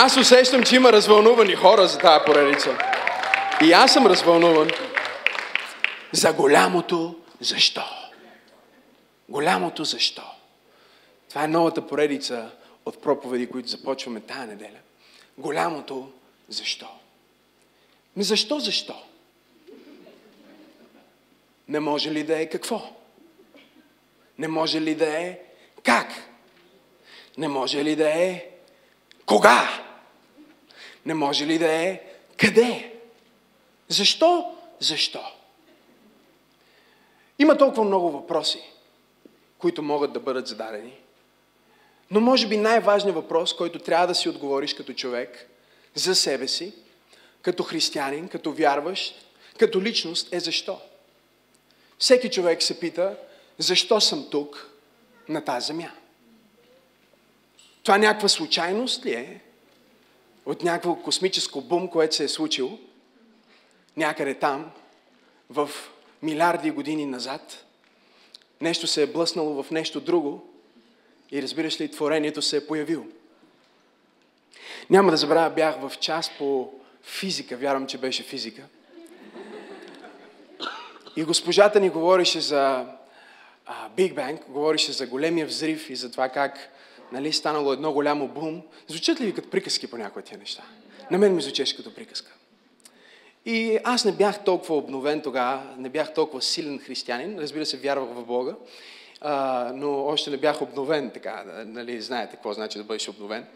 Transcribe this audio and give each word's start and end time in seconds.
Аз 0.00 0.16
усещам, 0.16 0.62
че 0.62 0.76
има 0.76 0.92
развълнувани 0.92 1.54
хора 1.54 1.88
за 1.88 1.98
тази 1.98 2.24
поредица. 2.26 2.78
И 3.62 3.72
аз 3.72 3.92
съм 3.92 4.06
развълнуван 4.06 4.70
за 6.12 6.32
голямото 6.32 7.14
защо. 7.40 7.82
Голямото 9.28 9.84
защо. 9.84 10.22
Това 11.28 11.44
е 11.44 11.48
новата 11.48 11.86
поредица 11.86 12.50
от 12.86 13.02
проповеди, 13.02 13.50
които 13.50 13.68
започваме 13.68 14.20
тая 14.20 14.46
неделя. 14.46 14.78
Голямото 15.38 16.10
защо. 16.48 16.88
Ми 18.16 18.24
защо, 18.24 18.60
защо? 18.60 18.94
Не 21.68 21.80
може 21.80 22.10
ли 22.10 22.22
да 22.22 22.40
е 22.40 22.48
какво? 22.48 22.90
Не 24.38 24.48
може 24.48 24.80
ли 24.80 24.94
да 24.94 25.18
е 25.18 25.38
как? 25.82 26.08
Не 27.38 27.48
може 27.48 27.84
ли 27.84 27.96
да 27.96 28.08
е 28.08 28.44
кога? 29.26 29.87
Не 31.08 31.14
може 31.14 31.46
ли 31.46 31.58
да 31.58 31.72
е 31.72 32.00
къде? 32.36 32.92
Защо? 33.88 34.54
Защо? 34.80 35.20
Има 37.38 37.58
толкова 37.58 37.84
много 37.84 38.10
въпроси, 38.10 38.62
които 39.58 39.82
могат 39.82 40.12
да 40.12 40.20
бъдат 40.20 40.46
зададени. 40.46 40.92
Но 42.10 42.20
може 42.20 42.46
би 42.46 42.56
най-важният 42.56 43.16
въпрос, 43.16 43.56
който 43.56 43.78
трябва 43.78 44.06
да 44.06 44.14
си 44.14 44.28
отговориш 44.28 44.74
като 44.74 44.92
човек 44.92 45.50
за 45.94 46.14
себе 46.14 46.48
си, 46.48 46.72
като 47.42 47.62
християнин, 47.62 48.28
като 48.28 48.52
вярващ, 48.52 49.14
като 49.58 49.82
личност 49.82 50.32
е 50.32 50.40
защо. 50.40 50.80
Всеки 51.98 52.30
човек 52.30 52.62
се 52.62 52.80
пита, 52.80 53.16
защо 53.58 54.00
съм 54.00 54.26
тук 54.30 54.70
на 55.28 55.44
тази 55.44 55.66
земя? 55.66 55.90
Това 57.82 57.98
някаква 57.98 58.28
случайност 58.28 59.04
ли 59.04 59.12
е? 59.12 59.40
От 60.48 60.62
някакво 60.62 60.96
космическо 60.96 61.60
бум, 61.60 61.88
което 61.88 62.16
се 62.16 62.24
е 62.24 62.28
случило 62.28 62.78
някъде 63.96 64.34
там, 64.34 64.70
в 65.50 65.70
милиарди 66.22 66.70
години 66.70 67.06
назад. 67.06 67.64
Нещо 68.60 68.86
се 68.86 69.02
е 69.02 69.06
блъснало 69.06 69.62
в 69.62 69.70
нещо 69.70 70.00
друго 70.00 70.48
и 71.30 71.42
разбираш 71.42 71.80
ли, 71.80 71.90
творението 71.90 72.42
се 72.42 72.56
е 72.56 72.66
появило. 72.66 73.04
Няма 74.90 75.10
да 75.10 75.16
забравя, 75.16 75.50
бях 75.50 75.80
в 75.80 75.92
час 76.00 76.30
по 76.38 76.72
физика, 77.02 77.56
вярвам, 77.56 77.86
че 77.86 77.98
беше 77.98 78.22
физика. 78.22 78.62
И 81.16 81.24
госпожата 81.24 81.80
ни 81.80 81.90
говореше 81.90 82.40
за 82.40 82.86
Биг 83.96 84.14
Бенг, 84.14 84.44
говореше 84.48 84.92
за 84.92 85.06
големия 85.06 85.46
взрив 85.46 85.90
и 85.90 85.96
за 85.96 86.10
това 86.10 86.28
как 86.28 86.70
нали, 87.12 87.32
станало 87.32 87.72
едно 87.72 87.92
голямо 87.92 88.28
бум. 88.28 88.62
Звучат 88.86 89.20
ли 89.20 89.26
ви 89.26 89.34
като 89.34 89.50
приказки 89.50 89.86
по 89.86 89.96
някои 89.96 90.22
тия 90.22 90.38
неща? 90.38 90.62
На 91.10 91.18
мен 91.18 91.34
ми 91.34 91.42
звучеше 91.42 91.76
като 91.76 91.94
приказка. 91.94 92.32
И 93.44 93.78
аз 93.84 94.04
не 94.04 94.12
бях 94.12 94.44
толкова 94.44 94.76
обновен 94.76 95.22
тогава, 95.22 95.62
не 95.76 95.88
бях 95.88 96.14
толкова 96.14 96.42
силен 96.42 96.78
християнин, 96.78 97.38
разбира 97.38 97.66
се, 97.66 97.76
вярвах 97.76 98.08
в 98.08 98.24
Бога, 98.24 98.54
а, 99.20 99.72
но 99.74 100.04
още 100.04 100.30
не 100.30 100.36
бях 100.36 100.62
обновен, 100.62 101.10
така, 101.10 101.44
нали, 101.66 102.02
знаете 102.02 102.34
какво 102.34 102.52
значи 102.52 102.78
да 102.78 102.84
бъдеш 102.84 103.08
обновен. 103.08 103.46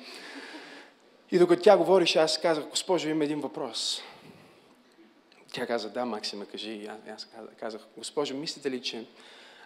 И 1.31 1.39
докато 1.39 1.63
тя 1.63 1.77
говореше, 1.77 2.19
аз 2.19 2.41
казах, 2.41 2.65
госпожо, 2.65 3.09
има 3.09 3.25
един 3.25 3.41
въпрос. 3.41 4.03
Тя 5.53 5.67
каза, 5.67 5.91
да, 5.91 6.05
Максима, 6.05 6.47
кажи. 6.47 6.71
И 6.71 6.89
аз 7.15 7.29
казах, 7.61 7.81
госпожо, 7.97 8.35
мислите 8.35 8.71
ли, 8.71 8.83
че 8.83 9.05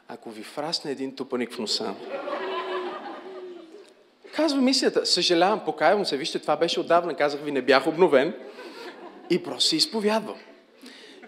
ако 0.09 0.31
ви 0.31 0.43
фрасне 0.43 0.91
един 0.91 1.17
тупаник 1.17 1.53
в 1.53 1.59
носа, 1.59 1.95
Казва 4.37 4.61
мисията, 4.61 5.07
съжалявам, 5.07 5.65
покаявам 5.65 6.07
се, 6.07 6.17
вижте, 6.17 6.39
това 6.39 6.57
беше 6.57 6.81
отдавна, 6.81 7.15
казах 7.15 7.41
ви, 7.41 7.53
не 7.53 7.63
бях 7.63 7.87
обновен 7.87 8.35
и 9.31 9.43
просто 9.43 9.69
се 9.69 9.77
изповядвам. 9.77 10.37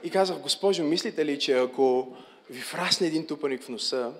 И 0.04 0.10
казах, 0.10 0.38
госпожо, 0.38 0.84
мислите 0.84 1.24
ли, 1.24 1.38
че 1.38 1.52
ако 1.52 2.16
ви 2.50 2.60
фрасне 2.60 3.06
един 3.06 3.26
тупаник 3.26 3.62
в 3.62 3.68
носа, 3.68 4.12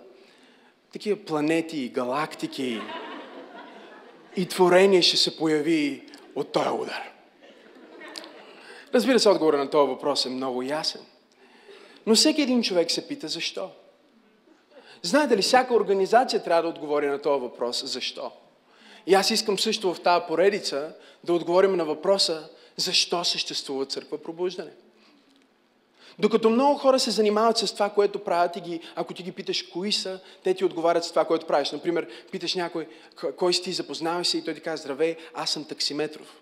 такива 0.93 1.25
планети, 1.25 1.89
галактики 1.89 2.81
и 4.37 4.47
творение 4.47 5.03
ще 5.03 5.17
се 5.17 5.37
появи 5.37 6.07
от 6.35 6.53
този 6.53 6.69
удар? 6.69 7.13
Разбира 8.95 9.21
се, 9.21 9.29
отговорът 9.29 9.61
на 9.61 9.71
този 9.71 9.89
въпрос 9.89 10.27
е 10.27 10.31
много 10.31 10.63
ясен. 10.63 11.01
Но 12.07 12.15
всеки 12.15 12.43
един 12.43 12.63
човек 12.63 12.91
се 12.91 13.09
пита 13.09 13.29
защо. 13.29 13.71
Знаете 15.03 15.37
ли, 15.37 15.43
всяка 15.43 15.75
организация 15.75 16.43
трябва 16.43 16.63
да 16.63 16.69
отговори 16.69 17.07
на 17.07 17.23
този 17.23 17.41
въпрос 17.41 17.85
защо. 17.85 18.33
И 19.09 19.15
аз 19.15 19.31
искам 19.31 19.59
също 19.59 19.95
в 19.95 20.01
тази 20.01 20.25
поредица 20.29 20.93
да 21.25 21.33
отговорим 21.33 21.77
на 21.77 21.85
въпроса 21.85 22.49
защо 22.77 23.25
съществува 23.25 23.87
църква 23.87 24.23
пробуждане. 24.23 24.71
Докато 26.19 26.51
много 26.51 26.79
хора 26.79 27.01
се 27.01 27.11
занимават 27.11 27.59
с 27.59 27.73
това, 27.73 27.91
което 27.91 28.19
правят 28.19 28.57
и 28.57 28.61
ги, 28.61 28.81
ако 28.95 29.15
ти 29.15 29.23
ги 29.23 29.33
питаш 29.33 29.63
кои 29.63 29.93
са, 29.93 30.21
те 30.45 30.55
ти 30.55 30.65
отговарят 30.65 31.05
с 31.05 31.11
това, 31.11 31.25
което 31.25 31.47
правиш. 31.47 31.71
Например, 31.71 32.09
питаш 32.33 32.55
някой, 32.55 32.89
кой 33.37 33.55
си 33.55 33.63
ти, 33.63 33.73
запознаваш 33.73 34.27
се 34.27 34.39
и 34.39 34.45
той 34.45 34.55
ти 34.55 34.61
казва, 34.61 34.77
здравей, 34.77 35.17
аз 35.35 35.51
съм 35.51 35.65
таксиметров. 35.65 36.37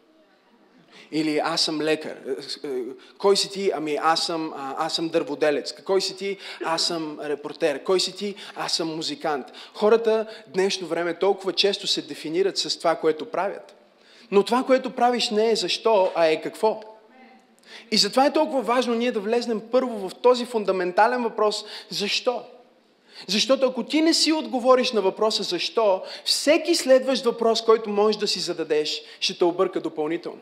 Или 1.13 1.39
аз 1.39 1.61
съм 1.61 1.81
лекар. 1.81 2.17
Е, 2.65 2.69
е, 2.69 2.83
кой 3.19 3.37
си 3.37 3.51
ти? 3.51 3.71
Ами 3.75 3.99
аз 4.03 4.27
съм, 4.27 4.53
аз 4.57 4.95
съм 4.95 5.09
дърводелец. 5.09 5.73
Кой 5.85 6.01
си 6.01 6.17
ти? 6.17 6.37
Аз 6.65 6.83
съм 6.83 7.19
репортер. 7.23 7.85
Кой 7.85 8.01
си 8.01 8.17
ти? 8.17 8.35
Аз 8.57 8.73
съм 8.73 8.97
музикант. 8.97 9.47
Хората 9.75 10.27
днешно 10.47 10.87
време 10.87 11.15
толкова 11.15 11.53
често 11.53 11.87
се 11.87 12.03
дефинират 12.03 12.59
с 12.59 12.79
това, 12.79 12.97
което 12.97 13.31
правят. 13.31 13.75
Но 14.31 14.43
това, 14.43 14.63
което 14.63 14.91
правиш 14.91 15.31
не 15.31 15.51
е 15.51 15.57
защо, 15.57 16.13
а 16.15 16.27
е 16.27 16.41
какво. 16.41 16.81
И 17.91 17.97
затова 17.97 18.27
е 18.27 18.33
толкова 18.33 18.63
важно 18.63 18.95
ние 18.95 19.13
да 19.13 19.21
влезнем 19.21 19.63
първо 19.73 20.09
в 20.09 20.15
този 20.15 20.47
фундаментален 20.47 21.23
въпрос 21.23 21.65
защо. 21.91 22.43
Защото 23.29 23.67
ако 23.67 23.83
ти 23.83 24.03
не 24.03 24.15
си 24.15 24.33
отговориш 24.33 24.93
на 24.93 25.01
въпроса 25.01 25.43
защо, 25.43 26.03
всеки 26.25 26.75
следващ 26.75 27.25
въпрос, 27.25 27.65
който 27.65 27.91
можеш 27.91 28.17
да 28.19 28.29
си 28.29 28.41
зададеш, 28.41 29.03
ще 29.21 29.39
те 29.39 29.45
обърка 29.45 29.81
допълнително. 29.81 30.41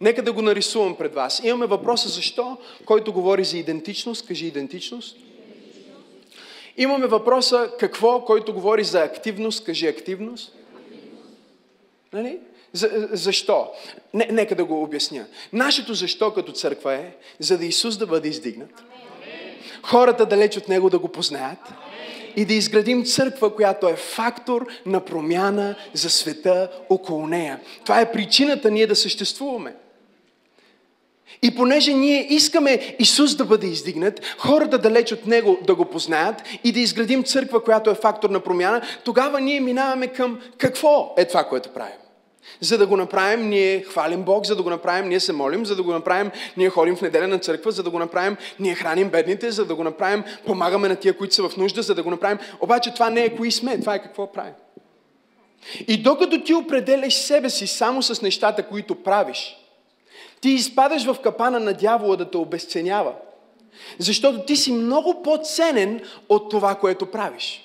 Нека 0.00 0.22
да 0.22 0.32
го 0.32 0.42
нарисувам 0.42 0.96
пред 0.96 1.14
вас. 1.14 1.40
Имаме 1.44 1.66
въпроса 1.66 2.08
защо, 2.08 2.56
който 2.84 3.12
говори 3.12 3.44
за 3.44 3.58
идентичност. 3.58 4.26
Кажи 4.26 4.46
идентичност. 4.46 5.16
Имаме 6.76 7.06
въпроса 7.06 7.70
какво, 7.78 8.24
който 8.24 8.52
говори 8.52 8.84
за 8.84 9.02
активност. 9.02 9.64
Кажи 9.64 9.86
активност. 9.86 10.54
Нали? 12.12 12.38
За, 12.72 13.08
защо? 13.12 13.68
Не, 14.14 14.28
нека 14.32 14.54
да 14.54 14.64
го 14.64 14.82
обясня. 14.82 15.26
Нашето 15.52 15.94
защо 15.94 16.34
като 16.34 16.52
църква 16.52 16.94
е, 16.94 17.10
за 17.38 17.58
да 17.58 17.64
Исус 17.64 17.96
да 17.96 18.06
бъде 18.06 18.28
издигнат. 18.28 18.84
Хората 19.82 20.26
далеч 20.26 20.56
от 20.56 20.68
Него 20.68 20.90
да 20.90 20.98
го 20.98 21.08
познаят. 21.08 21.58
И 22.36 22.44
да 22.44 22.54
изградим 22.54 23.04
църква, 23.04 23.54
която 23.54 23.88
е 23.88 23.96
фактор 23.96 24.66
на 24.86 25.04
промяна 25.04 25.74
за 25.92 26.10
света 26.10 26.70
около 26.88 27.26
нея. 27.26 27.60
Това 27.84 28.00
е 28.00 28.12
причината 28.12 28.70
ние 28.70 28.86
да 28.86 28.96
съществуваме. 28.96 29.74
И 31.42 31.54
понеже 31.54 31.94
ние 31.94 32.26
искаме 32.30 32.96
Исус 32.98 33.34
да 33.34 33.44
бъде 33.44 33.66
издигнат, 33.66 34.20
хората 34.38 34.78
далеч 34.78 35.12
от 35.12 35.26
Него 35.26 35.58
да 35.66 35.74
го 35.74 35.84
познаят 35.84 36.42
и 36.64 36.72
да 36.72 36.80
изградим 36.80 37.24
църква, 37.24 37.64
която 37.64 37.90
е 37.90 37.94
фактор 37.94 38.30
на 38.30 38.40
промяна, 38.40 38.82
тогава 39.04 39.40
ние 39.40 39.60
минаваме 39.60 40.06
към 40.06 40.40
какво 40.58 41.14
е 41.16 41.24
това, 41.24 41.44
което 41.44 41.68
правим. 41.68 41.96
За 42.60 42.78
да 42.78 42.86
го 42.86 42.96
направим, 42.96 43.48
ние 43.48 43.82
хвалим 43.82 44.22
Бог, 44.22 44.46
за 44.46 44.56
да 44.56 44.62
го 44.62 44.70
направим, 44.70 45.08
ние 45.08 45.20
се 45.20 45.32
молим, 45.32 45.66
за 45.66 45.76
да 45.76 45.82
го 45.82 45.92
направим, 45.92 46.30
ние 46.56 46.70
ходим 46.70 46.96
в 46.96 47.02
неделя 47.02 47.28
на 47.28 47.38
църква, 47.38 47.72
за 47.72 47.82
да 47.82 47.90
го 47.90 47.98
направим, 47.98 48.36
ние 48.60 48.74
храним 48.74 49.08
бедните, 49.08 49.50
за 49.50 49.64
да 49.64 49.74
го 49.74 49.84
направим, 49.84 50.24
помагаме 50.46 50.88
на 50.88 50.96
тия, 50.96 51.16
които 51.16 51.34
са 51.34 51.48
в 51.48 51.56
нужда, 51.56 51.82
за 51.82 51.94
да 51.94 52.02
го 52.02 52.10
направим. 52.10 52.38
Обаче 52.60 52.94
това 52.94 53.10
не 53.10 53.24
е 53.24 53.36
кои 53.36 53.52
сме, 53.52 53.80
това 53.80 53.94
е 53.94 54.02
какво 54.02 54.32
правим. 54.32 54.52
И 55.88 56.02
докато 56.02 56.40
ти 56.40 56.54
определяш 56.54 57.14
себе 57.14 57.50
си 57.50 57.66
само 57.66 58.02
с 58.02 58.22
нещата, 58.22 58.62
които 58.62 58.94
правиш, 58.94 59.56
ти 60.40 60.50
изпадаш 60.50 61.04
в 61.04 61.16
капана 61.22 61.60
на 61.60 61.72
дявола 61.72 62.16
да 62.16 62.30
те 62.30 62.36
обесценява. 62.36 63.12
Защото 63.98 64.38
ти 64.38 64.56
си 64.56 64.72
много 64.72 65.22
по-ценен 65.22 66.00
от 66.28 66.50
това, 66.50 66.74
което 66.74 67.06
правиш. 67.06 67.62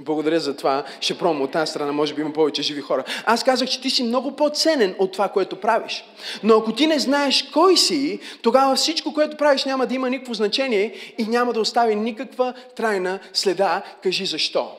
Благодаря 0.00 0.40
за 0.40 0.56
това. 0.56 0.84
Ще 1.00 1.18
пробвам 1.18 1.42
от 1.42 1.50
тази 1.50 1.70
страна, 1.70 1.92
може 1.92 2.14
би 2.14 2.20
има 2.20 2.32
повече 2.32 2.62
живи 2.62 2.80
хора. 2.80 3.04
Аз 3.26 3.44
казах, 3.44 3.68
че 3.68 3.80
ти 3.80 3.90
си 3.90 4.02
много 4.02 4.36
по-ценен 4.36 4.94
от 4.98 5.12
това, 5.12 5.28
което 5.28 5.56
правиш. 5.56 6.04
Но 6.42 6.56
ако 6.56 6.72
ти 6.72 6.86
не 6.86 6.98
знаеш 6.98 7.42
кой 7.52 7.76
си, 7.76 8.20
тогава 8.42 8.76
всичко, 8.76 9.14
което 9.14 9.36
правиш, 9.36 9.64
няма 9.64 9.86
да 9.86 9.94
има 9.94 10.10
никакво 10.10 10.34
значение 10.34 10.94
и 11.18 11.26
няма 11.26 11.52
да 11.52 11.60
остави 11.60 11.94
никаква 11.94 12.54
трайна 12.76 13.18
следа. 13.32 13.82
Кажи 14.02 14.26
защо. 14.26 14.70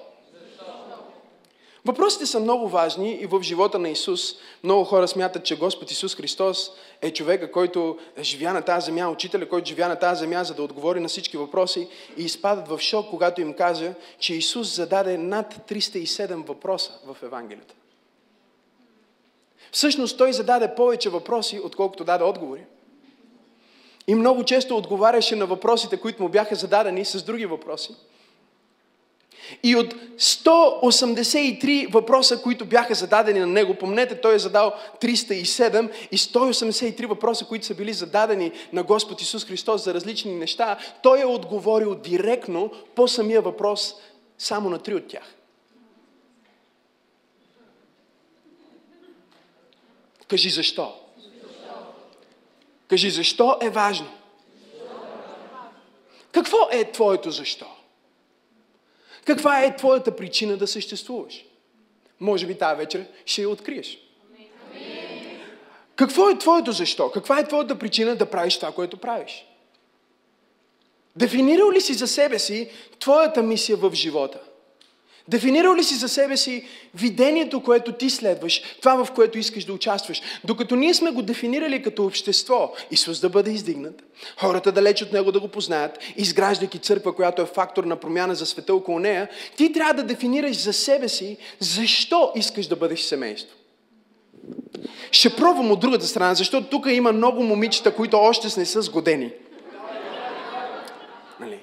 Въпросите 1.86 2.26
са 2.26 2.40
много 2.40 2.70
важни 2.70 3.12
и 3.12 3.26
в 3.26 3.42
живота 3.42 3.80
на 3.80 3.90
Исус. 3.90 4.36
Много 4.64 4.84
хора 4.84 5.08
смятат, 5.08 5.46
че 5.46 5.58
Господ 5.58 5.92
Исус 5.92 6.16
Христос 6.16 6.72
е 7.02 7.14
човека, 7.14 7.52
който 7.52 7.98
живя 8.20 8.54
на 8.54 8.62
тази 8.62 8.86
земя, 8.86 9.10
учителя, 9.10 9.50
който 9.50 9.68
живя 9.68 9.88
на 9.88 9.96
тази 9.96 10.20
земя, 10.20 10.44
за 10.44 10.54
да 10.54 10.64
отговори 10.64 11.00
на 11.00 11.08
всички 11.08 11.38
въпроси 11.38 11.88
и 12.18 12.24
изпадат 12.24 12.68
в 12.68 12.80
шок, 12.80 13.10
когато 13.10 13.42
им 13.42 13.54
каза, 13.54 13.94
че 14.20 14.34
Исус 14.34 14.76
зададе 14.76 15.18
над 15.18 15.70
307 15.70 16.48
въпроса 16.48 16.92
в 17.06 17.18
Евангелията. 17.24 17.74
Всъщност 19.72 20.18
той 20.18 20.34
зададе 20.34 20.76
повече 20.76 21.10
въпроси, 21.10 21.62
отколкото 21.64 22.04
даде 22.04 22.24
отговори. 22.24 22.66
И 24.08 24.16
много 24.16 24.44
често 24.44 24.78
отговаряше 24.78 25.36
на 25.36 25.46
въпросите, 25.46 25.98
които 25.98 26.24
му 26.24 26.30
бяха 26.30 26.56
зададени 26.56 27.06
с 27.06 27.24
други 27.24 27.46
въпроси. 27.46 27.96
И 29.64 29.76
от 29.76 29.96
183 30.18 31.94
въпроса, 31.94 32.42
които 32.42 32.66
бяха 32.66 32.96
зададени 32.96 33.40
на 33.40 33.48
него, 33.48 33.76
помнете, 33.76 34.22
той 34.22 34.36
е 34.36 34.40
задал 34.40 34.74
307 35.02 35.92
и 36.12 36.18
183 36.18 37.06
въпроса, 37.08 37.46
които 37.46 37.66
са 37.66 37.76
били 37.76 37.94
зададени 37.94 38.52
на 38.74 38.84
Господ 38.84 39.22
Исус 39.22 39.46
Христос 39.46 39.84
за 39.84 39.94
различни 39.94 40.36
неща, 40.36 40.78
той 41.04 41.22
е 41.22 41.26
отговорил 41.26 41.96
директно 41.96 42.72
по 42.96 43.08
самия 43.08 43.42
въпрос 43.42 43.96
само 44.38 44.70
на 44.70 44.80
три 44.80 44.96
от 44.96 45.08
тях. 45.08 45.36
Кажи 50.28 50.50
защо. 50.50 50.94
Кажи 52.88 53.10
защо 53.10 53.58
е 53.62 53.70
важно. 53.70 54.08
Какво 56.32 56.58
е 56.72 56.92
твоето 56.92 57.32
защо? 57.32 57.66
Каква 59.26 59.64
е 59.64 59.76
твоята 59.76 60.16
причина 60.16 60.58
да 60.58 60.68
съществуваш? 60.68 61.46
Може 62.20 62.48
би 62.48 62.58
тази 62.58 62.78
вечер 62.78 63.06
ще 63.26 63.42
я 63.42 63.50
откриеш. 63.50 63.98
Какво 65.96 66.30
е 66.30 66.38
твоето 66.38 66.72
защо? 66.72 67.12
Каква 67.12 67.40
е 67.40 67.48
твоята 67.48 67.80
причина 67.80 68.16
да 68.16 68.26
правиш 68.26 68.56
това, 68.56 68.72
което 68.72 68.98
правиш? 68.98 69.46
Дефинирал 71.16 71.72
ли 71.72 71.82
си 71.82 71.94
за 71.94 72.08
себе 72.08 72.40
си 72.40 72.70
твоята 73.00 73.44
мисия 73.44 73.78
в 73.78 73.92
живота? 73.94 74.40
Дефинирал 75.28 75.76
ли 75.76 75.84
си 75.84 75.96
за 75.96 76.10
себе 76.10 76.38
си 76.38 76.66
видението, 76.96 77.64
което 77.64 77.92
ти 77.92 78.10
следваш, 78.10 78.62
това 78.82 79.06
в 79.06 79.12
което 79.12 79.38
искаш 79.38 79.66
да 79.66 79.74
участваш? 79.74 80.22
Докато 80.44 80.76
ние 80.76 80.94
сме 80.94 81.12
го 81.12 81.22
дефинирали 81.22 81.82
като 81.82 82.06
общество, 82.06 82.74
Исус 82.92 83.20
да 83.20 83.30
бъде 83.30 83.52
издигнат, 83.52 84.04
хората 84.38 84.72
далеч 84.72 85.02
от 85.02 85.14
Него 85.14 85.32
да 85.32 85.40
го 85.40 85.48
познаят, 85.48 86.00
изграждайки 86.18 86.80
църква, 86.80 87.16
която 87.16 87.42
е 87.42 87.46
фактор 87.46 87.84
на 87.84 87.96
промяна 87.96 88.36
за 88.36 88.46
света 88.46 88.76
около 88.76 89.00
нея, 89.00 89.30
ти 89.58 89.74
трябва 89.74 89.94
да 89.94 90.04
дефинираш 90.04 90.58
за 90.58 90.74
себе 90.74 91.10
си 91.10 91.38
защо 91.60 92.32
искаш 92.36 92.68
да 92.68 92.76
бъдеш 92.76 93.02
семейство. 93.02 93.58
Ще 95.12 95.36
пробвам 95.36 95.72
от 95.72 95.80
другата 95.80 96.08
страна, 96.08 96.36
защото 96.36 96.68
тук 96.70 96.86
има 96.90 97.12
много 97.12 97.44
момичета, 97.44 97.96
които 97.96 98.18
още 98.18 98.60
не 98.60 98.66
са 98.66 98.82
сгодени. 98.82 99.32
Нали? 101.40 101.60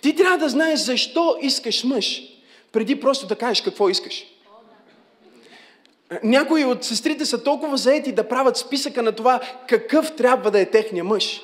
Ти 0.00 0.16
трябва 0.16 0.38
да 0.38 0.48
знаеш 0.48 0.80
защо 0.80 1.36
искаш 1.40 1.84
мъж 1.84 2.33
преди 2.74 3.00
просто 3.00 3.26
да 3.26 3.36
кажеш 3.36 3.60
какво 3.60 3.88
искаш. 3.88 4.24
Някои 6.22 6.64
от 6.64 6.84
сестрите 6.84 7.26
са 7.26 7.42
толкова 7.42 7.76
заети 7.76 8.12
да 8.12 8.28
правят 8.28 8.56
списъка 8.56 9.02
на 9.02 9.12
това 9.12 9.40
какъв 9.68 10.16
трябва 10.16 10.50
да 10.50 10.60
е 10.60 10.70
техния 10.70 11.04
мъж. 11.04 11.42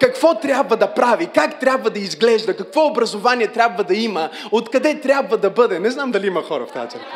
Какво 0.00 0.34
трябва 0.34 0.76
да 0.76 0.94
прави, 0.94 1.26
как 1.34 1.60
трябва 1.60 1.90
да 1.90 1.98
изглежда, 1.98 2.56
какво 2.56 2.86
образование 2.86 3.46
трябва 3.46 3.84
да 3.84 3.94
има, 3.94 4.30
откъде 4.52 5.00
трябва 5.00 5.36
да 5.36 5.50
бъде. 5.50 5.78
Не 5.78 5.90
знам 5.90 6.10
дали 6.10 6.26
има 6.26 6.42
хора 6.42 6.66
в 6.66 6.72
тази 6.72 6.88
църква. 6.88 7.08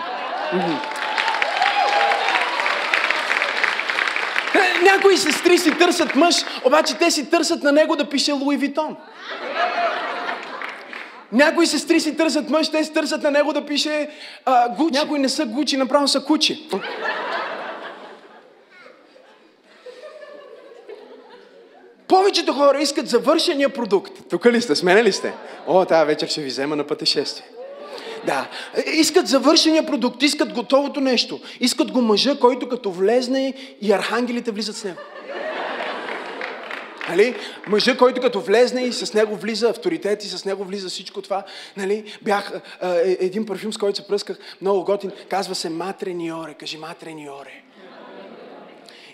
Някои 4.83 5.17
сестри 5.17 5.59
си 5.59 5.79
търсят 5.79 6.15
мъж, 6.15 6.37
обаче 6.65 6.99
те 6.99 7.11
си 7.11 7.31
търсят 7.31 7.63
на 7.63 7.73
него 7.73 7.97
да 7.97 8.09
пише 8.09 8.33
Луи 8.33 8.57
Витон. 8.57 8.97
Някои 11.33 11.67
сестри 11.67 12.01
си 12.01 12.17
търсят 12.17 12.51
мъж, 12.51 12.71
те 12.71 12.85
си 12.85 12.93
търсят 12.93 13.23
на 13.23 13.31
него 13.31 13.53
да 13.53 13.67
пише 13.67 14.11
а, 14.45 14.69
Гучи. 14.69 14.99
Някои 14.99 15.19
не 15.19 15.29
са 15.29 15.47
Гучи, 15.47 15.77
направо 15.77 16.09
са 16.09 16.25
Кучи. 16.25 16.69
Повечето 22.09 22.53
хора 22.53 22.79
искат 22.81 23.09
завършения 23.09 23.69
продукт. 23.69 24.13
Тук 24.31 24.47
ли 24.47 24.61
сте? 24.61 24.77
Смене 24.77 25.05
ли 25.05 25.13
сте? 25.13 25.33
О, 25.67 25.85
тази 25.85 26.07
вечер 26.07 26.29
ще 26.29 26.41
ви 26.41 26.49
взема 26.49 26.77
на 26.77 26.85
пътешествие. 26.85 27.47
Да. 28.27 28.49
Искат 28.93 29.27
завършения 29.27 29.87
продукт, 29.87 30.23
искат 30.23 30.53
готовото 30.53 31.01
нещо. 31.01 31.41
Искат 31.61 31.91
го 31.91 32.03
мъжа, 32.03 32.39
който 32.39 32.69
като 32.69 32.91
влезне 32.91 33.55
и 33.81 33.93
архангелите 33.93 34.51
влизат 34.51 34.77
с 34.77 34.85
него. 34.85 34.99
Нали? 37.09 37.35
Мъжа, 37.67 37.97
който 37.97 38.21
като 38.21 38.41
влезне 38.41 38.83
и 38.83 38.93
с 38.93 39.15
него 39.15 39.37
влиза 39.37 39.69
авторитет 39.69 40.25
и 40.25 40.29
с 40.29 40.45
него 40.45 40.65
влиза 40.65 40.89
всичко 40.89 41.23
това. 41.23 41.45
Нали? 41.77 42.19
Бях 42.23 42.53
а, 42.81 42.97
е, 42.97 43.17
един 43.21 43.47
парфюм, 43.47 43.73
с 43.73 43.79
който 43.79 43.97
се 43.97 44.07
пръсках, 44.07 44.39
много 44.61 44.85
готин, 44.85 45.13
казва 45.29 45.55
се 45.55 45.71
Матрениоре. 45.71 46.55
Кажи 46.55 46.77
Матрениоре. 46.77 47.63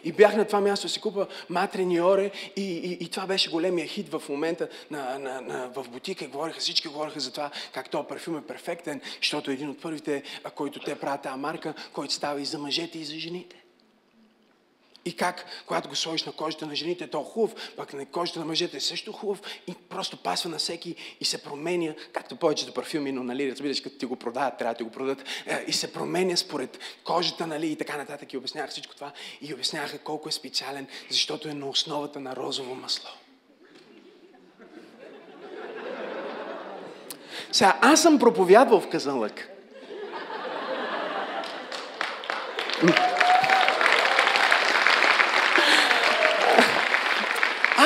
И 0.05 0.13
бях 0.13 0.37
на 0.37 0.45
това 0.45 0.61
място, 0.61 0.89
си 0.89 1.01
купа 1.01 1.27
Матрениоре 1.49 2.31
и, 2.57 2.63
и, 2.63 3.05
и 3.05 3.09
това 3.09 3.27
беше 3.27 3.51
големия 3.51 3.87
хит 3.87 4.09
в 4.09 4.23
момента 4.29 4.69
на, 4.91 5.19
на, 5.19 5.41
на, 5.41 5.71
в 5.75 5.89
бутика. 5.89 6.27
Говориха, 6.27 6.61
всички 6.61 6.89
говориха 6.89 7.21
за 7.21 7.33
това, 7.33 7.51
как 7.75 7.91
този 7.91 8.09
парфюм 8.09 8.39
е 8.39 8.43
перфектен, 8.43 9.01
защото 9.21 9.51
е 9.51 9.55
един 9.55 9.71
от 9.71 9.83
първите, 9.83 10.23
който 10.55 10.81
те 10.81 10.95
правят 10.95 11.23
тази 11.23 11.39
марка, 11.39 11.75
който 11.93 12.15
става 12.15 12.41
и 12.41 12.45
за 12.45 12.59
мъжете, 12.59 12.99
и 12.99 13.05
за 13.05 13.15
жените. 13.15 13.57
И 15.05 15.17
как, 15.17 15.47
когато 15.67 15.89
го 15.89 15.97
сложиш 15.97 16.25
на 16.25 16.33
кожата 16.33 16.67
на 16.67 16.75
жените, 16.75 17.07
то 17.07 17.21
е 17.21 17.25
хубав, 17.25 17.73
пък 17.77 17.93
на 17.93 18.07
кожата 18.07 18.39
на 18.39 18.45
мъжете 18.45 18.77
е 18.77 18.81
също 18.81 19.13
хубав 19.13 19.41
и 19.67 19.75
просто 19.89 20.17
пасва 20.17 20.51
на 20.51 20.59
всеки 20.59 20.95
и 21.21 21.25
се 21.25 21.43
променя, 21.43 21.95
както 22.13 22.37
повечето 22.37 22.75
парфюми, 22.75 23.13
но 23.13 23.25
нали, 23.25 23.51
разбираш, 23.51 23.81
като 23.81 23.99
ти 23.99 24.07
го 24.07 24.17
продават, 24.17 24.59
трябва 24.59 24.75
да 24.75 24.79
ти 24.79 24.85
го 24.85 24.91
продадат, 24.91 25.25
е, 25.47 25.65
и 25.67 25.73
се 25.73 25.93
променя 25.93 26.37
според 26.37 26.79
кожата, 27.05 27.47
нали, 27.47 27.67
и 27.67 27.77
така 27.77 27.97
нататък. 27.97 28.33
И 28.33 28.37
обяснявах 28.37 28.71
всичко 28.71 28.95
това 28.95 29.13
и 29.41 29.55
обясняваха 29.55 29.99
колко 29.99 30.29
е 30.29 30.33
специален, 30.33 30.87
защото 31.11 31.49
е 31.49 31.55
на 31.55 31.69
основата 31.69 32.21
на 32.21 32.37
розово 32.37 32.75
масло. 32.75 33.11
Сега, 37.53 37.79
аз 37.81 38.03
съм 38.03 38.19
проповядвал 38.19 38.81
в 38.81 38.89
Казанлък. 38.89 39.49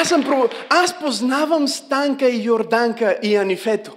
Аз, 0.02 0.08
съм, 0.08 0.48
аз 0.68 0.98
познавам 0.98 1.68
Станка 1.68 2.28
и 2.28 2.44
Йорданка 2.44 3.16
и 3.22 3.36
Анифето, 3.36 3.92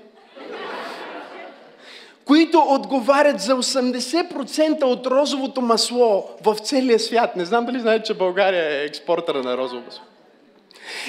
които 2.25 2.59
отговарят 2.67 3.39
за 3.39 3.55
80% 3.55 4.83
от 4.83 5.07
розовото 5.07 5.62
масло 5.62 6.29
в 6.43 6.55
целия 6.63 7.00
свят. 7.00 7.35
Не 7.35 7.45
знам 7.45 7.65
дали 7.65 7.79
знаете, 7.79 8.05
че 8.05 8.13
България 8.13 8.81
е 8.81 8.85
експортъра 8.85 9.43
на 9.43 9.57
розово 9.57 9.81
масло. 9.85 10.01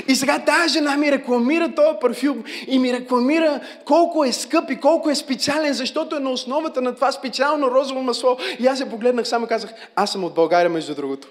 И 0.09 0.15
сега 0.15 0.39
тази 0.39 0.73
жена 0.73 0.97
ми 0.97 1.13
рекламира 1.13 1.75
този 1.75 1.99
парфюм 2.01 2.45
и 2.67 2.79
ми 2.79 2.93
рекламира 2.93 3.61
колко 3.85 4.25
е 4.25 4.33
скъп 4.33 4.71
и 4.71 4.81
колко 4.81 5.11
е 5.11 5.15
специален, 5.15 5.73
защото 5.73 6.17
е 6.17 6.21
на 6.21 6.31
основата 6.31 6.83
на 6.83 6.95
това 6.95 7.13
специално 7.13 7.71
розово 7.71 8.03
масло. 8.03 8.37
И 8.59 8.67
аз 8.67 8.79
се 8.79 8.91
погледнах, 8.91 9.29
само 9.29 9.47
казах, 9.47 9.71
аз 9.97 10.13
съм 10.13 10.25
от 10.25 10.35
България, 10.35 10.71
между 10.71 10.95
другото. 10.95 11.29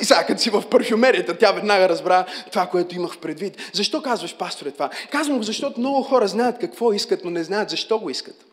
И 0.00 0.04
сега, 0.04 0.24
като 0.24 0.40
си 0.40 0.50
в 0.50 0.62
парфюмерията, 0.70 1.38
тя 1.38 1.52
веднага 1.52 1.88
разбра 1.88 2.24
това, 2.52 2.66
което 2.66 2.96
имах 2.96 3.18
предвид. 3.18 3.70
Защо 3.72 4.02
казваш, 4.02 4.36
пасторе, 4.36 4.70
това? 4.70 4.90
Казвам 5.10 5.36
го, 5.36 5.42
защото 5.42 5.80
много 5.80 6.02
хора 6.02 6.28
знаят 6.28 6.58
какво 6.58 6.92
искат, 6.92 7.24
но 7.24 7.30
не 7.30 7.44
знаят 7.44 7.70
защо 7.70 7.98
го 7.98 8.10
искат. 8.10 8.44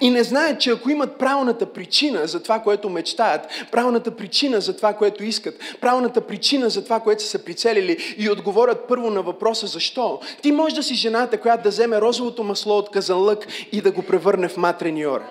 И 0.00 0.10
не 0.10 0.24
знаят, 0.24 0.60
че 0.60 0.70
ако 0.70 0.90
имат 0.90 1.18
правилната 1.18 1.72
причина 1.72 2.26
за 2.26 2.42
това, 2.42 2.58
което 2.58 2.90
мечтаят, 2.90 3.46
правилната 3.72 4.10
причина 4.10 4.60
за 4.60 4.76
това, 4.76 4.92
което 4.92 5.24
искат, 5.24 5.60
правилната 5.80 6.20
причина 6.20 6.70
за 6.70 6.84
това, 6.84 7.00
което 7.00 7.22
са 7.22 7.28
се 7.28 7.44
прицелили 7.44 8.14
и 8.18 8.30
отговорят 8.30 8.88
първо 8.88 9.10
на 9.10 9.22
въпроса 9.22 9.66
защо, 9.66 10.20
ти 10.42 10.52
можеш 10.52 10.76
да 10.76 10.82
си 10.82 10.94
жената, 10.94 11.40
която 11.40 11.62
да 11.62 11.68
вземе 11.68 12.00
розовото 12.00 12.44
масло 12.44 12.78
от 12.78 12.90
казанлък 12.90 13.46
и 13.72 13.80
да 13.80 13.90
го 13.90 14.02
превърне 14.02 14.48
в 14.48 14.56
матрениора. 14.56 15.24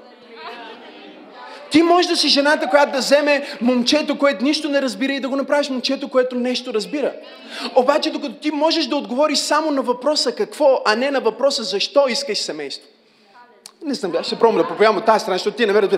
Ти 1.71 1.81
можеш 1.81 2.09
да 2.09 2.17
си 2.17 2.27
жената, 2.27 2.69
която 2.69 2.91
да 2.91 2.97
вземе 2.97 3.47
момчето, 3.61 4.17
което 4.17 4.43
нищо 4.43 4.69
не 4.69 4.81
разбира 4.81 5.13
и 5.13 5.19
да 5.19 5.29
го 5.29 5.35
направиш 5.35 5.69
момчето, 5.69 6.09
което 6.09 6.35
нещо 6.35 6.73
разбира. 6.73 7.13
Обаче, 7.75 8.11
докато 8.11 8.33
ти 8.33 8.51
можеш 8.51 8.85
да 8.85 8.95
отговориш 8.95 9.39
само 9.39 9.71
на 9.71 9.81
въпроса 9.81 10.31
какво, 10.31 10.81
а 10.85 10.95
не 10.95 11.11
на 11.11 11.19
въпроса 11.19 11.63
защо 11.63 12.07
искаш 12.07 12.37
семейство. 12.37 12.87
Не 13.85 13.93
знам, 13.93 14.13
аз 14.19 14.25
ще 14.25 14.35
пробвам 14.35 14.61
да 14.61 14.67
проповядам 14.67 14.97
от 14.97 15.05
тази 15.05 15.19
страна, 15.19 15.37
защото 15.37 15.57
ти 15.57 15.65
не 15.65 15.73
ме 15.73 15.89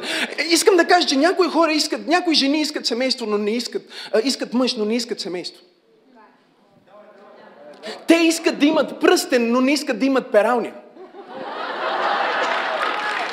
Искам 0.49 0.77
да 0.77 0.85
кажа, 0.85 1.07
че 1.07 1.17
някои 1.17 1.47
хора 1.47 1.71
искат, 1.71 2.07
някои 2.07 2.35
жени 2.35 2.61
искат 2.61 2.85
семейство, 2.85 3.25
но 3.25 3.37
не 3.37 3.51
искат, 3.51 3.81
искат 4.23 4.53
мъж, 4.53 4.75
но 4.75 4.85
не 4.85 4.95
искат 4.95 5.19
семейство. 5.19 5.63
Те 8.07 8.15
искат 8.15 8.59
да 8.59 8.65
имат 8.65 8.99
пръстен, 8.99 9.51
но 9.51 9.61
не 9.61 9.71
искат 9.71 9.99
да 9.99 10.05
имат 10.05 10.31
пералня. 10.31 10.71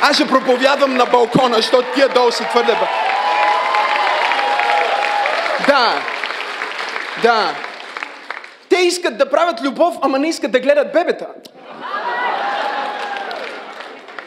Аз 0.02 0.16
ще 0.16 0.28
проповядвам 0.28 0.94
на 0.94 1.04
балкона, 1.06 1.56
защото 1.56 1.92
тия 1.94 2.08
долу 2.08 2.30
са 2.30 2.44
твърде... 2.44 2.76
Да. 5.66 5.94
Да. 7.22 7.54
Те 8.68 8.76
искат 8.76 9.18
да 9.18 9.30
правят 9.30 9.62
любов, 9.62 9.94
ама 10.02 10.18
не 10.18 10.28
искат 10.28 10.50
да 10.50 10.60
гледат 10.60 10.92
бебета. 10.92 11.26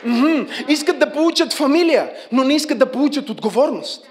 Мгм. 0.04 0.42
Искат 0.68 1.00
да 1.00 1.12
получат 1.12 1.54
фамилия, 1.54 2.10
но 2.32 2.44
не 2.44 2.54
искат 2.54 2.78
да 2.78 2.92
получат 2.92 3.30
отговорност. 3.30 4.08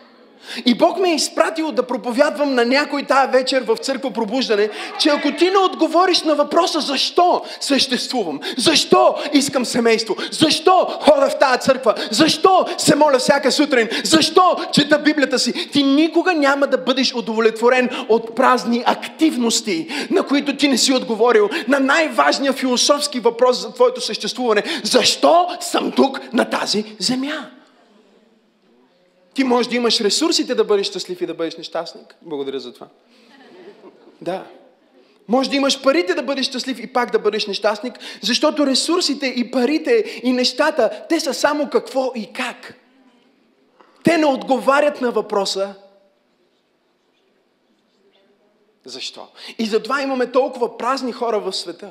И 0.66 0.74
Бог 0.74 0.98
ме 0.98 1.10
е 1.10 1.14
изпратил 1.14 1.72
да 1.72 1.86
проповядвам 1.86 2.54
на 2.54 2.64
някой 2.64 3.02
тая 3.02 3.28
вечер 3.28 3.62
в 3.66 3.76
църква 3.76 4.10
пробуждане, 4.10 4.70
че 4.98 5.08
ако 5.08 5.32
ти 5.32 5.50
не 5.50 5.58
отговориш 5.58 6.22
на 6.22 6.34
въпроса 6.34 6.80
защо 6.80 7.42
съществувам, 7.60 8.40
защо 8.56 9.14
искам 9.32 9.64
семейство, 9.64 10.16
защо 10.32 10.86
хода 11.00 11.30
в 11.30 11.38
тая 11.38 11.58
църква, 11.58 11.94
защо 12.10 12.66
се 12.78 12.96
моля 12.96 13.18
всяка 13.18 13.52
сутрин, 13.52 13.88
защо 14.04 14.56
чета 14.72 14.98
Библията 14.98 15.38
си, 15.38 15.52
ти 15.52 15.82
никога 15.82 16.32
няма 16.32 16.66
да 16.66 16.78
бъдеш 16.78 17.14
удовлетворен 17.14 17.90
от 18.08 18.34
празни 18.34 18.82
активности, 18.86 19.88
на 20.10 20.22
които 20.22 20.56
ти 20.56 20.68
не 20.68 20.78
си 20.78 20.92
отговорил, 20.92 21.48
на 21.68 21.80
най-важния 21.80 22.52
философски 22.52 23.20
въпрос 23.20 23.60
за 23.60 23.72
твоето 23.72 24.00
съществуване. 24.00 24.62
Защо 24.82 25.48
съм 25.60 25.92
тук 25.92 26.20
на 26.32 26.44
тази 26.44 26.84
земя? 26.98 27.50
Ти 29.34 29.44
можеш 29.44 29.70
да 29.70 29.76
имаш 29.76 30.00
ресурсите 30.00 30.54
да 30.54 30.64
бъдеш 30.64 30.86
щастлив 30.86 31.20
и 31.20 31.26
да 31.26 31.34
бъдеш 31.34 31.56
нещастник. 31.56 32.16
Благодаря 32.22 32.60
за 32.60 32.74
това. 32.74 32.88
Да. 34.20 34.46
Може 35.28 35.50
да 35.50 35.56
имаш 35.56 35.82
парите 35.82 36.14
да 36.14 36.22
бъдеш 36.22 36.46
щастлив 36.46 36.80
и 36.80 36.92
пак 36.92 37.10
да 37.10 37.18
бъдеш 37.18 37.46
нещастник, 37.46 37.94
защото 38.22 38.66
ресурсите 38.66 39.26
и 39.26 39.50
парите 39.50 40.20
и 40.22 40.32
нещата, 40.32 41.06
те 41.08 41.20
са 41.20 41.34
само 41.34 41.70
какво 41.70 42.12
и 42.14 42.32
как. 42.32 42.74
Те 44.04 44.18
не 44.18 44.26
отговарят 44.26 45.00
на 45.00 45.10
въпроса 45.10 45.74
защо. 48.84 49.28
И 49.58 49.66
затова 49.66 50.02
имаме 50.02 50.32
толкова 50.32 50.78
празни 50.78 51.12
хора 51.12 51.40
в 51.40 51.52
света, 51.52 51.90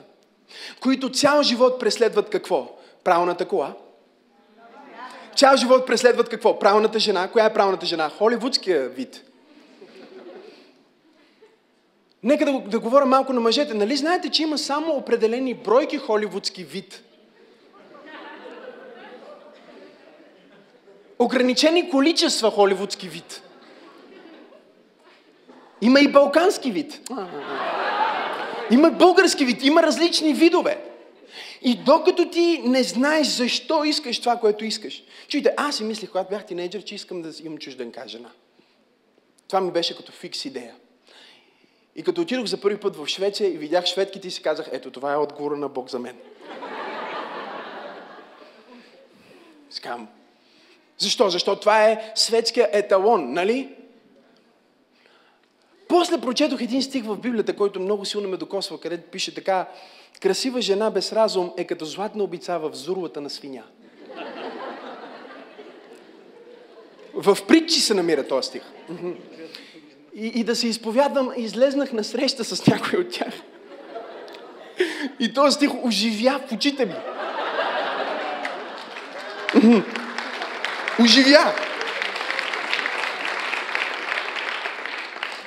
които 0.80 1.12
цял 1.12 1.44
живот 1.44 1.80
преследват 1.80 2.30
какво? 2.30 2.78
Правилната 3.04 3.48
кола, 3.48 3.74
Цял 5.40 5.58
живот 5.58 5.88
преследват 5.88 6.30
какво? 6.30 6.60
Правилната 6.60 7.00
жена. 7.00 7.28
Коя 7.28 7.46
е 7.46 7.54
правилната 7.54 7.86
жена? 7.86 8.10
Холивудския 8.10 8.90
вид. 8.90 9.24
Нека 12.24 12.46
да, 12.46 12.60
да 12.60 12.80
говоря 12.80 13.06
малко 13.06 13.34
на 13.34 13.40
мъжете. 13.40 13.74
Нали 13.74 13.96
знаете, 13.96 14.30
че 14.30 14.44
има 14.44 14.58
само 14.58 14.94
определени 14.94 15.54
бройки 15.54 15.98
холивудски 15.98 16.64
вид? 16.64 17.04
Ограничени 21.20 21.90
количества 21.90 22.52
холивудски 22.52 23.08
вид. 23.08 23.42
Има 25.82 26.00
и 26.00 26.12
балкански 26.12 26.72
вид. 26.72 27.10
Има 28.72 28.92
български 28.92 29.46
вид. 29.46 29.64
Има 29.64 29.84
различни 29.84 30.34
видове. 30.34 30.89
И 31.62 31.76
докато 31.76 32.30
ти 32.30 32.62
не 32.66 32.84
знаеш 32.84 33.28
защо 33.28 33.84
искаш 33.84 34.20
това, 34.20 34.38
което 34.38 34.66
искаш. 34.66 35.04
Чуйте, 35.28 35.54
аз 35.58 35.78
си 35.78 35.84
мислих, 35.84 36.10
когато 36.10 36.30
бях 36.30 36.46
тинейджър, 36.46 36.84
че 36.84 36.96
искам 36.96 37.22
да 37.22 37.32
имам 37.44 37.58
чужденка 37.58 38.04
жена. 38.08 38.30
Това 39.48 39.62
ми 39.62 39.72
беше 39.72 39.98
като 39.98 40.12
фикс 40.12 40.46
идея. 40.46 40.76
И 41.96 42.04
като 42.04 42.22
отидох 42.22 42.46
за 42.46 42.62
първи 42.62 42.80
път 42.80 42.96
в 42.96 43.08
Швеция 43.08 43.54
и 43.54 43.58
видях 43.58 43.86
шведките 43.86 44.28
и 44.28 44.32
си 44.32 44.42
казах, 44.42 44.70
ето 44.72 44.92
това 44.92 45.14
е 45.14 45.18
отговора 45.18 45.58
на 45.58 45.70
Бог 45.70 45.90
за 45.90 46.00
мен. 46.00 46.16
Скам. 49.70 50.08
Защо? 50.98 51.30
Защо 51.30 51.56
това 51.56 51.90
е 51.90 52.12
светския 52.16 52.70
еталон, 52.72 53.34
нали? 53.34 53.76
После 55.88 56.22
прочетох 56.22 56.62
един 56.62 56.84
стих 56.84 57.04
в 57.04 57.18
Библията, 57.18 57.56
който 57.56 57.80
много 57.80 58.06
силно 58.06 58.30
ме 58.30 58.38
докосва, 58.38 58.80
където 58.80 59.10
пише 59.12 59.36
така, 59.36 59.68
красива 60.22 60.62
жена 60.62 60.90
без 60.90 61.14
разум 61.14 61.52
е 61.58 61.64
като 61.64 61.86
златна 61.86 62.24
обица 62.24 62.60
в 62.60 62.72
зурлата 62.74 63.22
на 63.22 63.30
свиня. 63.30 63.64
В 67.14 67.38
притчи 67.48 67.80
се 67.80 67.94
намира 67.94 68.28
този 68.28 68.48
стих. 68.48 68.64
И, 70.16 70.28
и 70.28 70.44
да 70.44 70.56
се 70.56 70.68
изповядвам, 70.68 71.32
излезнах 71.38 71.94
на 71.94 72.04
среща 72.04 72.44
с 72.44 72.68
някой 72.68 73.00
от 73.00 73.12
тях. 73.12 73.34
И 75.20 75.34
този 75.34 75.56
стих 75.56 75.86
оживя 75.86 76.40
в 76.48 76.52
очите 76.52 76.86
ми. 76.86 76.96
Оживя. 81.00 81.56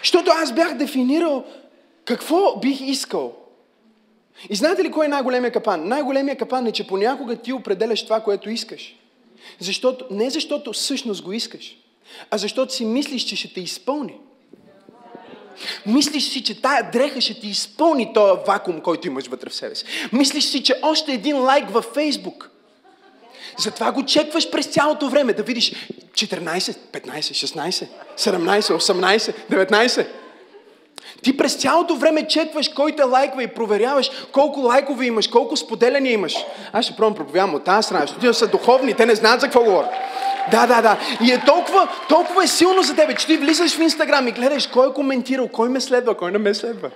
Защото 0.02 0.30
аз 0.30 0.52
бях 0.52 0.74
дефинирал 0.74 1.44
какво 2.04 2.56
бих 2.56 2.80
искал. 2.80 3.41
И 4.50 4.56
знаете 4.56 4.84
ли 4.84 4.90
кой 4.90 5.06
е 5.06 5.08
най-големия 5.08 5.52
капан? 5.52 5.88
Най-големия 5.88 6.36
капан 6.36 6.66
е, 6.66 6.72
че 6.72 6.86
понякога 6.86 7.36
ти 7.36 7.52
определяш 7.52 8.04
това, 8.04 8.20
което 8.20 8.50
искаш. 8.50 8.96
Защото, 9.60 10.04
не 10.10 10.30
защото 10.30 10.72
всъщност 10.72 11.22
го 11.22 11.32
искаш, 11.32 11.76
а 12.30 12.38
защото 12.38 12.74
си 12.74 12.84
мислиш, 12.84 13.22
че 13.22 13.36
ще 13.36 13.52
те 13.52 13.60
изпълни. 13.60 14.14
Мислиш 15.86 16.28
си, 16.28 16.44
че 16.44 16.62
тая 16.62 16.90
дреха 16.90 17.20
ще 17.20 17.40
ти 17.40 17.48
изпълни 17.48 18.12
този 18.14 18.40
вакуум, 18.46 18.80
който 18.80 19.06
имаш 19.06 19.26
вътре 19.26 19.50
в 19.50 19.54
себе 19.54 19.74
си. 19.74 19.84
Мислиш 20.12 20.44
си, 20.44 20.62
че 20.62 20.74
още 20.82 21.12
един 21.12 21.38
лайк 21.38 21.70
във 21.70 21.84
Фейсбук. 21.84 22.50
Затова 23.58 23.92
го 23.92 24.04
чекваш 24.04 24.50
през 24.50 24.66
цялото 24.66 25.08
време, 25.08 25.32
да 25.32 25.42
видиш 25.42 25.72
14, 26.12 26.76
15, 26.92 27.18
16, 27.20 27.88
17, 28.18 28.60
18, 28.60 29.34
19. 29.50 30.06
Ти 31.22 31.36
през 31.36 31.54
цялото 31.54 31.96
време 31.96 32.26
чекваш 32.26 32.68
кой 32.68 32.92
те 32.92 33.02
лайква 33.02 33.42
и 33.42 33.46
проверяваш 33.46 34.10
колко 34.32 34.60
лайкове 34.60 35.06
имаш, 35.06 35.28
колко 35.28 35.56
споделяния 35.56 36.12
имаш. 36.12 36.36
Аз 36.72 36.84
ще 36.84 36.96
пробвам 36.96 37.14
проповядвам 37.14 37.54
от 37.54 37.64
тази 37.64 37.86
страна, 37.86 38.06
защото 38.06 38.34
са 38.34 38.46
духовни, 38.46 38.94
те 38.94 39.06
не 39.06 39.14
знаят 39.14 39.40
за 39.40 39.46
какво 39.46 39.64
говорят. 39.64 39.90
Да, 40.50 40.66
да, 40.66 40.82
да. 40.82 40.98
И 41.20 41.32
е 41.32 41.42
толкова, 41.46 41.88
толкова 42.08 42.44
е 42.44 42.46
силно 42.46 42.82
за 42.82 42.96
тебе, 42.96 43.14
че 43.14 43.26
ти 43.26 43.36
влизаш 43.36 43.76
в 43.76 43.80
Инстаграм 43.80 44.28
и 44.28 44.32
гледаш 44.32 44.66
кой 44.66 44.88
е 44.88 44.92
коментирал, 44.92 45.48
кой 45.48 45.68
ме 45.68 45.80
следва, 45.80 46.16
кой 46.16 46.32
не 46.32 46.38
ме 46.38 46.54
следва. 46.54 46.90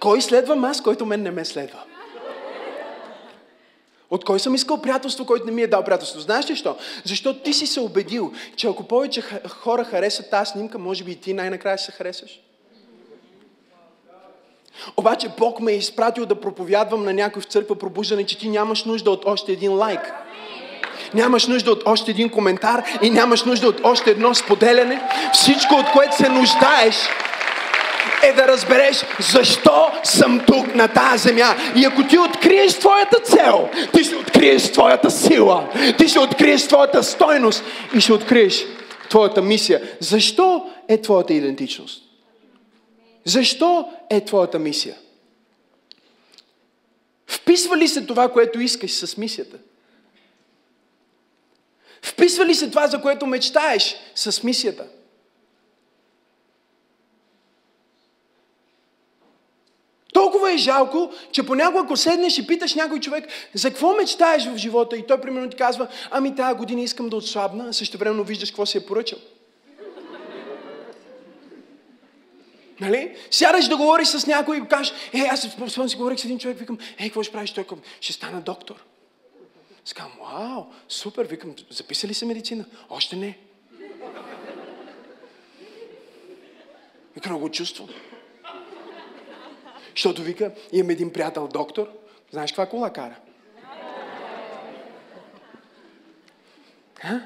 Кой 0.00 0.22
следва 0.22 0.68
аз, 0.68 0.80
който 0.80 1.06
мен 1.06 1.22
не 1.22 1.30
ме 1.30 1.44
следва. 1.44 1.78
От 4.10 4.24
кой 4.24 4.40
съм 4.40 4.54
искал 4.54 4.82
приятелство, 4.82 5.26
който 5.26 5.46
не 5.46 5.52
ми 5.52 5.62
е 5.62 5.66
дал 5.66 5.84
приятелство? 5.84 6.20
Знаеш 6.20 6.50
ли 6.50 6.56
що? 6.56 6.76
Защото 7.04 7.42
ти 7.42 7.52
си 7.52 7.66
се 7.66 7.80
убедил, 7.80 8.32
че 8.56 8.66
ако 8.66 8.82
повече 8.82 9.22
хора 9.48 9.84
харесат 9.84 10.30
тази 10.30 10.50
снимка, 10.50 10.78
може 10.78 11.04
би 11.04 11.12
и 11.12 11.16
ти 11.16 11.34
най-накрая 11.34 11.78
ще 11.78 11.86
се 11.86 11.92
харесаш. 11.92 12.40
Обаче 14.96 15.28
Бог 15.38 15.60
ме 15.60 15.72
е 15.72 15.76
изпратил 15.76 16.26
да 16.26 16.40
проповядвам 16.40 17.04
на 17.04 17.12
някой 17.12 17.42
в 17.42 17.44
църква 17.44 17.74
пробуждане, 17.74 18.26
че 18.26 18.38
ти 18.38 18.48
нямаш 18.48 18.84
нужда 18.84 19.10
от 19.10 19.22
още 19.26 19.52
един 19.52 19.72
лайк. 19.72 20.12
Нямаш 21.14 21.46
нужда 21.46 21.70
от 21.70 21.82
още 21.86 22.10
един 22.10 22.30
коментар 22.30 22.84
и 23.02 23.10
нямаш 23.10 23.44
нужда 23.44 23.68
от 23.68 23.80
още 23.84 24.10
едно 24.10 24.34
споделяне. 24.34 25.00
Всичко, 25.32 25.74
от 25.74 25.90
което 25.92 26.16
се 26.16 26.28
нуждаеш, 26.28 26.96
е 28.22 28.32
да 28.32 28.48
разбереш 28.48 29.04
защо 29.18 29.90
съм 30.04 30.40
тук 30.46 30.74
на 30.74 30.88
тази 30.88 31.28
земя. 31.28 31.54
И 31.76 31.84
ако 31.84 32.02
ти 32.02 32.18
откриеш 32.18 32.74
твоята 32.74 33.20
цел, 33.20 33.68
ти 33.92 34.04
ще 34.04 34.16
откриеш 34.16 34.72
твоята 34.72 35.10
сила, 35.10 35.68
ти 35.98 36.08
ще 36.08 36.18
откриеш 36.18 36.68
твоята 36.68 37.02
стойност 37.02 37.64
и 37.94 38.00
ще 38.00 38.12
откриеш 38.12 38.64
твоята 39.10 39.42
мисия. 39.42 39.82
Защо 40.00 40.66
е 40.88 41.02
твоята 41.02 41.34
идентичност? 41.34 42.07
Защо 43.28 43.92
е 44.10 44.24
твоята 44.24 44.58
мисия? 44.58 44.96
Вписва 47.26 47.76
ли 47.76 47.88
се 47.88 48.06
това, 48.06 48.32
което 48.32 48.60
искаш 48.60 48.92
с 48.92 49.16
мисията? 49.16 49.58
Вписва 52.02 52.46
ли 52.46 52.54
се 52.54 52.70
това, 52.70 52.86
за 52.86 53.00
което 53.00 53.26
мечтаеш 53.26 53.96
с 54.14 54.42
мисията? 54.42 54.86
Толкова 60.12 60.52
е 60.52 60.56
жалко, 60.56 61.12
че 61.32 61.46
понякога 61.46 61.80
ако 61.84 61.96
седнеш 61.96 62.38
и 62.38 62.46
питаш 62.46 62.74
някой 62.74 63.00
човек, 63.00 63.28
за 63.54 63.70
какво 63.70 63.94
мечтаеш 63.94 64.46
в 64.46 64.56
живота 64.56 64.96
и 64.96 65.06
той 65.06 65.20
примерно 65.20 65.50
ти 65.50 65.56
казва, 65.56 65.88
ами 66.10 66.36
тази 66.36 66.58
година 66.58 66.80
искам 66.80 67.08
да 67.08 67.16
отслабна, 67.16 67.66
а 67.68 67.72
също 67.72 67.98
времено 67.98 68.24
виждаш 68.24 68.50
какво 68.50 68.66
си 68.66 68.78
е 68.78 68.86
поръчал. 68.86 69.18
Нали? 72.80 73.16
Сядаш 73.30 73.68
да 73.68 73.76
говориш 73.76 74.08
с 74.08 74.26
някой 74.26 74.56
и 74.56 74.68
кажеш, 74.68 74.94
е, 75.12 75.18
аз 75.18 75.40
спомням 75.40 75.88
си 75.88 75.96
говорих 75.96 76.18
с 76.18 76.24
един 76.24 76.38
човек, 76.38 76.58
викам, 76.58 76.78
е, 76.98 77.04
какво 77.04 77.22
ще 77.22 77.32
правиш? 77.32 77.50
Той 77.50 77.64
към, 77.64 77.80
ще 78.00 78.12
стана 78.12 78.40
доктор. 78.40 78.84
Скам, 79.84 80.12
вау, 80.20 80.64
супер, 80.88 81.24
викам, 81.24 81.54
записа 81.70 82.08
ли 82.08 82.14
се 82.14 82.26
медицина? 82.26 82.64
Още 82.90 83.16
не. 83.16 83.38
Викам, 87.14 87.38
го 87.38 87.50
чувствам. 87.50 87.88
Защото 89.90 90.22
вика, 90.22 90.52
имам 90.72 90.90
един 90.90 91.12
приятел 91.12 91.48
доктор, 91.48 91.88
знаеш 92.30 92.50
каква 92.50 92.66
кола 92.66 92.92
кара? 92.92 93.16
А? 97.02 97.20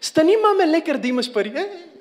Стани, 0.00 0.36
маме, 0.36 0.66
лекар 0.66 0.96
да 0.96 1.08
имаш 1.08 1.32
пари. 1.32 1.48
Е? 1.48 1.91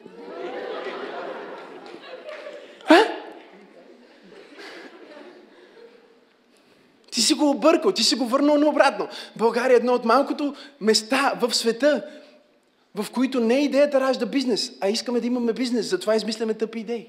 Си 7.32 7.36
го 7.38 7.50
объркал, 7.50 7.92
ти 7.92 8.04
си 8.04 8.16
го 8.16 8.26
върнал 8.26 8.58
наобратно. 8.58 9.08
България 9.36 9.74
е 9.74 9.78
едно 9.78 9.94
от 9.94 10.06
малкото 10.06 10.56
места 10.82 11.34
в 11.42 11.56
света, 11.56 12.04
в 12.96 13.12
които 13.12 13.40
не 13.40 13.56
е 13.56 13.64
идеята 13.64 14.00
ражда 14.00 14.26
бизнес, 14.26 14.72
а 14.82 14.90
искаме 14.90 15.20
да 15.20 15.28
имаме 15.28 15.54
бизнес, 15.54 15.90
затова 15.90 16.16
измисляме 16.16 16.54
тъпи 16.54 16.80
идеи. 16.80 17.08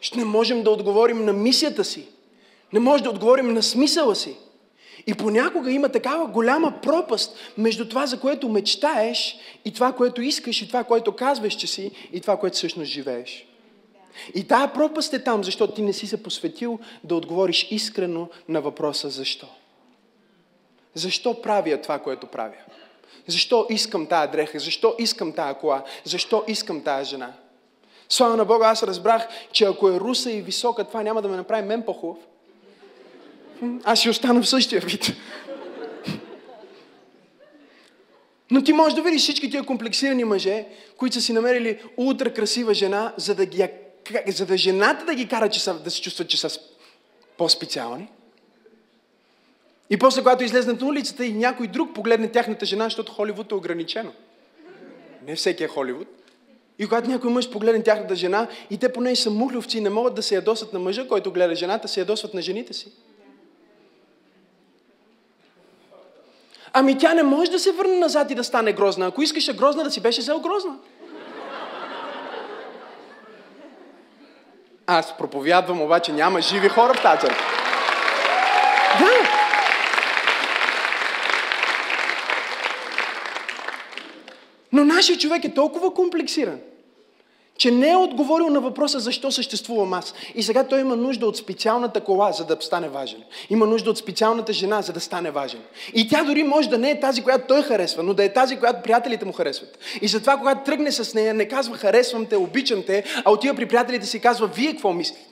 Ще 0.00 0.18
не 0.18 0.24
можем 0.24 0.62
да 0.62 0.70
отговорим 0.70 1.24
на 1.24 1.32
мисията 1.32 1.84
си. 1.84 2.08
Не 2.72 2.80
може 2.80 3.02
да 3.02 3.10
отговорим 3.10 3.54
на 3.54 3.62
смисъла 3.62 4.14
си. 4.14 4.36
И 5.06 5.14
понякога 5.14 5.72
има 5.72 5.88
такава 5.88 6.26
голяма 6.26 6.80
пропаст 6.82 7.36
между 7.58 7.88
това, 7.88 8.06
за 8.06 8.20
което 8.20 8.48
мечтаеш 8.48 9.36
и 9.64 9.72
това, 9.72 9.92
което 9.92 10.22
искаш 10.22 10.62
и 10.62 10.68
това, 10.68 10.84
което 10.84 11.16
казваш, 11.16 11.54
че 11.54 11.66
си 11.66 11.90
и 12.12 12.20
това, 12.20 12.36
което 12.36 12.56
всъщност 12.56 12.90
живееш. 12.90 13.46
И 14.34 14.44
тая 14.44 14.72
пропаст 14.72 15.12
е 15.12 15.24
там, 15.24 15.44
защото 15.44 15.74
ти 15.74 15.82
не 15.82 15.92
си 15.92 16.06
се 16.06 16.22
посветил 16.22 16.78
да 17.04 17.14
отговориш 17.14 17.68
искрено 17.70 18.28
на 18.48 18.60
въпроса 18.60 19.08
защо. 19.10 19.46
Защо 20.94 21.42
правя 21.42 21.80
това, 21.80 21.98
което 21.98 22.26
правя? 22.26 22.54
Защо 23.26 23.66
искам 23.70 24.06
тая 24.06 24.30
дреха? 24.30 24.58
Защо 24.58 24.94
искам 24.98 25.32
тая 25.32 25.54
кола? 25.54 25.84
Защо 26.04 26.44
искам 26.46 26.82
тая 26.82 27.04
жена? 27.04 27.32
Слава 28.08 28.36
на 28.36 28.44
Бога, 28.44 28.66
аз 28.66 28.82
разбрах, 28.82 29.28
че 29.52 29.64
ако 29.64 29.88
е 29.88 30.00
руса 30.00 30.30
и 30.30 30.42
висока, 30.42 30.84
това 30.84 31.02
няма 31.02 31.22
да 31.22 31.28
ме 31.28 31.36
направи 31.36 31.66
мен 31.66 31.82
по-хубав. 31.82 32.18
Аз 33.84 34.00
си 34.00 34.10
остана 34.10 34.42
в 34.42 34.48
същия 34.48 34.80
вид. 34.80 35.12
Но 38.50 38.64
ти 38.64 38.72
можеш 38.72 38.94
да 38.94 39.02
видиш 39.02 39.22
всички 39.22 39.50
тия 39.50 39.62
комплексирани 39.62 40.24
мъже, 40.24 40.66
които 40.96 41.14
са 41.14 41.22
си 41.22 41.32
намерили 41.32 41.78
ултра 41.96 42.34
красива 42.34 42.74
жена, 42.74 43.12
за 43.16 43.34
да, 43.34 43.46
ги, 44.06 44.32
за 44.32 44.46
да 44.46 44.56
жената 44.56 45.04
да 45.04 45.14
ги 45.14 45.28
кара 45.28 45.48
че 45.48 45.60
са, 45.60 45.74
да 45.74 45.90
се 45.90 46.02
чувстват, 46.02 46.28
че 46.28 46.36
са 46.36 46.60
по-специални. 47.38 48.08
И 49.90 49.96
после, 49.96 50.20
когато 50.20 50.44
излезнат 50.44 50.80
на 50.80 50.86
улицата 50.86 51.24
и 51.24 51.32
някой 51.32 51.66
друг 51.66 51.94
погледне 51.94 52.32
тяхната 52.32 52.66
жена, 52.66 52.84
защото 52.84 53.12
Холивуд 53.12 53.50
е 53.50 53.54
ограничено. 53.54 54.12
Не 55.26 55.36
всеки 55.36 55.64
е 55.64 55.68
Холивуд. 55.68 56.08
И 56.78 56.86
когато 56.86 57.10
някой 57.10 57.30
мъж 57.30 57.50
погледне 57.50 57.82
тяхната 57.82 58.14
жена 58.14 58.48
и 58.70 58.78
те 58.78 58.92
поне 58.92 59.16
са 59.16 59.30
мухлювци 59.30 59.78
и 59.78 59.80
не 59.80 59.90
могат 59.90 60.14
да 60.14 60.22
се 60.22 60.34
ядосат 60.34 60.72
на 60.72 60.78
мъжа, 60.78 61.08
който 61.08 61.32
гледа 61.32 61.54
жената, 61.54 61.88
се 61.88 62.00
ядосват 62.00 62.34
на 62.34 62.42
жените 62.42 62.72
си. 62.72 62.92
Ами 66.72 66.98
тя 66.98 67.14
не 67.14 67.22
може 67.22 67.50
да 67.50 67.58
се 67.58 67.72
върне 67.72 67.96
назад 67.96 68.30
и 68.30 68.34
да 68.34 68.44
стане 68.44 68.72
грозна. 68.72 69.06
Ако 69.06 69.22
искаше 69.22 69.56
грозна, 69.56 69.84
да 69.84 69.90
си 69.90 70.00
беше 70.00 70.20
взел 70.20 70.40
грозна. 70.40 70.78
Аз 74.86 75.16
проповядвам, 75.16 75.82
обаче 75.82 76.12
няма 76.12 76.40
живи 76.40 76.68
хора 76.68 76.94
в 76.94 77.02
тази 77.02 77.20
църква. 77.20 77.44
Да. 78.98 79.10
Но 84.72 84.84
нашия 84.84 85.18
човек 85.18 85.44
е 85.44 85.54
толкова 85.54 85.94
комплексиран, 85.94 86.60
че 87.64 87.70
не 87.70 87.90
е 87.90 87.96
отговорил 87.96 88.50
на 88.50 88.60
въпроса 88.60 89.00
защо 89.00 89.30
съществувам 89.32 89.92
аз. 89.92 90.14
И 90.34 90.42
сега 90.42 90.64
той 90.64 90.80
има 90.80 90.96
нужда 90.96 91.26
от 91.26 91.36
специалната 91.36 92.00
кола, 92.00 92.32
за 92.32 92.44
да 92.44 92.56
стане 92.60 92.88
важен. 92.88 93.22
Има 93.50 93.66
нужда 93.66 93.90
от 93.90 93.98
специалната 93.98 94.52
жена, 94.52 94.82
за 94.82 94.92
да 94.92 95.00
стане 95.00 95.30
важен. 95.30 95.60
И 95.94 96.08
тя 96.08 96.24
дори 96.24 96.42
може 96.42 96.68
да 96.68 96.78
не 96.78 96.90
е 96.90 97.00
тази, 97.00 97.22
която 97.22 97.44
той 97.48 97.62
харесва, 97.62 98.02
но 98.02 98.14
да 98.14 98.24
е 98.24 98.32
тази, 98.32 98.56
която 98.56 98.82
приятелите 98.82 99.24
му 99.24 99.32
харесват. 99.32 99.78
И 100.02 100.08
затова, 100.08 100.36
когато 100.36 100.64
тръгне 100.64 100.92
с 100.92 101.14
нея, 101.14 101.34
не 101.34 101.48
казва 101.48 101.76
харесвам 101.76 102.26
те, 102.26 102.36
обичам 102.36 102.82
те, 102.86 103.04
а 103.24 103.30
отива 103.30 103.54
при 103.54 103.66
приятелите 103.66 104.06
си 104.06 104.16
и 104.16 104.20
казва, 104.20 104.46
вие 104.46 104.70
какво 104.70 104.92
мислите? 104.92 105.26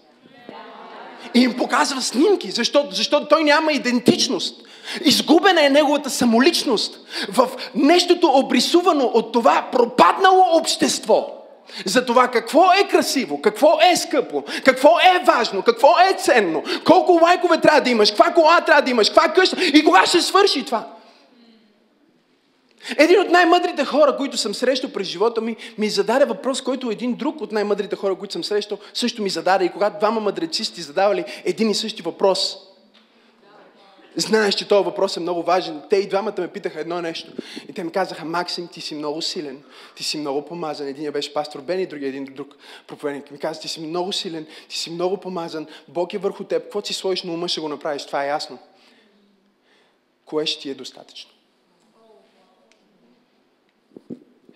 И 1.34 1.40
им 1.40 1.56
показва 1.56 2.02
снимки, 2.02 2.50
защото, 2.50 2.94
защото 2.94 3.26
той 3.26 3.44
няма 3.44 3.72
идентичност. 3.72 4.62
Изгубена 5.04 5.66
е 5.66 5.70
неговата 5.70 6.10
самоличност 6.10 6.98
в 7.28 7.50
нещото 7.74 8.26
обрисувано 8.34 9.04
от 9.04 9.32
това 9.32 9.68
пропаднало 9.72 10.44
общество 10.58 11.41
за 11.86 12.06
това 12.06 12.28
какво 12.28 12.72
е 12.72 12.88
красиво, 12.88 13.42
какво 13.42 13.78
е 13.92 13.96
скъпо, 13.96 14.44
какво 14.64 14.88
е 14.88 15.24
важно, 15.24 15.62
какво 15.62 15.88
е 16.10 16.14
ценно, 16.18 16.62
колко 16.84 17.24
лайкове 17.24 17.60
трябва 17.60 17.80
да 17.80 17.90
имаш, 17.90 18.10
каква 18.10 18.30
кола 18.34 18.60
трябва 18.60 18.82
да 18.82 18.90
имаш, 18.90 19.08
каква 19.08 19.28
къща 19.28 19.56
и 19.64 19.84
кога 19.84 20.06
ще 20.06 20.22
свърши 20.22 20.64
това. 20.64 20.86
Един 22.98 23.20
от 23.20 23.30
най-мъдрите 23.30 23.84
хора, 23.84 24.16
които 24.16 24.36
съм 24.36 24.54
срещал 24.54 24.90
през 24.90 25.06
живота 25.06 25.40
ми, 25.40 25.56
ми 25.78 25.88
зададе 25.88 26.24
въпрос, 26.24 26.60
който 26.60 26.90
един 26.90 27.14
друг 27.14 27.40
от 27.40 27.52
най-мъдрите 27.52 27.96
хора, 27.96 28.14
които 28.14 28.32
съм 28.32 28.44
срещал, 28.44 28.78
също 28.94 29.22
ми 29.22 29.30
зададе. 29.30 29.64
И 29.64 29.68
когато 29.68 29.98
двама 29.98 30.20
мъдреци 30.20 30.64
сте 30.64 30.82
задавали 30.82 31.24
един 31.44 31.70
и 31.70 31.74
същи 31.74 32.02
въпрос, 32.02 32.58
знаеш, 34.16 34.54
че 34.54 34.68
този 34.68 34.84
въпрос 34.84 35.16
е 35.16 35.20
много 35.20 35.42
важен. 35.42 35.82
Те 35.90 35.96
и 35.96 36.08
двамата 36.08 36.34
ме 36.38 36.48
питаха 36.48 36.80
едно 36.80 37.02
нещо. 37.02 37.32
И 37.68 37.72
те 37.72 37.84
ми 37.84 37.92
казаха, 37.92 38.24
Максим, 38.24 38.68
ти 38.68 38.80
си 38.80 38.94
много 38.94 39.22
силен, 39.22 39.62
ти 39.96 40.04
си 40.04 40.18
много 40.18 40.44
помазан. 40.44 40.88
Един 40.88 41.12
беше 41.12 41.34
пастор 41.34 41.60
Бен 41.60 41.80
и 41.80 41.86
другия 41.86 42.08
един 42.08 42.24
друг 42.24 42.56
проповедник. 42.86 43.30
Ми 43.30 43.38
каза, 43.38 43.60
ти 43.60 43.68
си 43.68 43.80
много 43.80 44.12
силен, 44.12 44.46
ти 44.68 44.78
си 44.78 44.90
много 44.90 45.16
помазан, 45.16 45.66
Бог 45.88 46.14
е 46.14 46.18
върху 46.18 46.44
теб, 46.44 46.62
какво 46.62 46.82
си 46.82 46.94
сложиш 46.94 47.22
на 47.22 47.32
ума 47.32 47.48
ще 47.48 47.60
го 47.60 47.68
направиш, 47.68 48.06
това 48.06 48.24
е 48.24 48.28
ясно. 48.28 48.58
Кое 50.24 50.46
ще 50.46 50.62
ти 50.62 50.70
е 50.70 50.74
достатъчно? 50.74 51.30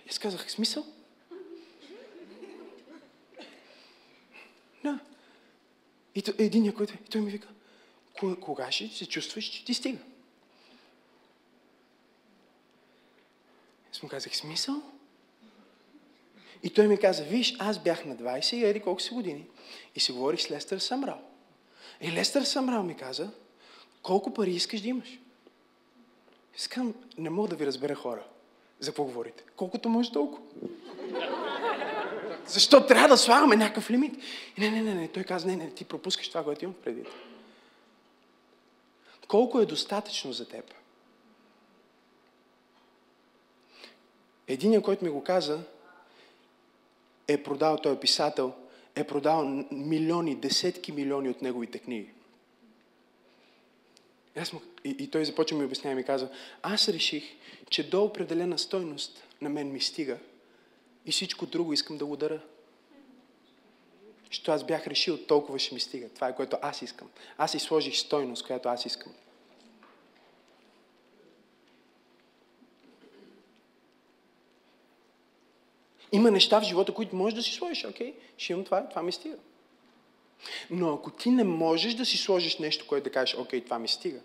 И 0.05 0.09
аз 0.09 0.19
казах, 0.19 0.51
смисъл? 0.51 0.85
Да. 4.83 4.99
И 6.15 6.23
един, 6.37 6.71
който, 6.71 6.93
и 6.93 7.09
той 7.09 7.21
ми 7.21 7.31
вика, 7.31 7.47
кога 8.41 8.71
ще 8.71 8.87
се 8.87 9.05
чувстваш, 9.05 9.45
че 9.45 9.65
ти 9.65 9.73
стига? 9.73 9.99
Аз 13.91 14.03
му 14.03 14.09
казах, 14.09 14.35
смисъл? 14.35 14.81
И 16.63 16.69
той 16.69 16.87
ми 16.87 16.97
каза, 16.97 17.23
виж, 17.23 17.55
аз 17.59 17.79
бях 17.79 18.05
на 18.05 18.15
20 18.15 18.55
и 18.55 18.65
еди 18.65 18.79
колко 18.79 19.01
си 19.01 19.13
години. 19.13 19.45
И 19.95 19.99
си 19.99 20.11
говорих 20.11 20.41
с 20.41 20.51
Лестър 20.51 20.79
Самрал. 20.79 21.21
И 22.01 22.11
Лестър 22.11 22.43
Самрал 22.43 22.83
ми 22.83 22.95
каза, 22.95 23.29
колко 24.01 24.33
пари 24.33 24.51
искаш 24.51 24.81
да 24.81 24.87
имаш? 24.87 25.19
Искам, 26.57 26.93
не 27.17 27.29
мога 27.29 27.47
да 27.47 27.55
ви 27.55 27.65
разбера 27.65 27.95
хора. 27.95 28.23
За 28.79 28.91
какво 28.91 29.03
говорите? 29.03 29.43
Колкото 29.55 29.89
може 29.89 30.11
толкова. 30.11 30.41
Защо 32.47 32.85
трябва 32.85 33.07
да 33.07 33.17
слагаме 33.17 33.55
някакъв 33.55 33.89
лимит? 33.89 34.17
Не, 34.57 34.69
не, 34.69 34.81
не, 34.81 34.93
не. 34.93 35.07
Той 35.07 35.23
каза, 35.23 35.47
не, 35.47 35.55
не, 35.55 35.69
ти 35.69 35.85
пропускаш 35.85 36.29
това, 36.29 36.43
което 36.43 36.65
имам 36.65 36.75
преди. 36.83 37.03
Колко 39.27 39.59
е 39.59 39.65
достатъчно 39.65 40.33
за 40.33 40.47
теб? 40.47 40.73
Единият, 44.47 44.83
който 44.83 45.05
ми 45.05 45.11
го 45.11 45.23
каза, 45.23 45.63
е 47.27 47.43
продал, 47.43 47.77
той 47.77 47.93
е 47.93 47.99
писател, 47.99 48.53
е 48.95 49.03
продал 49.03 49.65
милиони, 49.71 50.35
десетки 50.35 50.91
милиони 50.91 51.29
от 51.29 51.41
неговите 51.41 51.79
книги. 51.79 52.09
Аз 54.35 54.53
му, 54.53 54.61
и, 54.83 54.89
и 54.89 55.09
той 55.09 55.25
започва 55.25 55.57
ми 55.57 55.65
обяснява 55.65 55.91
и 55.91 55.95
ми 55.95 56.03
казва, 56.03 56.29
аз 56.61 56.89
реших, 56.89 57.23
че 57.69 57.89
до 57.89 58.03
определена 58.03 58.59
стойност 58.59 59.23
на 59.41 59.49
мен 59.49 59.71
ми 59.71 59.81
стига 59.81 60.17
и 61.05 61.11
всичко 61.11 61.45
друго 61.45 61.73
искам 61.73 61.97
да 61.97 62.05
го 62.05 62.15
дара. 62.15 62.41
Защото 64.29 64.51
аз 64.51 64.63
бях 64.63 64.87
решил, 64.87 65.17
толкова 65.17 65.59
ще 65.59 65.73
ми 65.73 65.79
стига. 65.79 66.09
Това 66.09 66.27
е 66.27 66.35
което 66.35 66.57
аз 66.61 66.81
искам. 66.81 67.09
Аз 67.37 67.51
си 67.51 67.59
сложих 67.59 67.97
стойност, 67.97 68.45
която 68.45 68.69
аз 68.69 68.85
искам. 68.85 69.13
Има 76.11 76.31
неща 76.31 76.61
в 76.61 76.63
живота, 76.63 76.93
които 76.93 77.15
можеш 77.15 77.35
да 77.35 77.43
си 77.43 77.53
сложиш. 77.53 77.85
Окей, 77.85 78.13
ще 78.37 78.53
имам 78.53 78.65
това, 78.65 78.89
това 78.89 79.03
ми 79.03 79.11
стига. 79.11 79.37
Но 80.69 80.93
ако 80.93 81.11
ти 81.11 81.29
не 81.29 81.43
можеш 81.43 81.93
да 81.93 82.05
си 82.05 82.17
сложиш 82.17 82.57
нещо, 82.57 82.87
което 82.87 83.03
да 83.03 83.11
кажеш, 83.11 83.35
окей, 83.35 83.63
това 83.63 83.79
ми 83.79 83.87
стига, 83.87 84.19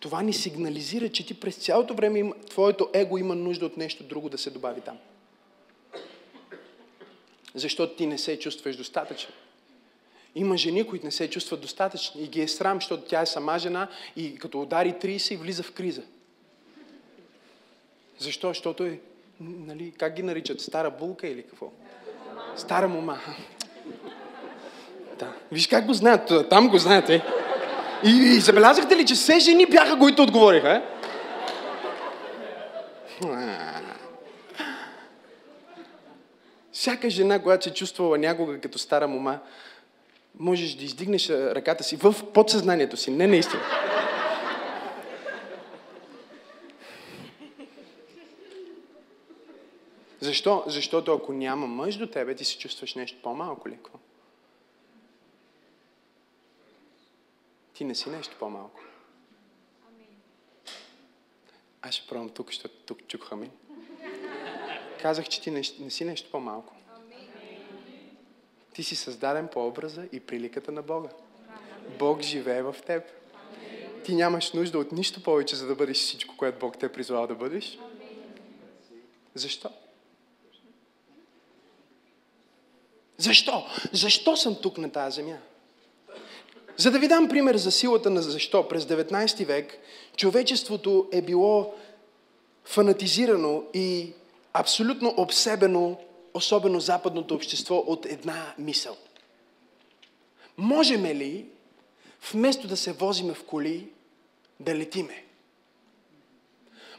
това 0.00 0.22
ни 0.22 0.32
сигнализира, 0.32 1.08
че 1.08 1.26
ти 1.26 1.40
през 1.40 1.56
цялото 1.56 1.94
време 1.94 2.32
твоето 2.50 2.90
его 2.92 3.18
има 3.18 3.34
нужда 3.34 3.66
от 3.66 3.76
нещо 3.76 4.04
друго 4.04 4.28
да 4.28 4.38
се 4.38 4.50
добави 4.50 4.80
там. 4.80 4.98
Защото 7.54 7.96
ти 7.96 8.06
не 8.06 8.18
се 8.18 8.38
чувстваш 8.38 8.76
достатъчен. 8.76 9.30
Има 10.34 10.56
жени, 10.56 10.86
които 10.86 11.04
не 11.04 11.12
се 11.12 11.30
чувстват 11.30 11.60
достатъчни 11.60 12.22
и 12.22 12.28
ги 12.28 12.42
е 12.42 12.48
срам, 12.48 12.76
защото 12.76 13.02
тя 13.02 13.22
е 13.22 13.26
сама 13.26 13.58
жена 13.58 13.88
и 14.16 14.38
като 14.38 14.60
удари 14.60 14.92
30 14.92 15.36
влиза 15.36 15.62
в 15.62 15.72
криза. 15.72 16.02
Защо? 18.18 18.48
Защото 18.48 18.84
е, 18.84 19.00
нали, 19.40 19.92
как 19.98 20.14
ги 20.14 20.22
наричат? 20.22 20.60
Стара 20.60 20.90
булка 20.90 21.28
или 21.28 21.42
какво? 21.42 21.70
Стара 22.56 22.88
мума. 22.88 23.18
Да. 25.18 25.32
Виж 25.52 25.66
как 25.66 25.86
го 25.86 25.94
знаят, 25.94 26.48
там 26.50 26.68
го 26.68 26.78
знаете. 26.78 27.22
И, 28.04 28.10
и 28.10 28.40
забелязахте 28.40 28.96
ли, 28.96 29.06
че 29.06 29.14
все 29.14 29.38
жени 29.38 29.66
бяха, 29.66 29.98
които 29.98 30.22
отговориха? 30.22 30.70
Е? 30.70 30.82
Всяка 36.74 37.10
жена, 37.10 37.42
която 37.42 37.64
се 37.64 37.74
чувствала 37.74 38.18
някога 38.18 38.60
като 38.60 38.78
стара 38.78 39.08
мома, 39.08 39.40
можеш 40.38 40.74
да 40.74 40.84
издигнеш 40.84 41.30
ръката 41.30 41.84
си 41.84 41.96
в 41.96 42.14
подсъзнанието 42.32 42.96
си, 42.96 43.10
не 43.10 43.26
наистина. 43.26 43.62
Защо? 50.20 50.64
Защото 50.66 51.14
ако 51.14 51.32
няма 51.32 51.66
мъж 51.66 51.96
до 51.96 52.06
тебе, 52.06 52.34
ти 52.34 52.44
се 52.44 52.58
чувстваш 52.58 52.94
нещо 52.94 53.18
по-малко 53.22 53.68
ли? 53.68 53.78
Ти 57.74 57.84
не 57.84 57.94
си 57.94 58.10
нещо 58.10 58.36
по-малко. 58.38 58.80
Аз 61.82 61.94
ще 61.94 62.08
пробвам 62.08 62.28
тук, 62.28 62.46
защото 62.46 62.74
тук 62.86 63.06
чух 63.06 63.32
амин. 63.32 63.50
Казах, 65.04 65.28
че 65.28 65.40
ти 65.40 65.50
не, 65.50 65.62
не 65.80 65.90
си 65.90 66.04
нещо 66.04 66.30
по-малко. 66.30 66.72
Ти 68.74 68.82
си 68.82 68.96
създаден 68.96 69.48
по 69.52 69.66
образа 69.66 70.04
и 70.12 70.20
приликата 70.20 70.72
на 70.72 70.82
Бога. 70.82 71.08
Бог 71.98 72.22
живее 72.22 72.62
в 72.62 72.76
теб. 72.86 73.02
Ти 74.04 74.14
нямаш 74.14 74.52
нужда 74.52 74.78
от 74.78 74.92
нищо 74.92 75.22
повече, 75.22 75.56
за 75.56 75.66
да 75.66 75.74
бъдеш 75.74 75.96
всичко, 75.96 76.36
което 76.36 76.58
Бог 76.58 76.78
те 76.78 76.86
е 76.86 76.92
призвал 76.92 77.26
да 77.26 77.34
бъдеш. 77.34 77.78
Защо? 79.34 79.70
Защо? 83.16 83.66
Защо 83.92 84.36
съм 84.36 84.56
тук 84.62 84.78
на 84.78 84.92
тази 84.92 85.14
земя? 85.16 85.38
За 86.76 86.90
да 86.90 86.98
ви 86.98 87.08
дам 87.08 87.28
пример 87.28 87.56
за 87.56 87.70
силата 87.70 88.10
на 88.10 88.22
защо, 88.22 88.68
през 88.68 88.84
19 88.84 89.46
век 89.46 89.78
човечеството 90.16 91.08
е 91.12 91.22
било 91.22 91.74
фанатизирано 92.64 93.64
и 93.74 94.12
абсолютно 94.54 95.14
обсебено, 95.16 95.98
особено 96.34 96.80
западното 96.80 97.34
общество, 97.34 97.84
от 97.86 98.06
една 98.06 98.54
мисъл. 98.58 98.96
Можеме 100.56 101.14
ли, 101.14 101.48
вместо 102.32 102.68
да 102.68 102.76
се 102.76 102.92
возиме 102.92 103.34
в 103.34 103.44
коли, 103.44 103.92
да 104.60 104.74
летиме? 104.74 105.24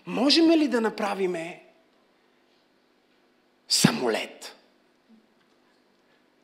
Можеме 0.06 0.58
ли 0.58 0.68
да 0.68 0.82
направиме 0.82 1.66
самолет? 3.68 4.56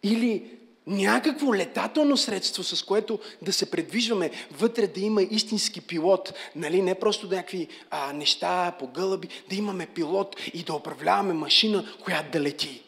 Или 0.04 0.61
някакво 0.87 1.55
летателно 1.55 2.17
средство, 2.17 2.63
с 2.63 2.83
което 2.83 3.19
да 3.41 3.53
се 3.53 3.71
предвижваме, 3.71 4.31
вътре 4.51 4.87
да 4.87 4.99
има 4.99 5.23
истински 5.23 5.81
пилот, 5.81 6.33
нали? 6.55 6.81
не 6.81 6.95
просто 6.95 7.27
някакви 7.27 7.67
а, 7.91 8.13
неща 8.13 8.75
по 8.79 8.87
гълъби, 8.87 9.27
да 9.49 9.55
имаме 9.55 9.85
пилот 9.85 10.35
и 10.53 10.63
да 10.63 10.73
управляваме 10.73 11.33
машина, 11.33 11.95
която 12.03 12.31
да 12.31 12.41
лети. 12.41 12.81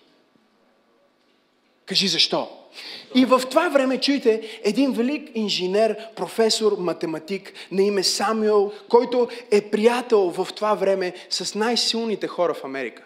Кажи 1.86 2.08
защо? 2.08 2.49
И 3.15 3.25
в 3.25 3.41
това 3.49 3.69
време, 3.69 4.01
чуйте, 4.01 4.60
един 4.63 4.93
велик 4.93 5.29
инженер, 5.36 5.97
професор, 6.15 6.75
математик 6.79 7.53
на 7.71 7.84
име 7.84 8.03
Самюел, 8.03 8.71
който 8.89 9.27
е 9.51 9.62
приятел 9.62 10.29
в 10.29 10.47
това 10.56 10.73
време 10.73 11.13
с 11.29 11.56
най-силните 11.56 12.27
хора 12.27 12.53
в 12.53 12.63
Америка. 12.63 13.03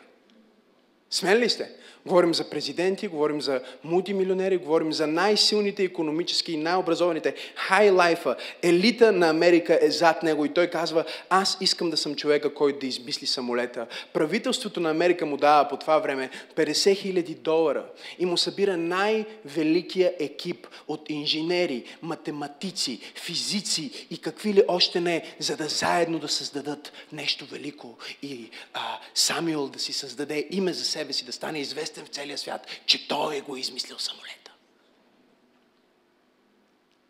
Смели 1.10 1.40
ли 1.40 1.50
сте? 1.50 1.77
Говорим 2.08 2.34
за 2.34 2.50
президенти, 2.50 3.08
говорим 3.08 3.42
за 3.42 3.62
мултимилионери, 3.84 4.58
говорим 4.58 4.94
за 4.94 5.08
най-силните 5.08 5.84
економически 5.84 6.52
и 6.52 6.58
най-образованите. 6.58 7.36
Хай 7.56 7.90
лайфа, 7.90 8.36
елита 8.62 9.12
на 9.12 9.30
Америка 9.30 9.80
е 9.82 9.92
зад 9.92 10.24
него 10.24 10.46
и 10.46 10.54
той 10.54 10.68
казва, 10.68 11.06
аз 11.30 11.58
искам 11.62 11.90
да 11.90 11.98
съм 11.98 12.16
човека, 12.16 12.54
който 12.54 12.80
да 12.80 12.88
измисли 12.88 13.28
самолета. 13.28 13.88
Правителството 14.14 14.80
на 14.80 14.90
Америка 14.90 15.26
му 15.26 15.38
дава 15.38 15.70
по 15.70 15.78
това 15.78 16.00
време 16.00 16.30
50 16.56 16.96
хиляди 16.96 17.36
долара 17.36 17.86
и 18.20 18.26
му 18.26 18.38
събира 18.38 18.78
най-великия 18.78 20.14
екип 20.20 20.68
от 20.88 21.10
инженери, 21.10 21.84
математици, 22.02 23.00
физици 23.16 24.08
и 24.12 24.18
какви 24.18 24.54
ли 24.54 24.64
още 24.68 25.02
не, 25.02 25.24
за 25.40 25.58
да 25.58 25.68
заедно 25.68 26.20
да 26.20 26.28
създадат 26.28 26.92
нещо 27.12 27.46
велико 27.46 27.98
и 28.22 28.50
а, 28.74 29.00
Самюел 29.16 29.68
да 29.68 29.80
си 29.80 29.94
създаде 29.94 30.48
име 30.52 30.74
за 30.74 30.86
себе 30.86 31.14
си, 31.14 31.26
да 31.26 31.32
стане 31.32 31.60
известен 31.60 31.97
известен 31.98 32.06
в 32.06 32.16
целия 32.16 32.38
свят, 32.38 32.68
че 32.86 33.08
той 33.08 33.36
е 33.36 33.42
го 33.42 33.58
измислил 33.58 34.00
самолета. 34.00 34.52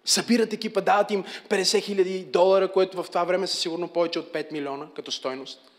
Събират 0.06 0.54
екипа, 0.54 0.82
дават 0.82 1.12
им 1.12 1.24
50 1.50 1.84
хиляди 1.84 2.24
долара, 2.24 2.72
което 2.72 3.04
в 3.04 3.08
това 3.08 3.24
време 3.24 3.48
са 3.48 3.58
сигурно 3.58 3.88
повече 3.88 4.20
от 4.20 4.34
5 4.34 4.52
милиона 4.52 4.88
като 4.96 5.12
стойност. 5.12 5.72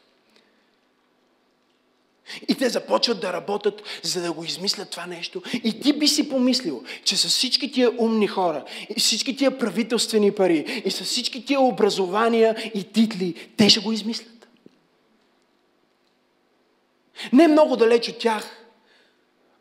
И 2.49 2.55
те 2.55 2.69
започват 2.69 3.21
да 3.21 3.33
работят, 3.33 3.83
за 4.03 4.23
да 4.23 4.33
го 4.33 4.45
измислят 4.45 4.91
това 4.91 5.07
нещо. 5.07 5.43
И 5.65 5.81
ти 5.81 5.93
би 5.93 6.09
си 6.09 6.29
помислил, 6.29 6.85
че 7.05 7.17
с 7.17 7.29
всички 7.29 7.73
тия 7.73 7.91
умни 7.99 8.27
хора, 8.27 8.65
и 8.97 9.01
всички 9.01 9.37
тия 9.37 9.59
правителствени 9.59 10.33
пари, 10.33 10.83
и 10.85 10.91
с 10.91 11.05
всички 11.05 11.45
тия 11.45 11.61
образования 11.61 12.71
и 12.75 12.85
титли, 12.85 13.49
те 13.57 13.71
ще 13.71 13.81
го 13.81 13.93
измислят. 13.93 14.49
Не 17.33 17.49
много 17.49 17.77
далеч 17.77 18.09
от 18.09 18.19
тях 18.19 18.58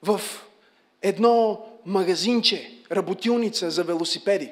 в 0.01 0.21
едно 1.01 1.65
магазинче, 1.85 2.77
работилница 2.91 3.71
за 3.71 3.83
велосипеди. 3.83 4.51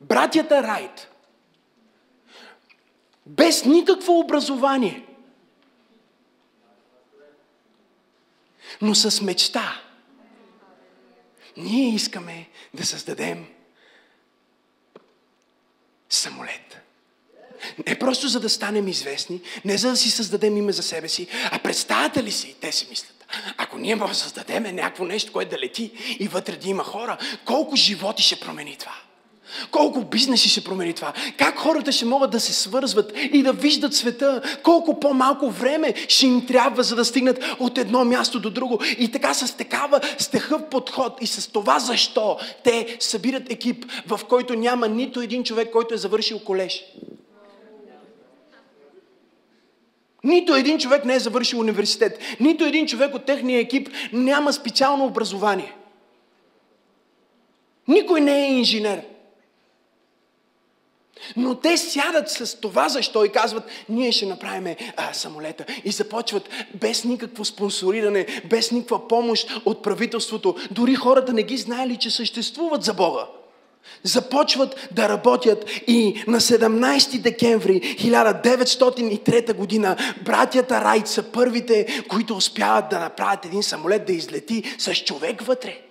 Братята 0.00 0.62
Райт, 0.62 1.08
без 3.26 3.64
никакво 3.64 4.18
образование, 4.18 5.06
но 8.82 8.94
с 8.94 9.22
мечта, 9.22 9.80
ние 11.56 11.94
искаме 11.94 12.48
да 12.74 12.86
създадем 12.86 13.46
самолет. 16.08 16.78
Не 17.86 17.98
просто 17.98 18.28
за 18.28 18.40
да 18.40 18.48
станем 18.48 18.88
известни, 18.88 19.40
не 19.64 19.78
за 19.78 19.90
да 19.90 19.96
си 19.96 20.10
създадем 20.10 20.56
име 20.56 20.72
за 20.72 20.82
себе 20.82 21.08
си, 21.08 21.28
а 21.50 21.58
представете 21.58 22.22
ли 22.22 22.32
си, 22.32 22.56
те 22.60 22.72
си 22.72 22.86
мислят, 22.90 23.17
ако 23.56 23.78
ние 23.78 23.96
можем 23.96 24.12
да 24.12 24.18
създадем 24.18 24.62
някакво 24.62 25.04
нещо, 25.04 25.32
което 25.32 25.50
да 25.50 25.58
лети 25.58 25.90
и 26.18 26.28
вътре 26.28 26.56
да 26.56 26.68
има 26.68 26.84
хора, 26.84 27.16
колко 27.44 27.76
животи 27.76 28.22
ще 28.22 28.40
промени 28.40 28.76
това? 28.78 28.94
Колко 29.70 30.00
бизнеси 30.00 30.48
ще 30.48 30.64
промени 30.64 30.92
това? 30.92 31.12
Как 31.36 31.58
хората 31.58 31.92
ще 31.92 32.04
могат 32.04 32.30
да 32.30 32.40
се 32.40 32.52
свързват 32.52 33.12
и 33.32 33.42
да 33.42 33.52
виждат 33.52 33.94
света? 33.94 34.42
Колко 34.62 35.00
по-малко 35.00 35.50
време 35.50 35.94
ще 36.08 36.26
им 36.26 36.46
трябва, 36.46 36.82
за 36.82 36.96
да 36.96 37.04
стигнат 37.04 37.44
от 37.58 37.78
едно 37.78 38.04
място 38.04 38.40
до 38.40 38.50
друго? 38.50 38.78
И 38.98 39.10
така 39.10 39.34
с 39.34 39.56
такава, 39.56 40.00
с 40.18 40.28
такъв 40.28 40.68
подход 40.70 41.18
и 41.20 41.26
с 41.26 41.52
това 41.52 41.78
защо 41.78 42.38
те 42.64 42.96
събират 43.00 43.52
екип, 43.52 43.84
в 44.06 44.20
който 44.28 44.54
няма 44.54 44.88
нито 44.88 45.20
един 45.20 45.44
човек, 45.44 45.70
който 45.70 45.94
е 45.94 45.98
завършил 45.98 46.38
колеж. 46.38 46.84
Нито 50.24 50.54
един 50.54 50.78
човек 50.78 51.04
не 51.04 51.14
е 51.14 51.18
завършил 51.18 51.60
университет. 51.60 52.18
Нито 52.40 52.64
един 52.64 52.86
човек 52.86 53.14
от 53.14 53.24
техния 53.24 53.60
екип 53.60 53.88
няма 54.12 54.52
специално 54.52 55.04
образование. 55.04 55.74
Никой 57.88 58.20
не 58.20 58.46
е 58.46 58.52
инженер. 58.52 59.02
Но 61.36 61.54
те 61.54 61.76
сядат 61.76 62.30
с 62.30 62.60
това 62.60 62.88
защо 62.88 63.24
и 63.24 63.32
казват, 63.32 63.64
ние 63.88 64.12
ще 64.12 64.26
направим 64.26 64.74
самолета. 65.12 65.64
И 65.84 65.90
започват 65.90 66.48
без 66.74 67.04
никакво 67.04 67.44
спонсориране, 67.44 68.26
без 68.50 68.72
никаква 68.72 69.08
помощ 69.08 69.60
от 69.64 69.82
правителството. 69.82 70.56
Дори 70.70 70.94
хората 70.94 71.32
не 71.32 71.42
ги 71.42 71.56
знаели, 71.56 71.96
че 71.96 72.10
съществуват 72.10 72.82
за 72.82 72.94
Бога 72.94 73.26
започват 74.02 74.88
да 74.92 75.08
работят 75.08 75.64
и 75.86 76.22
на 76.26 76.40
17 76.40 77.20
декември 77.20 77.80
1903 77.80 79.54
година 79.54 79.96
братята 80.24 80.80
Райт 80.84 81.08
са 81.08 81.22
първите, 81.22 82.02
които 82.08 82.36
успяват 82.36 82.88
да 82.88 82.98
направят 82.98 83.44
един 83.44 83.62
самолет 83.62 84.06
да 84.06 84.12
излети 84.12 84.62
с 84.78 84.94
човек 84.94 85.42
вътре. 85.42 85.87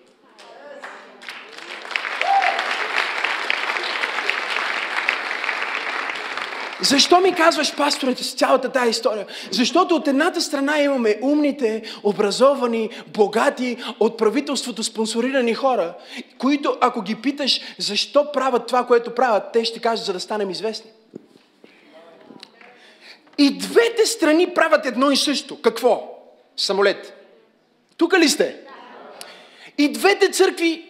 Защо 6.82 7.20
ми 7.20 7.36
казваш, 7.36 7.76
пасторите, 7.76 8.24
с 8.24 8.34
цялата 8.34 8.70
тази 8.70 8.90
история? 8.90 9.26
Защото 9.52 9.96
от 9.96 10.08
едната 10.08 10.42
страна 10.42 10.80
имаме 10.80 11.20
умните, 11.22 11.84
образовани, 12.04 12.90
богати, 13.08 13.78
от 14.00 14.18
правителството 14.18 14.84
спонсорирани 14.84 15.54
хора, 15.54 15.94
които 16.38 16.78
ако 16.82 17.02
ги 17.02 17.16
питаш 17.16 17.62
защо 17.78 18.32
правят 18.32 18.68
това, 18.68 18.86
което 18.86 19.16
правят, 19.16 19.44
те 19.54 19.66
ще 19.66 19.80
кажат, 19.80 20.06
за 20.06 20.14
да 20.14 20.20
станем 20.20 20.50
известни. 20.50 20.92
И 23.38 23.58
двете 23.58 24.06
страни 24.06 24.54
правят 24.54 24.86
едно 24.86 25.12
и 25.12 25.18
също. 25.18 25.62
Какво? 25.62 26.20
Самолет. 26.58 27.14
Тук 27.98 28.20
ли 28.20 28.30
сте? 28.30 28.56
И 29.78 29.92
двете 29.92 30.30
църкви 30.32 30.87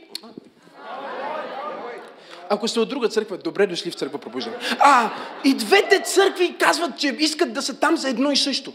ако 2.49 2.67
сте 2.67 2.79
от 2.79 2.89
друга 2.89 3.09
църква, 3.09 3.37
добре 3.37 3.67
дошли 3.67 3.91
в 3.91 3.95
църква 3.95 4.19
пробуждане. 4.19 4.57
А, 4.79 5.09
и 5.43 5.53
двете 5.53 5.99
църкви 5.99 6.55
казват, 6.59 6.99
че 6.99 7.15
искат 7.19 7.53
да 7.53 7.61
са 7.61 7.79
там 7.79 7.97
за 7.97 8.09
едно 8.09 8.31
и 8.31 8.37
също. 8.37 8.73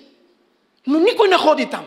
Но 0.86 0.98
никой 0.98 1.28
не 1.28 1.36
ходи 1.36 1.66
там. 1.66 1.86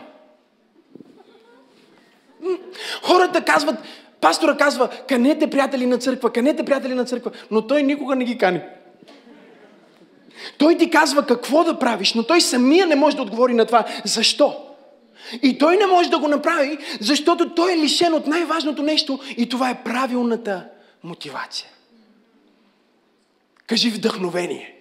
Хората 3.02 3.44
казват, 3.44 3.76
Пастора 4.20 4.56
казва, 4.56 4.88
канете 5.08 5.50
приятели 5.50 5.86
на 5.86 5.98
църква, 5.98 6.32
канете 6.32 6.64
приятели 6.64 6.94
на 6.94 7.04
църква, 7.04 7.30
но 7.50 7.66
той 7.66 7.82
никога 7.82 8.16
не 8.16 8.24
ги 8.24 8.38
кани. 8.38 8.60
Той 10.58 10.76
ти 10.76 10.90
казва 10.90 11.26
какво 11.26 11.64
да 11.64 11.78
правиш, 11.78 12.14
но 12.14 12.22
той 12.22 12.40
самия 12.40 12.86
не 12.86 12.96
може 12.96 13.16
да 13.16 13.22
отговори 13.22 13.54
на 13.54 13.66
това. 13.66 13.84
Защо? 14.04 14.56
И 15.42 15.58
той 15.58 15.76
не 15.76 15.86
може 15.86 16.10
да 16.10 16.18
го 16.18 16.28
направи, 16.28 16.78
защото 17.00 17.54
той 17.54 17.72
е 17.72 17.78
лишен 17.78 18.14
от 18.14 18.26
най-важното 18.26 18.82
нещо 18.82 19.18
и 19.36 19.48
това 19.48 19.70
е 19.70 19.82
правилната 19.84 20.64
мотивация. 21.04 21.68
Кажи 23.66 23.90
вдъхновение. 23.90 24.72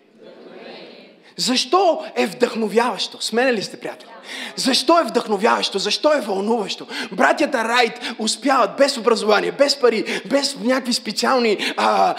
Защо 1.38 2.06
е 2.16 2.28
вдъхновяващо? 2.28 3.22
Смене 3.22 3.54
ли 3.54 3.64
сте, 3.64 3.80
приятели? 3.80 4.10
Защо 4.56 5.00
е 5.00 5.04
вдъхновяващо? 5.04 5.80
Защо 5.80 6.14
е 6.14 6.22
вълнуващо? 6.22 6.88
Братята 7.12 7.64
Райт 7.64 8.00
успяват 8.20 8.70
без 8.78 8.98
образование, 8.98 9.52
без 9.52 9.76
пари, 9.76 10.22
без 10.26 10.56
някакви 10.64 10.94
специални 10.94 11.58
а, 11.78 12.16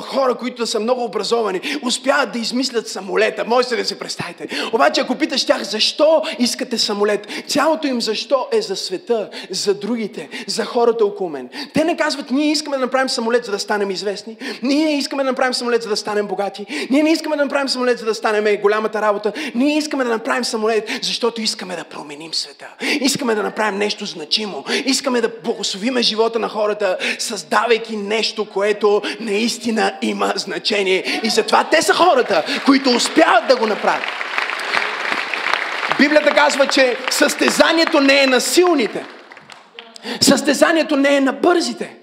хора, 0.00 0.34
които 0.34 0.66
са 0.66 0.80
много 0.80 1.04
образовани, 1.04 1.60
успяват 1.82 2.32
да 2.32 2.38
измислят 2.38 2.88
самолета. 2.88 3.44
Можете 3.46 3.76
да 3.76 3.84
се 3.84 3.98
представите. 3.98 4.48
Обаче, 4.72 5.00
ако 5.00 5.14
питаш 5.14 5.46
тях 5.46 5.62
защо 5.62 6.22
искате 6.38 6.78
самолет, 6.78 7.26
цялото 7.46 7.86
им 7.86 8.00
защо 8.00 8.48
е 8.52 8.62
за 8.62 8.76
света, 8.76 9.30
за 9.50 9.74
другите, 9.74 10.28
за 10.46 10.64
хората 10.64 11.04
около 11.04 11.30
мен. 11.30 11.48
Те 11.74 11.84
не 11.84 11.96
казват, 11.96 12.30
ние 12.30 12.50
искаме 12.50 12.76
да 12.76 12.82
направим 12.82 13.08
самолет, 13.08 13.44
за 13.44 13.50
да 13.52 13.58
станем 13.58 13.90
известни. 13.90 14.36
Ние 14.62 14.98
искаме 14.98 15.24
да 15.24 15.30
направим 15.30 15.54
самолет, 15.54 15.82
за 15.82 15.88
да 15.88 15.96
станем 15.96 16.26
богати. 16.26 16.66
Ние 16.90 17.02
не 17.02 17.10
искаме 17.10 17.36
да 17.36 17.44
направим 17.44 17.68
самолет, 17.68 17.98
за 17.98 18.04
да 18.04 18.14
станем 18.14 18.60
голямата 18.62 19.02
работа. 19.02 19.32
Ние 19.54 19.78
искаме 19.78 20.04
да 20.04 20.10
направим 20.10 20.44
самолет, 20.44 20.90
защото 21.02 21.40
искаме 21.46 21.76
да 21.76 21.84
променим 21.84 22.34
света. 22.34 22.66
Искаме 23.00 23.34
да 23.34 23.42
направим 23.42 23.78
нещо 23.78 24.06
значимо. 24.06 24.64
Искаме 24.84 25.20
да 25.20 25.30
благословиме 25.44 26.02
живота 26.02 26.38
на 26.38 26.48
хората, 26.48 26.98
създавайки 27.18 27.96
нещо, 27.96 28.50
което 28.50 29.02
наистина 29.20 29.98
има 30.02 30.32
значение. 30.36 31.20
И 31.22 31.30
затова 31.30 31.64
те 31.70 31.82
са 31.82 31.94
хората, 31.94 32.44
които 32.64 32.90
успяват 32.90 33.48
да 33.48 33.56
го 33.56 33.66
направят. 33.66 34.04
Библията 35.98 36.34
казва, 36.34 36.66
че 36.66 36.96
състезанието 37.10 38.00
не 38.00 38.22
е 38.22 38.26
на 38.26 38.40
силните. 38.40 39.06
Състезанието 40.20 40.96
не 40.96 41.16
е 41.16 41.20
на 41.20 41.32
бързите. 41.32 41.96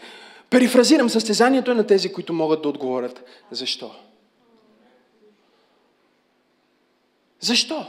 Перифразирам, 0.50 1.10
състезанието 1.10 1.72
е 1.72 1.76
на 1.76 1.88
тези, 1.88 2.14
които 2.14 2.34
могат 2.34 2.62
да 2.62 2.70
отговорят. 2.70 3.24
Защо? 3.52 3.92
Защо? 7.40 7.86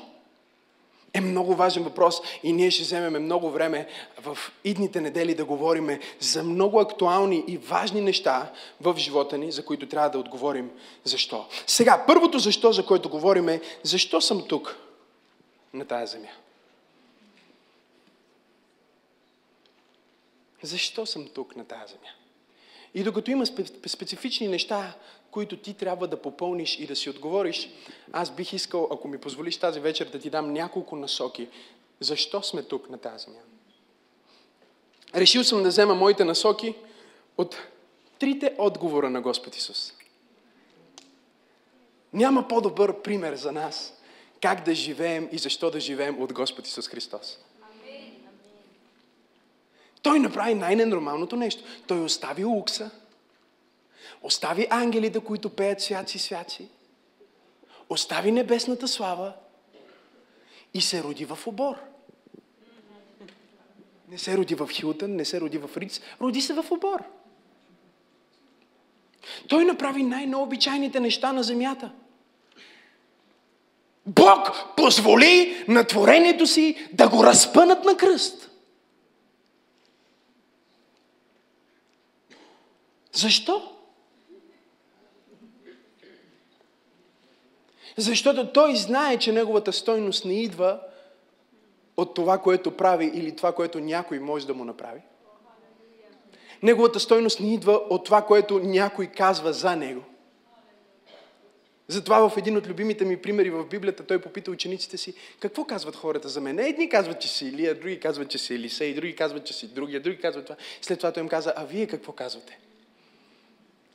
Е 1.15 1.21
много 1.21 1.55
важен 1.55 1.83
въпрос 1.83 2.21
и 2.43 2.53
ние 2.53 2.71
ще 2.71 2.83
вземем 2.83 3.23
много 3.23 3.51
време 3.51 3.87
в 4.23 4.39
идните 4.65 5.01
недели 5.01 5.35
да 5.35 5.45
говорим 5.45 5.99
за 6.21 6.43
много 6.43 6.81
актуални 6.81 7.45
и 7.47 7.59
важни 7.59 8.01
неща 8.01 8.53
в 8.81 8.95
живота 8.99 9.39
ни, 9.39 9.53
за 9.53 9.65
които 9.65 9.89
трябва 9.89 10.11
да 10.11 10.19
отговорим 10.19 10.71
защо. 11.05 11.47
Сега, 11.67 12.05
първото 12.07 12.39
защо, 12.39 12.73
за 12.73 12.87
което 12.87 13.09
говорим 13.09 13.49
е 13.49 13.61
защо 13.83 14.21
съм 14.21 14.49
тук 14.49 14.77
на 15.75 15.85
тази 15.85 16.13
земя. 16.13 16.31
Защо 20.63 21.07
съм 21.07 21.29
тук 21.35 21.57
на 21.57 21.65
тази 21.65 21.93
земя? 21.93 22.11
И 22.95 23.03
докато 23.03 23.31
има 23.31 23.47
специфични 23.87 24.49
неща, 24.49 24.95
които 25.35 25.57
ти 25.57 25.75
трябва 25.75 26.09
да 26.09 26.23
попълниш 26.23 26.79
и 26.79 26.87
да 26.87 26.97
си 26.97 27.11
отговориш, 27.11 27.69
аз 28.13 28.31
бих 28.31 28.53
искал, 28.53 28.89
ако 28.91 29.09
ми 29.09 29.19
позволиш 29.19 29.57
тази 29.57 29.81
вечер, 29.81 30.09
да 30.09 30.19
ти 30.19 30.31
дам 30.31 30.53
няколко 30.53 30.97
насоки. 30.97 31.49
Защо 32.01 32.43
сме 32.43 32.63
тук 32.63 32.91
на 32.91 32.99
тази 32.99 33.25
земя? 33.25 33.39
Решил 35.15 35.45
съм 35.45 35.63
да 35.63 35.69
взема 35.69 35.95
моите 35.95 36.25
насоки 36.25 36.75
от 37.39 37.57
трите 38.19 38.55
отговора 38.59 39.11
на 39.11 39.21
Господ 39.21 39.57
Исус. 39.57 39.93
Няма 42.13 42.49
по-добър 42.49 43.03
пример 43.03 43.35
за 43.35 43.53
нас 43.53 43.95
как 44.43 44.65
да 44.65 44.75
живеем 44.75 45.29
и 45.33 45.39
защо 45.39 45.71
да 45.71 45.81
живеем 45.81 46.23
от 46.23 46.33
Господ 46.33 46.67
Исус 46.67 46.89
Христос. 46.89 47.39
Той 50.03 50.21
направи 50.21 50.55
най-ненормалното 50.55 51.37
нещо. 51.37 51.63
Той 51.87 52.01
остави 52.01 52.45
лукса, 52.45 52.91
Остави 54.23 54.67
ангелите, 54.71 55.21
които 55.21 55.51
пеят 55.51 55.81
свяци, 55.81 56.19
свяци. 56.19 56.69
Остави 57.89 58.33
небесната 58.33 58.89
слава 58.89 59.33
и 60.75 60.81
се 60.81 61.03
роди 61.03 61.25
в 61.25 61.39
обор. 61.47 61.77
Не 64.09 64.19
се 64.19 64.37
роди 64.37 64.55
в 64.55 64.69
Хилтън, 64.73 65.17
не 65.17 65.25
се 65.25 65.41
роди 65.41 65.59
в 65.59 65.71
Риц, 65.77 66.01
роди 66.21 66.41
се 66.41 66.55
в 66.55 66.65
обор. 66.71 67.03
Той 69.49 69.65
направи 69.65 70.03
най-необичайните 70.03 71.01
неща 71.01 71.33
на 71.33 71.43
земята. 71.43 71.93
Бог 74.07 74.51
позволи 74.77 75.65
на 75.69 75.87
творението 75.87 76.47
си 76.47 76.89
да 76.93 77.09
го 77.09 77.25
разпънат 77.25 77.85
на 77.85 77.97
кръст. 77.97 78.51
Защо? 83.13 83.74
Защото 87.97 88.53
той 88.53 88.77
знае, 88.77 89.19
че 89.19 89.33
неговата 89.33 89.73
стойност 89.73 90.25
не 90.25 90.43
идва 90.43 90.81
от 91.97 92.15
това, 92.15 92.39
което 92.39 92.77
прави 92.77 93.11
или 93.15 93.37
това, 93.37 93.53
което 93.53 93.81
някой 93.81 94.19
може 94.19 94.47
да 94.47 94.55
му 94.55 94.65
направи. 94.65 95.01
Неговата 96.63 97.01
стойност 97.01 97.41
не 97.41 97.55
идва 97.55 97.73
от 97.73 98.05
това, 98.05 98.23
което 98.23 98.59
някой 98.59 99.07
казва 99.07 99.53
за 99.53 99.77
него. 99.77 100.03
Затова 101.89 102.29
в 102.29 102.37
един 102.37 102.57
от 102.57 102.67
любимите 102.67 103.05
ми 103.05 103.23
примери 103.23 103.51
в 103.51 103.65
Библията 103.65 104.07
той 104.07 104.21
попита 104.21 104.51
учениците 104.51 104.97
си, 104.97 105.15
какво 105.41 105.65
казват 105.65 105.97
хората 105.97 106.29
за 106.29 106.41
мен? 106.41 106.59
Едни 106.59 106.89
казват, 106.89 107.21
че 107.21 107.29
си 107.29 107.47
Илия, 107.47 107.75
други 107.75 108.01
казват, 108.01 108.31
че 108.31 108.39
си 108.39 108.55
Елисей, 108.55 108.95
други 108.95 109.17
казват, 109.17 109.45
че 109.45 109.55
си 109.55 109.69
другия, 109.69 110.01
други 110.01 110.19
казват 110.19 110.45
това. 110.45 110.57
След 110.83 110.99
това 110.99 111.13
той 111.13 111.23
им 111.23 111.29
каза, 111.29 111.53
а 111.57 111.65
вие 111.65 111.87
какво 111.87 112.13
казвате? 112.13 112.59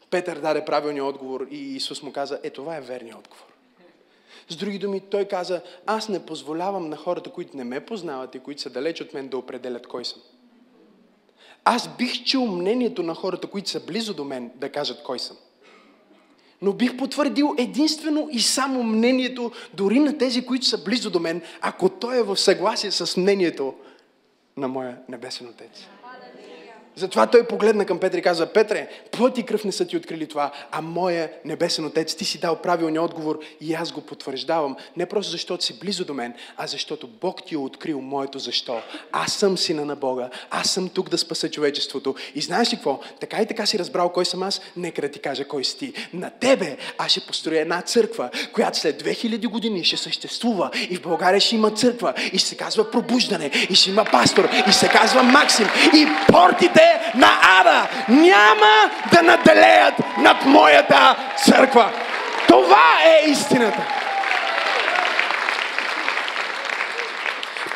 Петър 0.10 0.40
даде 0.40 0.66
правилния 0.66 1.06
отговор 1.06 1.48
и 1.52 1.76
Исус 1.76 2.04
му 2.04 2.14
каза, 2.14 2.40
е 2.44 2.50
това 2.50 2.78
е 2.78 2.82
верният 2.82 3.18
отговор. 3.18 3.59
С 4.50 4.56
други 4.56 4.80
думи, 4.80 5.00
той 5.00 5.26
каза, 5.26 5.62
аз 5.86 6.10
не 6.10 6.26
позволявам 6.26 6.90
на 6.90 6.96
хората, 6.98 7.30
които 7.30 7.58
не 7.58 7.64
ме 7.64 7.86
познават 7.86 8.36
и 8.36 8.40
които 8.40 8.62
са 8.62 8.70
далеч 8.70 9.02
от 9.02 9.14
мен, 9.14 9.28
да 9.28 9.38
определят 9.38 9.88
кой 9.88 10.06
съм. 10.06 10.22
Аз 11.66 11.98
бих 11.98 12.24
чул 12.24 12.48
мнението 12.48 13.04
на 13.04 13.16
хората, 13.16 13.48
които 13.48 13.70
са 13.70 13.80
близо 13.80 14.14
до 14.14 14.24
мен, 14.24 14.52
да 14.56 14.72
кажат 14.72 15.04
кой 15.04 15.20
съм. 15.20 15.38
Но 16.62 16.74
бих 16.74 16.98
потвърдил 16.98 17.56
единствено 17.58 18.30
и 18.32 18.40
само 18.40 18.84
мнението 18.84 19.52
дори 19.74 20.00
на 20.00 20.18
тези, 20.18 20.46
които 20.46 20.66
са 20.66 20.84
близо 20.84 21.10
до 21.10 21.20
мен, 21.20 21.42
ако 21.62 21.90
той 21.90 22.20
е 22.20 22.24
в 22.24 22.38
съгласие 22.38 22.92
с 22.92 23.18
мнението 23.18 23.74
на 24.58 24.68
моя 24.68 24.98
небесен 25.10 25.48
Отец. 25.48 25.88
Затова 27.00 27.28
той 27.28 27.48
погледна 27.48 27.86
към 27.86 28.00
Петър 28.00 28.18
и 28.18 28.22
каза, 28.22 28.46
Петре, 28.46 28.88
плът 29.12 29.38
и 29.38 29.44
кръв 29.44 29.66
не 29.66 29.72
са 29.72 29.86
ти 29.86 29.98
открили 29.98 30.28
това, 30.28 30.52
а 30.72 30.82
моя 30.82 31.30
небесен 31.46 31.86
отец, 31.86 32.16
ти 32.16 32.26
си 32.26 32.40
дал 32.40 32.56
правилния 32.56 33.04
отговор 33.04 33.40
и 33.62 33.74
аз 33.74 33.92
го 33.92 34.02
потвърждавам. 34.02 34.76
Не 34.98 35.06
просто 35.06 35.32
защото 35.32 35.64
си 35.64 35.80
близо 35.80 36.06
до 36.06 36.14
мен, 36.14 36.34
а 36.58 36.68
защото 36.68 37.08
Бог 37.08 37.46
ти 37.46 37.56
е 37.56 37.58
открил 37.58 38.02
моето 38.02 38.40
защо. 38.40 38.82
Аз 39.12 39.34
съм 39.34 39.58
сина 39.58 39.86
на 39.86 39.96
Бога, 39.96 40.30
аз 40.50 40.70
съм 40.70 40.90
тук 40.90 41.10
да 41.10 41.18
спаса 41.18 41.52
човечеството. 41.52 42.16
И 42.36 42.42
знаеш 42.42 42.74
ли 42.74 42.76
какво? 42.76 43.00
Така 43.20 43.42
и 43.42 43.46
така 43.46 43.66
си 43.66 43.80
разбрал 43.80 44.10
кой 44.10 44.26
съм 44.26 44.44
аз, 44.44 44.62
нека 44.78 45.02
да 45.02 45.12
ти 45.12 45.20
кажа 45.20 45.48
кой 45.48 45.64
си 45.64 45.78
ти. 45.78 45.94
На 46.14 46.30
тебе 46.30 46.78
аз 46.98 47.12
ще 47.12 47.22
построя 47.22 47.62
една 47.62 47.82
църква, 47.82 48.30
която 48.54 48.78
след 48.78 49.04
2000 49.04 49.48
години 49.48 49.84
ще 49.84 49.98
съществува 49.98 50.72
и 50.90 50.96
в 50.96 51.02
България 51.02 51.42
ще 51.42 51.56
има 51.56 51.72
църква 51.72 52.14
и 52.34 52.38
ще 52.38 52.50
се 52.50 52.58
казва 52.58 52.92
пробуждане 52.92 53.52
и 53.70 53.76
ще 53.76 53.90
има 53.90 54.06
пастор 54.12 54.50
и 54.68 54.72
ще 54.72 54.80
се 54.80 54.88
казва 54.88 55.24
Максим 55.24 55.68
и 55.94 56.08
портите 56.32 56.89
на 57.16 57.28
ада 57.60 57.88
няма 58.10 58.92
да 59.12 59.22
наделеят 59.22 59.94
над 60.18 60.46
моята 60.46 61.16
църква. 61.46 61.92
Това 62.48 62.86
е 63.06 63.30
истината. 63.30 63.86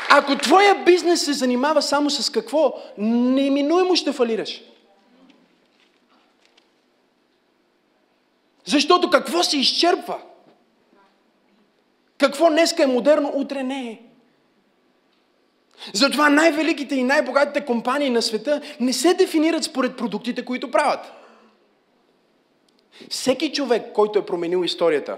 Ако 0.09 0.35
твоя 0.35 0.75
бизнес 0.75 1.25
се 1.25 1.33
занимава 1.33 1.81
само 1.81 2.09
с 2.09 2.29
какво, 2.29 2.73
неминуемо 2.97 3.95
ще 3.95 4.11
фалираш. 4.11 4.61
Защото 8.65 9.09
какво 9.09 9.43
се 9.43 9.57
изчерпва? 9.57 10.17
Какво 12.17 12.49
днеска 12.49 12.83
е 12.83 12.87
модерно, 12.87 13.31
утре 13.35 13.63
не 13.63 13.89
е. 13.89 13.99
Затова 15.93 16.29
най-великите 16.29 16.95
и 16.95 17.03
най-богатите 17.03 17.65
компании 17.65 18.09
на 18.09 18.21
света 18.21 18.61
не 18.79 18.93
се 18.93 19.13
дефинират 19.13 19.63
според 19.63 19.97
продуктите, 19.97 20.45
които 20.45 20.71
правят. 20.71 21.11
Всеки 23.09 23.53
човек, 23.53 23.83
който 23.93 24.19
е 24.19 24.25
променил 24.25 24.63
историята, 24.63 25.17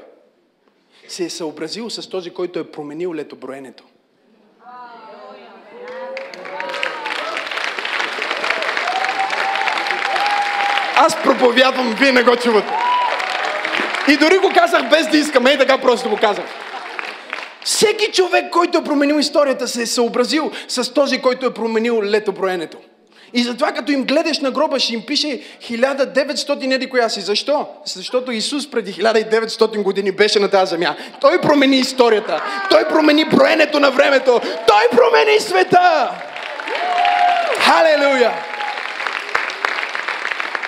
се 1.08 1.26
е 1.26 1.30
съобразил 1.30 1.90
с 1.90 2.10
този, 2.10 2.30
който 2.30 2.60
е 2.60 2.72
променил 2.72 3.14
летоброенето. 3.14 3.84
Аз 10.98 11.24
проповядвам, 11.24 11.96
вие 12.00 12.12
не 12.12 12.24
го 12.24 12.36
чувате. 12.36 12.74
И 14.08 14.18
дори 14.18 14.38
го 14.38 14.52
казах 14.54 14.90
без 14.90 15.08
да 15.08 15.18
искам, 15.18 15.48
ей 15.48 15.58
така 15.58 15.78
просто 15.78 16.10
го 16.10 16.18
казах. 16.18 16.65
Всеки 17.66 18.12
човек, 18.12 18.46
който 18.52 18.78
е 18.78 18.84
променил 18.84 19.16
историята, 19.20 19.68
се 19.68 19.82
е 19.82 19.86
съобразил 19.86 20.52
с 20.68 20.94
този, 20.94 21.22
който 21.22 21.46
е 21.46 21.54
променил 21.54 22.02
летоброенето. 22.04 22.78
И 23.34 23.44
затова 23.44 23.72
като 23.72 23.92
им 23.92 24.04
гледаш 24.04 24.40
на 24.40 24.52
гроба, 24.52 24.80
ще 24.80 24.94
им 24.94 25.06
пише 25.06 25.42
1900 25.62 26.66
неди 26.66 26.90
коя 26.90 27.10
си. 27.10 27.22
Защо? 27.22 27.68
Защото 27.86 28.32
Исус 28.32 28.72
преди 28.72 28.94
1900 28.94 29.84
години 29.84 30.12
беше 30.12 30.40
на 30.40 30.50
тази 30.50 30.70
земя. 30.70 30.96
Той 31.22 31.42
промени 31.42 31.78
историята. 31.78 32.44
Той 32.70 32.88
промени 32.88 33.26
броенето 33.26 33.80
на 33.80 33.92
времето. 33.92 34.42
Той 34.68 34.98
промени 34.98 35.40
света. 35.40 36.12
Халелуя! 37.60 38.55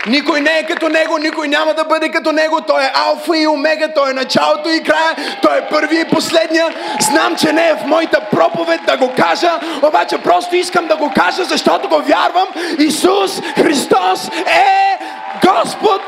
Никой 0.08 0.42
не 0.42 0.58
е 0.60 0.64
като 0.64 0.90
него, 0.90 1.18
никой 1.18 1.48
няма 1.48 1.74
да 1.74 1.84
бъде 1.84 2.10
като 2.10 2.32
него. 2.32 2.62
Той 2.62 2.84
е 2.84 2.92
алфа 2.94 3.38
и 3.38 3.48
омега, 3.48 3.88
той 3.88 4.10
е 4.10 4.14
началото 4.14 4.70
и 4.70 4.84
края, 4.84 5.16
той 5.42 5.58
е 5.58 5.68
първи 5.70 6.00
и 6.00 6.06
последния. 6.06 6.70
Знам, 7.00 7.36
че 7.36 7.54
не 7.54 7.68
е 7.68 7.76
в 7.76 7.86
моята 7.86 8.22
проповед 8.32 8.82
да 8.88 8.98
го 8.98 9.14
кажа, 9.18 9.60
обаче 9.84 10.18
просто 10.18 10.56
искам 10.56 10.88
да 10.88 10.96
го 10.96 11.12
кажа, 11.16 11.44
защото 11.44 11.90
го 11.90 12.02
вярвам. 12.02 12.48
Исус 12.80 13.42
Христос 13.56 14.28
е 14.48 14.98
Господ. 15.48 16.02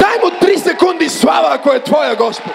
Дай 0.00 0.18
му 0.22 0.30
3 0.30 0.56
секунди 0.56 1.08
слава, 1.08 1.48
ако 1.54 1.72
е 1.72 1.80
Твоя 1.80 2.14
Господ. 2.14 2.52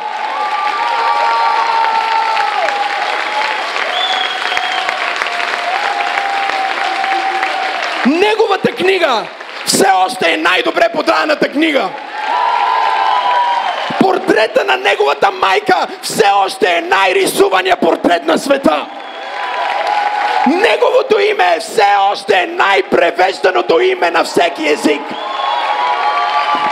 Неговата 8.06 8.72
книга 8.72 9.24
все 9.65 9.88
още 10.06 10.34
е 10.34 10.38
най-добре 10.38 10.89
подраната 10.93 11.49
книга. 11.49 11.89
Портрета 13.99 14.63
на 14.65 14.78
неговата 14.78 15.32
майка 15.32 15.88
все 16.01 16.25
още 16.45 16.67
е 16.78 16.82
най-рисувания 16.82 17.78
портрет 17.78 18.25
на 18.25 18.38
света. 18.38 18.86
Неговото 20.47 21.19
име 21.19 21.58
все 21.60 21.95
още 22.12 22.34
е 22.34 22.45
най-превежданото 22.45 23.80
име 23.80 24.12
на 24.12 24.23
всеки 24.23 24.67
език. 24.67 25.01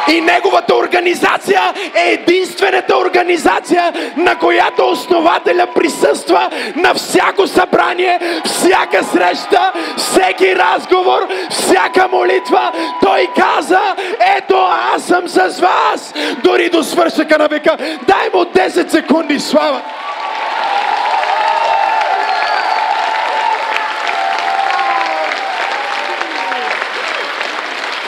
И 0.08 0.22
неговата 0.22 0.76
организация 0.76 1.62
е 1.96 2.12
единствената 2.12 2.98
организация, 2.98 3.94
на 4.18 4.36
която 4.36 4.90
основателя 4.90 5.68
присъства 5.76 6.50
на 6.76 6.94
всяко 6.94 7.48
събрание, 7.48 8.20
всяка 8.46 9.04
среща, 9.04 9.74
всеки 9.98 10.56
разговор, 10.56 11.28
всяка 11.50 12.08
молитва. 12.08 12.72
Той 13.02 13.28
каза, 13.36 13.96
ето 14.38 14.56
аз 14.96 15.04
съм 15.04 15.28
с 15.28 15.60
вас, 15.60 16.14
дори 16.44 16.70
до 16.70 16.84
свършъка 16.84 17.38
на 17.38 17.48
века. 17.48 17.78
Дай 18.08 18.30
му 18.34 18.40
10 18.40 18.90
секунди 18.90 19.40
слава. 19.40 19.82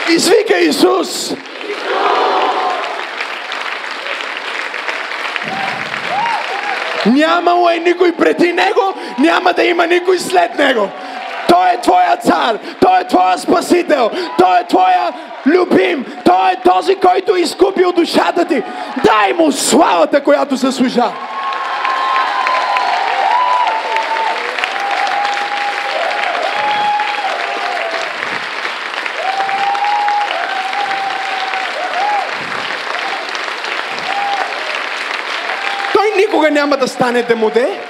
Извика 0.08 0.58
Исус. 0.58 1.34
Нямало 7.06 7.70
е 7.70 7.78
никой 7.78 8.12
преди 8.12 8.52
него, 8.52 8.94
няма 9.18 9.52
да 9.52 9.64
има 9.64 9.86
никой 9.86 10.18
след 10.18 10.58
него. 10.58 10.88
Той 11.48 11.68
е 11.70 11.80
твоя 11.80 12.16
цар, 12.16 12.58
той 12.80 13.00
е 13.00 13.06
твоя 13.06 13.38
спасител, 13.38 14.10
той 14.38 14.60
е 14.60 14.66
твоя 14.66 15.12
любим, 15.46 16.04
той 16.24 16.50
е 16.50 16.60
този, 16.64 16.94
който 16.94 17.36
е 17.36 17.40
изкупил 17.40 17.92
душата 17.92 18.44
ти. 18.44 18.62
Дай 19.04 19.32
му 19.32 19.52
славата, 19.52 20.24
която 20.24 20.56
заслужава. 20.56 21.12
Никога 36.16 36.50
няма 36.50 36.76
да 36.76 36.88
стане 36.88 37.22
демоде. 37.22 37.80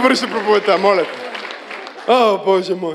Довърши 0.00 0.30
проповедта, 0.30 0.78
моля 0.78 1.02
те. 1.02 2.12
О, 2.12 2.44
Боже 2.44 2.74
мой! 2.74 2.94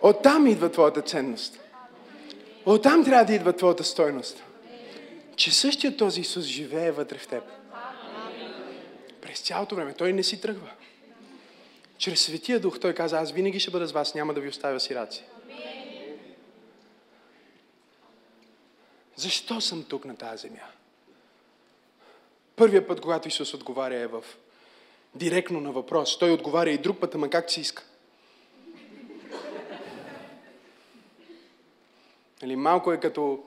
Оттам 0.00 0.46
идва 0.46 0.72
твоята 0.72 1.02
ценност. 1.02 1.60
Оттам 2.66 3.04
трябва 3.04 3.24
да 3.24 3.34
идва 3.34 3.52
твоята 3.52 3.84
стойност. 3.84 4.44
Че 5.36 5.54
същия 5.54 5.96
този 5.96 6.20
Исус 6.20 6.44
живее 6.44 6.90
вътре 6.90 7.18
в 7.18 7.28
теб. 7.28 7.44
През 9.22 9.40
цялото 9.40 9.74
време. 9.74 9.92
Той 9.92 10.12
не 10.12 10.22
си 10.22 10.40
тръгва. 10.40 10.70
Чрез 11.98 12.20
Светия 12.20 12.60
Дух 12.60 12.80
Той 12.80 12.94
каза, 12.94 13.18
аз 13.18 13.32
винаги 13.32 13.60
ще 13.60 13.70
бъда 13.70 13.86
с 13.86 13.92
вас, 13.92 14.14
няма 14.14 14.34
да 14.34 14.40
ви 14.40 14.48
оставя 14.48 14.80
сираци. 14.80 15.24
Защо 19.16 19.60
съм 19.60 19.84
тук 19.84 20.04
на 20.04 20.16
тази 20.16 20.48
земя? 20.48 20.64
Първият 22.56 22.88
път, 22.88 23.00
когато 23.00 23.28
Исус 23.28 23.54
отговаря 23.54 23.96
е 23.96 24.06
в 24.06 24.24
директно 25.14 25.60
на 25.60 25.72
въпрос. 25.72 26.18
Той 26.18 26.32
отговаря 26.32 26.70
и 26.70 26.78
друг 26.78 27.00
път, 27.00 27.14
ама 27.14 27.30
как 27.30 27.50
си 27.50 27.60
иска. 27.60 27.84
Нали, 32.42 32.56
малко 32.56 32.92
е 32.92 33.00
като 33.00 33.44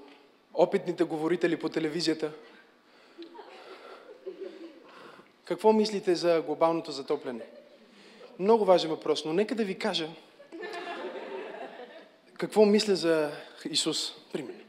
опитните 0.53 1.03
говорители 1.03 1.59
по 1.59 1.69
телевизията. 1.69 2.31
Какво 5.45 5.73
мислите 5.73 6.15
за 6.15 6.41
глобалното 6.41 6.91
затопляне? 6.91 7.45
Много 8.39 8.65
важен 8.65 8.89
въпрос, 8.89 9.25
но 9.25 9.33
нека 9.33 9.55
да 9.55 9.63
ви 9.63 9.79
кажа 9.79 10.07
какво 12.37 12.65
мисля 12.65 12.95
за 12.95 13.31
Исус, 13.69 14.13
примерно. 14.33 14.59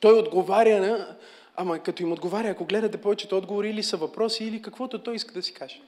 Той 0.00 0.18
отговаря 0.18 0.80
на... 0.80 1.16
Ама 1.56 1.78
като 1.78 2.02
им 2.02 2.12
отговаря, 2.12 2.48
ако 2.48 2.64
гледате 2.64 3.00
повечето 3.00 3.38
отговори, 3.38 3.70
или 3.70 3.82
са 3.82 3.96
въпроси, 3.96 4.44
или 4.44 4.62
каквото 4.62 5.02
той 5.02 5.14
иска 5.14 5.34
да 5.34 5.42
си 5.42 5.54
каже. 5.54 5.80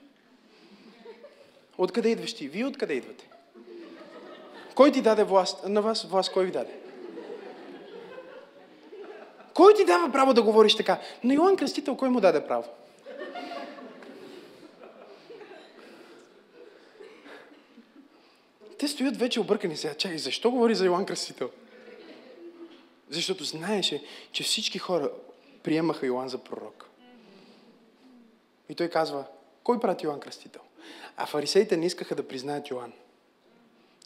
Откъде 1.79 2.09
идваш 2.09 2.35
ти? 2.35 2.49
Вие 2.49 2.67
откъде 2.67 2.95
идвате? 2.95 3.29
Кой 4.75 4.93
ти 4.93 5.03
даде 5.03 5.25
власт? 5.25 5.69
На 5.69 5.83
вас 5.83 6.03
власт 6.03 6.33
кой 6.33 6.45
ви 6.45 6.53
даде? 6.53 6.73
Кой 9.55 9.75
ти 9.75 9.85
дава 9.85 10.13
право 10.13 10.35
да 10.35 10.43
говориш 10.43 10.77
така? 10.77 11.01
На 11.25 11.35
Йоан 11.35 11.57
Кръстител 11.57 11.97
кой 11.97 12.09
му 12.09 12.21
даде 12.21 12.47
право? 12.47 12.65
Те 18.79 18.89
стоят 18.89 19.17
вече 19.17 19.41
объркани 19.41 19.77
сега. 19.77 19.95
Чакай, 19.95 20.19
защо 20.19 20.51
говори 20.51 20.75
за 20.75 20.85
Йоан 20.85 21.07
Кръстител? 21.07 21.51
Защото 23.11 23.45
знаеше, 23.45 24.05
че 24.33 24.43
всички 24.43 24.79
хора 24.79 25.11
приемаха 25.63 26.07
Йоан 26.07 26.29
за 26.29 26.39
пророк. 26.39 26.89
И 28.69 28.75
той 28.75 28.89
казва, 28.89 29.25
кой 29.63 29.81
прати 29.81 30.07
Йоан 30.07 30.21
Кръстител? 30.21 30.63
А 31.17 31.27
фарисеите 31.27 31.77
не 31.77 31.87
искаха 31.87 32.15
да 32.15 32.29
признаят 32.29 32.71
Йоан. 32.71 32.93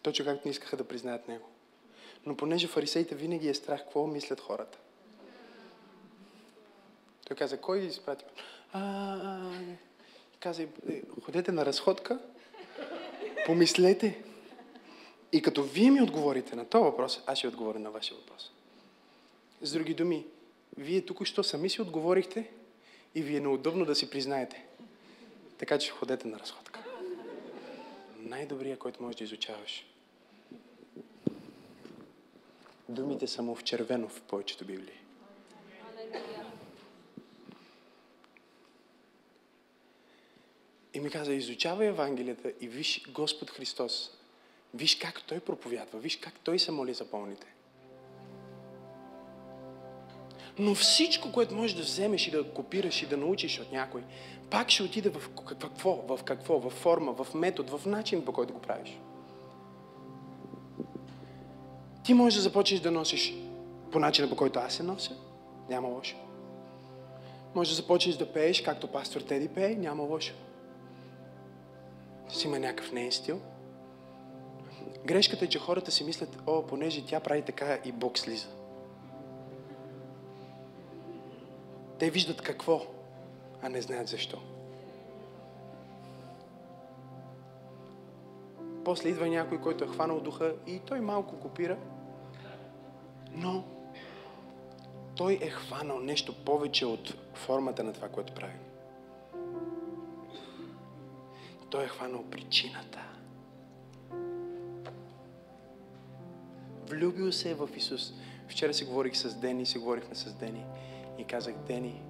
Точно 0.02 0.24
както 0.24 0.48
не 0.48 0.50
искаха 0.50 0.76
да 0.76 0.84
признаят 0.84 1.28
него. 1.28 1.48
Но 2.26 2.36
понеже 2.36 2.66
фарисеите 2.66 3.14
винаги 3.14 3.48
е 3.48 3.54
страх, 3.54 3.80
какво 3.80 4.06
мислят 4.06 4.40
хората? 4.40 4.78
Той 7.26 7.36
каза, 7.36 7.56
кой 7.56 7.78
изпрати? 7.78 8.24
А, 8.72 8.80
а, 8.80 9.50
каза, 10.40 10.62
«Е, 10.62 10.68
ходете 11.24 11.52
на 11.52 11.66
разходка, 11.66 12.18
помислете. 13.46 14.22
И 15.32 15.42
като 15.42 15.62
вие 15.62 15.90
ми 15.90 16.02
отговорите 16.02 16.56
на 16.56 16.64
този 16.64 16.84
въпрос, 16.84 17.22
аз 17.26 17.38
ще 17.38 17.48
отговоря 17.48 17.78
на 17.78 17.90
вашия 17.90 18.16
въпрос. 18.16 18.52
С 19.62 19.72
други 19.72 19.94
думи, 19.94 20.26
вие 20.76 21.02
тук 21.02 21.24
що 21.24 21.44
сами 21.44 21.70
си 21.70 21.82
отговорихте 21.82 22.50
и 23.14 23.22
ви 23.22 23.36
е 23.36 23.40
неудобно 23.40 23.84
да 23.84 23.94
си 23.94 24.10
признаете. 24.10 24.64
Така 25.58 25.78
че 25.78 25.90
ходете 25.90 26.28
на 26.28 26.38
разходка. 26.38 26.80
Най-добрият, 28.18 28.78
който 28.78 29.02
можеш 29.02 29.18
да 29.18 29.24
изучаваш. 29.24 29.86
Думите 32.88 33.26
са 33.26 33.42
му 33.42 33.54
в 33.54 33.64
червено 33.64 34.08
в 34.08 34.20
повечето 34.20 34.64
Библии. 34.64 35.00
И 40.94 41.00
ми 41.00 41.10
каза, 41.10 41.32
изучавай 41.32 41.88
Евангелията 41.88 42.52
и 42.60 42.68
виж 42.68 43.04
Господ 43.08 43.50
Христос. 43.50 44.19
Виж 44.74 44.96
как 44.96 45.22
Той 45.26 45.40
проповядва, 45.40 45.98
виж 45.98 46.16
как 46.16 46.34
Той 46.44 46.58
се 46.58 46.72
моли 46.72 46.94
за 46.94 47.04
болните. 47.04 47.46
Но 50.58 50.74
всичко, 50.74 51.32
което 51.32 51.54
можеш 51.54 51.76
да 51.76 51.82
вземеш 51.82 52.26
и 52.26 52.30
да 52.30 52.50
копираш 52.54 53.02
и 53.02 53.06
да 53.06 53.16
научиш 53.16 53.60
от 53.60 53.72
някой, 53.72 54.02
пак 54.50 54.70
ще 54.70 54.82
отиде 54.82 55.08
в 55.08 55.30
какво, 55.58 55.94
в 56.08 56.22
какво, 56.24 56.58
в 56.60 56.70
форма, 56.70 57.12
в 57.12 57.34
метод, 57.34 57.78
в 57.78 57.86
начин, 57.86 58.24
по 58.24 58.32
който 58.32 58.52
го 58.52 58.60
правиш. 58.60 58.98
Ти 62.04 62.14
можеш 62.14 62.36
да 62.36 62.42
започнеш 62.42 62.80
да 62.80 62.90
носиш 62.90 63.34
по 63.92 63.98
начина, 63.98 64.28
по 64.28 64.36
който 64.36 64.58
аз 64.58 64.74
се 64.74 64.82
нося. 64.82 65.16
Няма 65.68 65.88
лошо. 65.88 66.16
Може 67.54 67.70
да 67.70 67.76
започнеш 67.76 68.16
да 68.16 68.32
пееш, 68.32 68.62
както 68.62 68.86
пастор 68.86 69.20
Теди 69.20 69.48
пее, 69.48 69.74
няма 69.74 70.02
лошо. 70.02 70.34
Си 72.28 72.46
има 72.46 72.58
някакъв 72.58 72.92
нейн 72.92 73.12
стил. 73.12 73.40
Грешката 75.04 75.44
е, 75.44 75.48
че 75.48 75.58
хората 75.58 75.90
си 75.90 76.04
мислят, 76.04 76.38
о, 76.46 76.66
понеже 76.66 77.06
тя 77.06 77.20
прави 77.20 77.42
така 77.42 77.78
и 77.84 77.92
Бог 77.92 78.18
слиза. 78.18 78.48
Те 81.98 82.10
виждат 82.10 82.42
какво, 82.42 82.82
а 83.62 83.68
не 83.68 83.82
знаят 83.82 84.08
защо. 84.08 84.38
После 88.84 89.08
идва 89.08 89.28
някой, 89.28 89.60
който 89.60 89.84
е 89.84 89.88
хванал 89.88 90.20
духа 90.20 90.54
и 90.66 90.78
той 90.78 91.00
малко 91.00 91.40
копира, 91.40 91.78
но 93.32 93.64
той 95.16 95.38
е 95.42 95.50
хванал 95.50 96.00
нещо 96.00 96.44
повече 96.44 96.86
от 96.86 97.14
формата 97.34 97.84
на 97.84 97.92
това, 97.92 98.08
което 98.08 98.34
прави. 98.34 98.56
Той 101.70 101.84
е 101.84 101.88
хванал 101.88 102.24
причината. 102.30 102.98
Влюбил 106.90 107.32
се 107.32 107.50
е 107.50 107.54
в 107.54 107.68
Исус. 107.76 108.12
Вчера 108.48 108.74
си 108.74 108.84
говорих 108.84 109.16
с 109.16 109.34
Дени, 109.34 109.66
си 109.66 109.78
говорихме 109.78 110.14
с 110.14 110.34
Дени 110.34 110.64
и 111.18 111.24
казах, 111.24 111.54
Дени, 111.54 112.02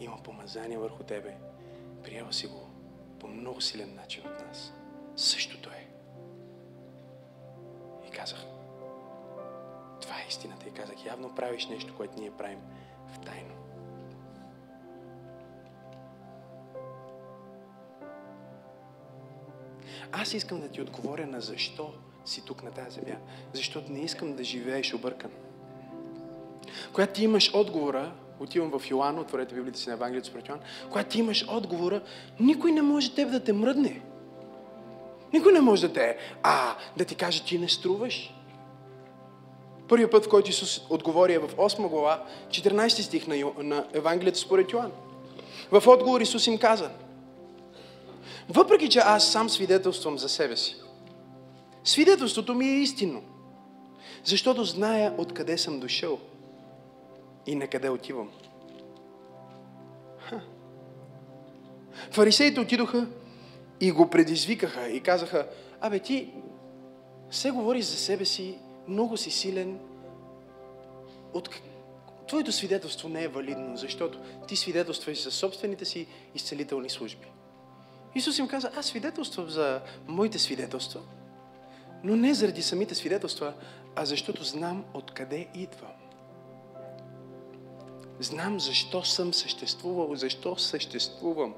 има 0.00 0.22
помазание 0.22 0.78
върху 0.78 1.02
тебе. 1.02 1.36
Приема 2.02 2.32
си 2.32 2.46
го 2.46 2.70
по 3.20 3.28
много 3.28 3.60
силен 3.60 3.94
начин 3.94 4.22
от 4.26 4.46
нас. 4.46 4.72
Същото 5.16 5.70
е. 5.70 5.88
И 8.08 8.10
казах, 8.10 8.44
това 10.00 10.14
е 10.14 10.26
истината. 10.28 10.68
И 10.68 10.72
казах, 10.72 11.06
явно 11.06 11.34
правиш 11.34 11.66
нещо, 11.66 11.96
което 11.96 12.20
ние 12.20 12.30
правим 12.30 12.60
в 13.08 13.18
тайно. 13.18 13.54
Аз 20.12 20.34
искам 20.34 20.60
да 20.60 20.68
ти 20.68 20.82
отговоря 20.82 21.26
на 21.26 21.40
защо 21.40 21.94
си 22.24 22.44
тук 22.44 22.62
на 22.62 22.70
тази 22.70 23.00
земя. 23.00 23.16
Защото 23.52 23.92
не 23.92 24.00
искам 24.00 24.36
да 24.36 24.44
живееш 24.44 24.94
объркан. 24.94 25.30
Когато 26.92 27.12
ти 27.12 27.24
имаш 27.24 27.54
отговора, 27.54 28.12
отивам 28.40 28.78
в 28.78 28.90
Йоан, 28.90 29.18
отворете 29.18 29.54
Библията 29.54 29.78
си 29.78 29.88
на 29.88 29.94
Евангелието 29.94 30.28
според 30.28 30.48
Йоан, 30.48 30.60
когато 30.90 31.10
ти 31.10 31.18
имаш 31.18 31.46
отговора, 31.48 32.00
никой 32.40 32.72
не 32.72 32.82
може 32.82 33.14
теб 33.14 33.30
да 33.30 33.44
те 33.44 33.52
мръдне. 33.52 34.02
Никой 35.32 35.52
не 35.52 35.60
може 35.60 35.88
да 35.88 35.92
те, 35.92 36.16
а, 36.42 36.76
да 36.96 37.04
ти 37.04 37.14
каже, 37.14 37.44
ти 37.44 37.58
не 37.58 37.68
струваш. 37.68 38.34
Първият 39.88 40.10
път, 40.10 40.26
в 40.26 40.28
който 40.28 40.50
Исус 40.50 40.80
отговори 40.90 41.34
е 41.34 41.38
в 41.38 41.48
8 41.56 41.88
глава, 41.88 42.24
14 42.48 42.88
стих 43.00 43.26
на, 43.26 43.52
на 43.58 43.86
Евангелието 43.92 44.38
според 44.38 44.72
Йоан. 44.72 44.92
В 45.70 45.86
отговор 45.86 46.20
Исус 46.20 46.46
им 46.46 46.58
каза, 46.58 46.90
въпреки, 48.48 48.88
че 48.88 48.98
аз 48.98 49.32
сам 49.32 49.48
свидетелствам 49.50 50.18
за 50.18 50.28
себе 50.28 50.56
си, 50.56 50.76
свидетелството 51.84 52.54
ми 52.54 52.66
е 52.66 52.80
истинно, 52.80 53.22
защото 54.24 54.64
зная 54.64 55.14
откъде 55.18 55.58
съм 55.58 55.80
дошъл 55.80 56.18
и 57.46 57.54
на 57.54 57.66
къде 57.66 57.88
отивам. 57.88 58.30
Ха. 60.18 60.40
Фарисеите 62.10 62.60
отидоха 62.60 63.06
и 63.80 63.90
го 63.92 64.10
предизвикаха 64.10 64.88
и 64.88 65.00
казаха, 65.00 65.48
абе 65.80 65.98
ти 65.98 66.30
се 67.30 67.50
говориш 67.50 67.84
за 67.84 67.96
себе 67.96 68.24
си, 68.24 68.58
много 68.88 69.16
си 69.16 69.30
силен, 69.30 69.78
от... 71.32 71.48
твоето 72.28 72.52
свидетелство 72.52 73.08
не 73.08 73.24
е 73.24 73.28
валидно, 73.28 73.76
защото 73.76 74.18
ти 74.48 74.56
свидетелстваш 74.56 75.22
за 75.22 75.30
собствените 75.30 75.84
си 75.84 76.06
изцелителни 76.34 76.90
служби. 76.90 77.26
Исус 78.14 78.38
им 78.38 78.48
каза, 78.48 78.70
аз 78.76 78.86
свидетелствам 78.86 79.48
за 79.48 79.80
моите 80.08 80.38
свидетелства, 80.38 81.00
но 82.04 82.16
не 82.16 82.34
заради 82.34 82.62
самите 82.62 82.94
свидетелства, 82.94 83.54
а 83.96 84.04
защото 84.04 84.44
знам 84.44 84.84
откъде 84.94 85.48
идвам. 85.54 85.92
Знам 88.20 88.60
защо 88.60 89.04
съм 89.04 89.34
съществувал, 89.34 90.14
защо 90.14 90.56
съществувам. 90.56 91.54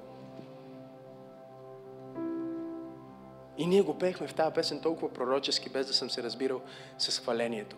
И 3.59 3.67
ние 3.67 3.83
го 3.83 3.99
пеехме 3.99 4.27
в 4.27 4.35
тази 4.35 4.55
песен 4.55 4.81
толкова 4.81 5.13
пророчески, 5.13 5.71
без 5.71 5.87
да 5.87 5.95
съм 5.95 6.11
се 6.11 6.23
разбирал 6.23 6.61
с 6.99 7.19
хвалението. 7.19 7.77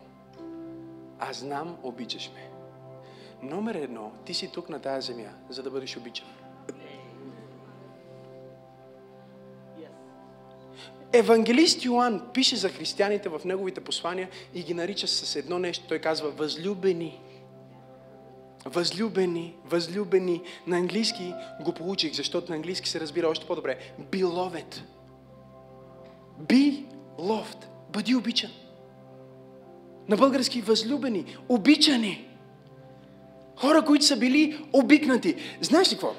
Аз 1.18 1.36
знам, 1.36 1.76
обичаш 1.82 2.30
ме. 2.34 2.50
Номер 3.42 3.74
едно, 3.74 4.12
ти 4.24 4.34
си 4.34 4.52
тук 4.52 4.68
на 4.68 4.78
тази 4.78 5.12
земя, 5.12 5.30
за 5.48 5.62
да 5.62 5.70
бъдеш 5.70 5.96
обичан. 5.96 6.26
Евангелист 11.14 11.84
Йоанн 11.84 12.22
пише 12.34 12.56
за 12.56 12.68
християните 12.68 13.28
в 13.28 13.40
неговите 13.44 13.80
послания 13.80 14.28
и 14.54 14.62
ги 14.62 14.74
нарича 14.74 15.06
с 15.08 15.36
едно 15.36 15.58
нещо. 15.58 15.84
Той 15.88 15.98
казва 15.98 16.30
възлюбени. 16.30 17.20
Възлюбени, 18.64 19.54
възлюбени. 19.64 20.42
На 20.66 20.76
английски 20.76 21.34
го 21.60 21.72
получих, 21.72 22.14
защото 22.14 22.52
на 22.52 22.56
английски 22.56 22.88
се 22.88 23.00
разбира 23.00 23.28
още 23.28 23.46
по-добре. 23.46 23.78
Beloved. 24.10 24.80
Be 26.42 26.84
loved. 27.18 27.64
Бъди 27.92 28.14
обичан. 28.14 28.50
На 30.08 30.16
български 30.16 30.60
възлюбени, 30.60 31.36
обичани. 31.48 32.28
Хора, 33.56 33.84
които 33.84 34.04
са 34.04 34.16
били 34.16 34.64
обикнати. 34.72 35.36
Знаеш 35.60 35.92
ли 35.92 35.94
какво? 35.94 36.14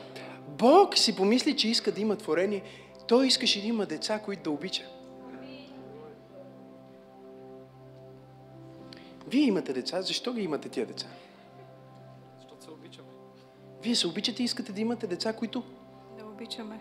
Бог 0.57 0.97
си 0.97 1.15
помисли, 1.15 1.57
че 1.57 1.67
иска 1.67 1.91
да 1.91 2.01
има 2.01 2.15
творение. 2.15 2.63
Той 3.07 3.27
искаше 3.27 3.61
да 3.61 3.67
има 3.67 3.85
деца, 3.85 4.19
които 4.19 4.43
да 4.43 4.51
обича. 4.51 4.83
Вие 9.27 9.45
имате 9.45 9.73
деца. 9.73 10.01
Защо 10.01 10.33
ги 10.33 10.41
имате 10.41 10.69
тия 10.69 10.85
деца? 10.85 11.07
Защото 12.39 12.63
се 12.63 12.71
обичаме. 12.71 13.07
Вие 13.83 13.95
се 13.95 14.07
обичате 14.07 14.41
и 14.41 14.45
искате 14.45 14.71
да 14.71 14.81
имате 14.81 15.07
деца, 15.07 15.33
които 15.33 15.63
Да 16.19 16.25
обичаме. 16.25 16.79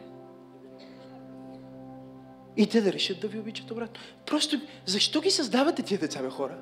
и 2.56 2.66
те 2.66 2.80
да 2.80 2.92
решат 2.92 3.20
да 3.20 3.28
ви 3.28 3.38
обичат 3.38 3.70
обратно. 3.70 4.00
Просто, 4.26 4.60
защо 4.86 5.20
ги 5.20 5.30
създавате 5.30 5.82
тия 5.82 6.00
деца, 6.00 6.22
бе, 6.22 6.30
хора? 6.30 6.58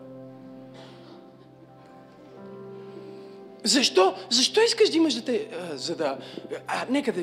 Защо? 3.65 4.15
Защо 4.31 4.61
искаш 4.61 4.91
да 4.91 4.97
имаш 4.97 5.15
дете? 5.15 5.49
А, 5.53 5.77
за 5.77 5.97
да... 5.97 6.19
А, 6.67 6.87
нека 6.91 7.13
да... 7.13 7.23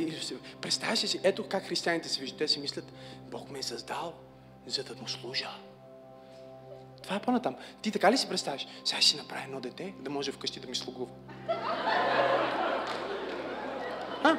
Представяш 0.61 0.99
си, 0.99 1.19
ето 1.23 1.47
как 1.47 1.63
християните 1.63 2.09
се 2.09 2.19
виждат. 2.19 2.37
Те 2.37 2.47
си 2.47 2.59
мислят, 2.59 2.85
Бог 3.31 3.51
ме 3.51 3.59
е 3.59 3.63
създал, 3.63 4.13
за 4.67 4.83
да 4.83 4.93
му 5.01 5.07
служа. 5.07 5.49
Това 7.03 7.15
е 7.15 7.19
по-натам. 7.19 7.55
Ти 7.81 7.91
така 7.91 8.11
ли 8.11 8.17
си 8.17 8.29
представяш? 8.29 8.67
Сега 8.85 9.01
ще 9.01 9.17
направя 9.17 9.43
едно 9.43 9.59
дете, 9.59 9.93
да 9.99 10.09
може 10.09 10.31
вкъщи 10.31 10.59
да 10.59 10.67
ми 10.67 10.75
слугува. 10.75 11.11
А? 14.23 14.37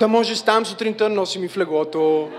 Да 0.00 0.08
може 0.08 0.36
ставам 0.36 0.66
сутринта, 0.66 1.08
носи 1.08 1.38
ми 1.38 1.48
в 1.48 1.56
леглото. 1.56 2.30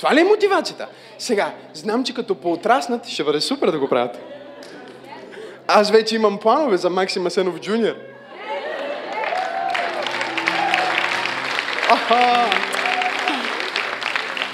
Това 0.00 0.14
ли 0.14 0.20
е 0.20 0.24
мотивацията? 0.24 0.86
Сега, 1.18 1.52
знам, 1.74 2.04
че 2.04 2.14
като 2.14 2.34
поотраснат, 2.34 3.06
ще 3.06 3.24
бъде 3.24 3.40
супер 3.40 3.70
да 3.70 3.78
го 3.78 3.88
правят. 3.88 4.18
Аз 5.68 5.90
вече 5.90 6.14
имам 6.14 6.38
планове 6.38 6.76
за 6.76 6.90
Максим 6.90 7.26
Асенов 7.26 7.60
Джуниор. 7.60 7.94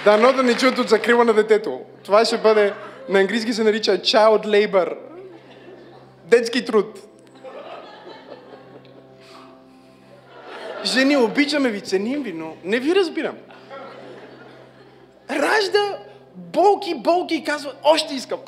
Дано 0.04 0.32
да 0.32 0.42
не 0.42 0.56
чуят 0.56 0.78
от 0.78 0.88
закрила 0.88 1.24
на 1.24 1.32
детето. 1.32 1.80
Това 2.04 2.24
ще 2.24 2.38
бъде, 2.38 2.72
на 3.08 3.20
английски 3.20 3.52
се 3.52 3.64
нарича 3.64 3.98
child 3.98 4.46
labor. 4.46 4.96
Детски 6.24 6.64
труд. 6.64 6.98
Жени, 10.84 11.16
обичаме 11.16 11.68
ви, 11.68 11.80
ценим 11.80 12.22
ви, 12.22 12.32
но 12.32 12.52
не 12.64 12.78
ви 12.78 12.94
разбирам. 12.94 13.34
Ражда 15.30 15.98
болки, 16.34 16.94
болки 16.94 17.34
и 17.34 17.44
казва, 17.44 17.72
още 17.82 18.14
искам. 18.14 18.38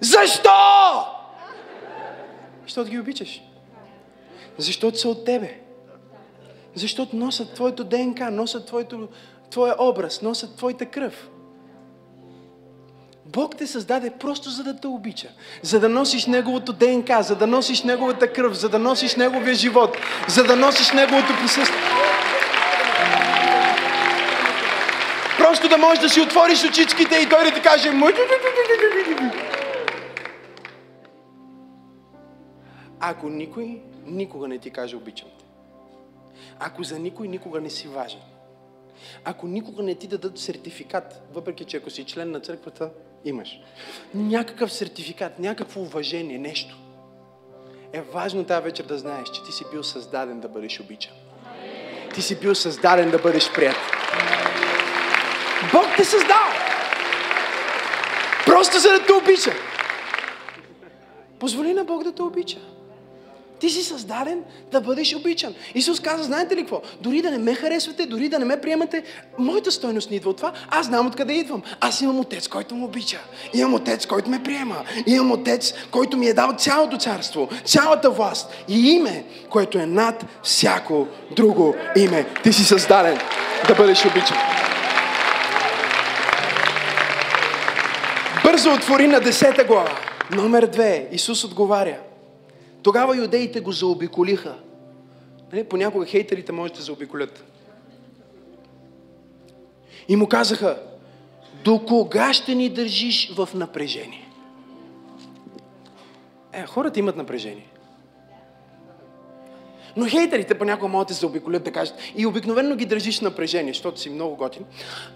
Защо? 0.00 0.50
Защото 2.62 2.90
ги 2.90 2.98
обичаш. 2.98 3.42
Защото 4.58 4.98
са 4.98 5.08
от 5.08 5.24
тебе. 5.24 5.60
Защото 6.74 7.16
носят 7.16 7.54
твоето 7.54 7.84
ДНК, 7.84 8.30
носят 8.30 8.66
твоето, 8.66 9.08
твоя 9.50 9.74
образ, 9.78 10.22
носят 10.22 10.56
твоята 10.56 10.86
кръв. 10.86 11.28
Бог 13.26 13.56
те 13.56 13.66
създаде 13.66 14.10
просто 14.10 14.50
за 14.50 14.62
да 14.64 14.76
те 14.76 14.86
обича. 14.86 15.28
За 15.62 15.80
да 15.80 15.88
носиш 15.88 16.26
Неговото 16.26 16.72
ДНК, 16.72 17.22
за 17.22 17.36
да 17.36 17.46
носиш 17.46 17.82
Неговата 17.82 18.32
кръв, 18.32 18.54
за 18.54 18.68
да 18.68 18.78
носиш 18.78 19.16
Неговия 19.16 19.54
живот, 19.54 19.96
за 20.28 20.44
да 20.44 20.56
носиш 20.56 20.92
Неговото 20.92 21.32
присъствие. 21.40 21.80
Просто 25.54 25.68
да 25.68 25.78
можеш 25.78 26.02
да 26.02 26.08
си 26.08 26.20
отвориш 26.20 26.64
очичките 26.64 27.16
и 27.16 27.28
Той 27.28 27.44
да 27.44 27.54
ти 27.54 27.62
каже 27.62 27.90
Ако 33.00 33.28
никой 33.28 33.80
никога 34.06 34.48
не 34.48 34.58
ти 34.58 34.70
каже 34.70 34.96
обичам 34.96 35.28
те, 35.38 35.44
ако 36.58 36.82
за 36.82 36.98
никой 36.98 37.28
никога 37.28 37.60
не 37.60 37.70
си 37.70 37.88
важен, 37.88 38.20
ако 39.24 39.46
никога 39.46 39.82
не 39.82 39.94
ти 39.94 40.06
дадат 40.06 40.38
сертификат, 40.38 41.22
въпреки 41.34 41.64
че 41.64 41.76
ако 41.76 41.90
си 41.90 42.04
член 42.04 42.30
на 42.30 42.40
църквата, 42.40 42.90
имаш. 43.24 43.60
Някакъв 44.14 44.72
сертификат, 44.72 45.38
някакво 45.38 45.80
уважение, 45.80 46.38
нещо. 46.38 46.76
Е 47.92 48.00
важно 48.00 48.44
тази 48.44 48.64
вечер 48.64 48.84
да 48.84 48.98
знаеш, 48.98 49.30
че 49.30 49.44
ти 49.44 49.52
си 49.52 49.64
бил 49.72 49.82
създаден 49.82 50.40
да 50.40 50.48
бъдеш 50.48 50.80
обичан. 50.80 51.14
Ти 52.14 52.22
си 52.22 52.40
бил 52.40 52.54
създаден 52.54 53.10
да 53.10 53.18
бъдеш 53.18 53.52
прият. 53.52 53.76
Бог 55.72 55.86
те 55.96 56.04
създал. 56.04 56.46
Просто 58.46 58.78
за 58.78 58.88
да 58.88 59.06
те 59.06 59.12
обича. 59.12 59.52
Позволи 61.38 61.74
на 61.74 61.84
Бог 61.84 62.04
да 62.04 62.12
те 62.12 62.22
обича. 62.22 62.58
Ти 63.60 63.70
си 63.70 63.84
създаден 63.84 64.42
да 64.72 64.80
бъдеш 64.80 65.14
обичан. 65.14 65.54
Исус 65.74 66.00
каза, 66.00 66.24
знаете 66.24 66.56
ли 66.56 66.60
какво? 66.60 66.82
Дори 67.00 67.22
да 67.22 67.30
не 67.30 67.38
ме 67.38 67.54
харесвате, 67.54 68.06
дори 68.06 68.28
да 68.28 68.38
не 68.38 68.44
ме 68.44 68.60
приемате, 68.60 69.02
моята 69.38 69.72
стойност 69.72 70.10
не 70.10 70.16
идва 70.16 70.30
от 70.30 70.36
това. 70.36 70.52
Аз 70.70 70.86
знам 70.86 71.06
откъде 71.06 71.32
идвам. 71.32 71.62
Аз 71.80 72.00
имам 72.00 72.20
отец, 72.20 72.48
който 72.48 72.74
ме 72.74 72.84
обича. 72.84 73.18
Имам 73.54 73.74
отец, 73.74 74.06
който 74.06 74.30
ме 74.30 74.42
приема. 74.42 74.76
Имам 75.06 75.32
отец, 75.32 75.74
който 75.90 76.16
ми 76.16 76.26
е 76.26 76.34
дал 76.34 76.52
цялото 76.58 76.96
царство, 76.96 77.48
цялата 77.64 78.10
власт 78.10 78.50
и 78.68 78.90
име, 78.90 79.24
което 79.50 79.78
е 79.78 79.86
над 79.86 80.24
всяко 80.42 81.06
друго 81.30 81.74
име. 81.96 82.26
Ти 82.42 82.52
си 82.52 82.64
създаден 82.64 83.18
да 83.68 83.74
бъдеш 83.74 84.06
обичан. 84.06 84.36
Бързо 88.44 88.74
отвори 88.74 89.06
на 89.06 89.20
10 89.20 89.66
глава. 89.66 89.98
Номер 90.30 90.70
2. 90.70 91.12
Исус 91.12 91.44
отговаря. 91.44 91.98
Тогава 92.82 93.16
юдеите 93.16 93.60
го 93.60 93.72
заобиколиха. 93.72 94.54
Нали, 95.52 95.64
понякога 95.64 96.06
хейтерите 96.06 96.52
можете 96.52 96.78
да 96.78 96.84
заобиколят. 96.84 97.44
И 100.08 100.16
му 100.16 100.28
казаха, 100.28 100.82
до 101.64 101.78
кога 101.78 102.32
ще 102.34 102.54
ни 102.54 102.68
държиш 102.68 103.32
в 103.36 103.48
напрежение? 103.54 104.28
Е, 106.52 106.66
хората 106.66 106.98
имат 106.98 107.16
напрежение. 107.16 107.66
Но 109.96 110.08
хейтерите 110.08 110.58
понякога 110.58 110.88
могат 110.88 111.08
да 111.08 111.14
се 111.14 111.20
заобиколят 111.20 111.64
да 111.64 111.72
кажат 111.72 111.94
и 112.16 112.26
обикновено 112.26 112.76
ги 112.76 112.86
държиш 112.86 113.20
напрежение, 113.20 113.72
защото 113.72 114.00
си 114.00 114.10
много 114.10 114.36
готин. 114.36 114.64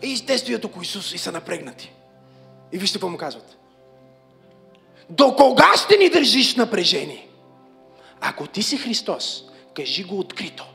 И 0.03 0.27
те 0.27 0.39
стоят 0.39 0.65
около 0.65 0.83
Исус 0.83 1.13
и 1.13 1.19
са 1.19 1.33
напрегнати. 1.33 1.93
И 2.73 2.79
вижте 2.79 2.99
какво 2.99 3.09
му 3.09 3.19
казват. 3.19 3.59
До 5.11 5.37
кога 5.37 5.73
ще 5.77 5.97
ни 5.97 6.11
държиш 6.11 6.57
напрежение? 6.57 7.29
Ако 8.21 8.47
ти 8.47 8.63
си 8.63 8.77
Христос, 8.77 9.45
кажи 9.75 10.05
го 10.05 10.19
открито. 10.19 10.67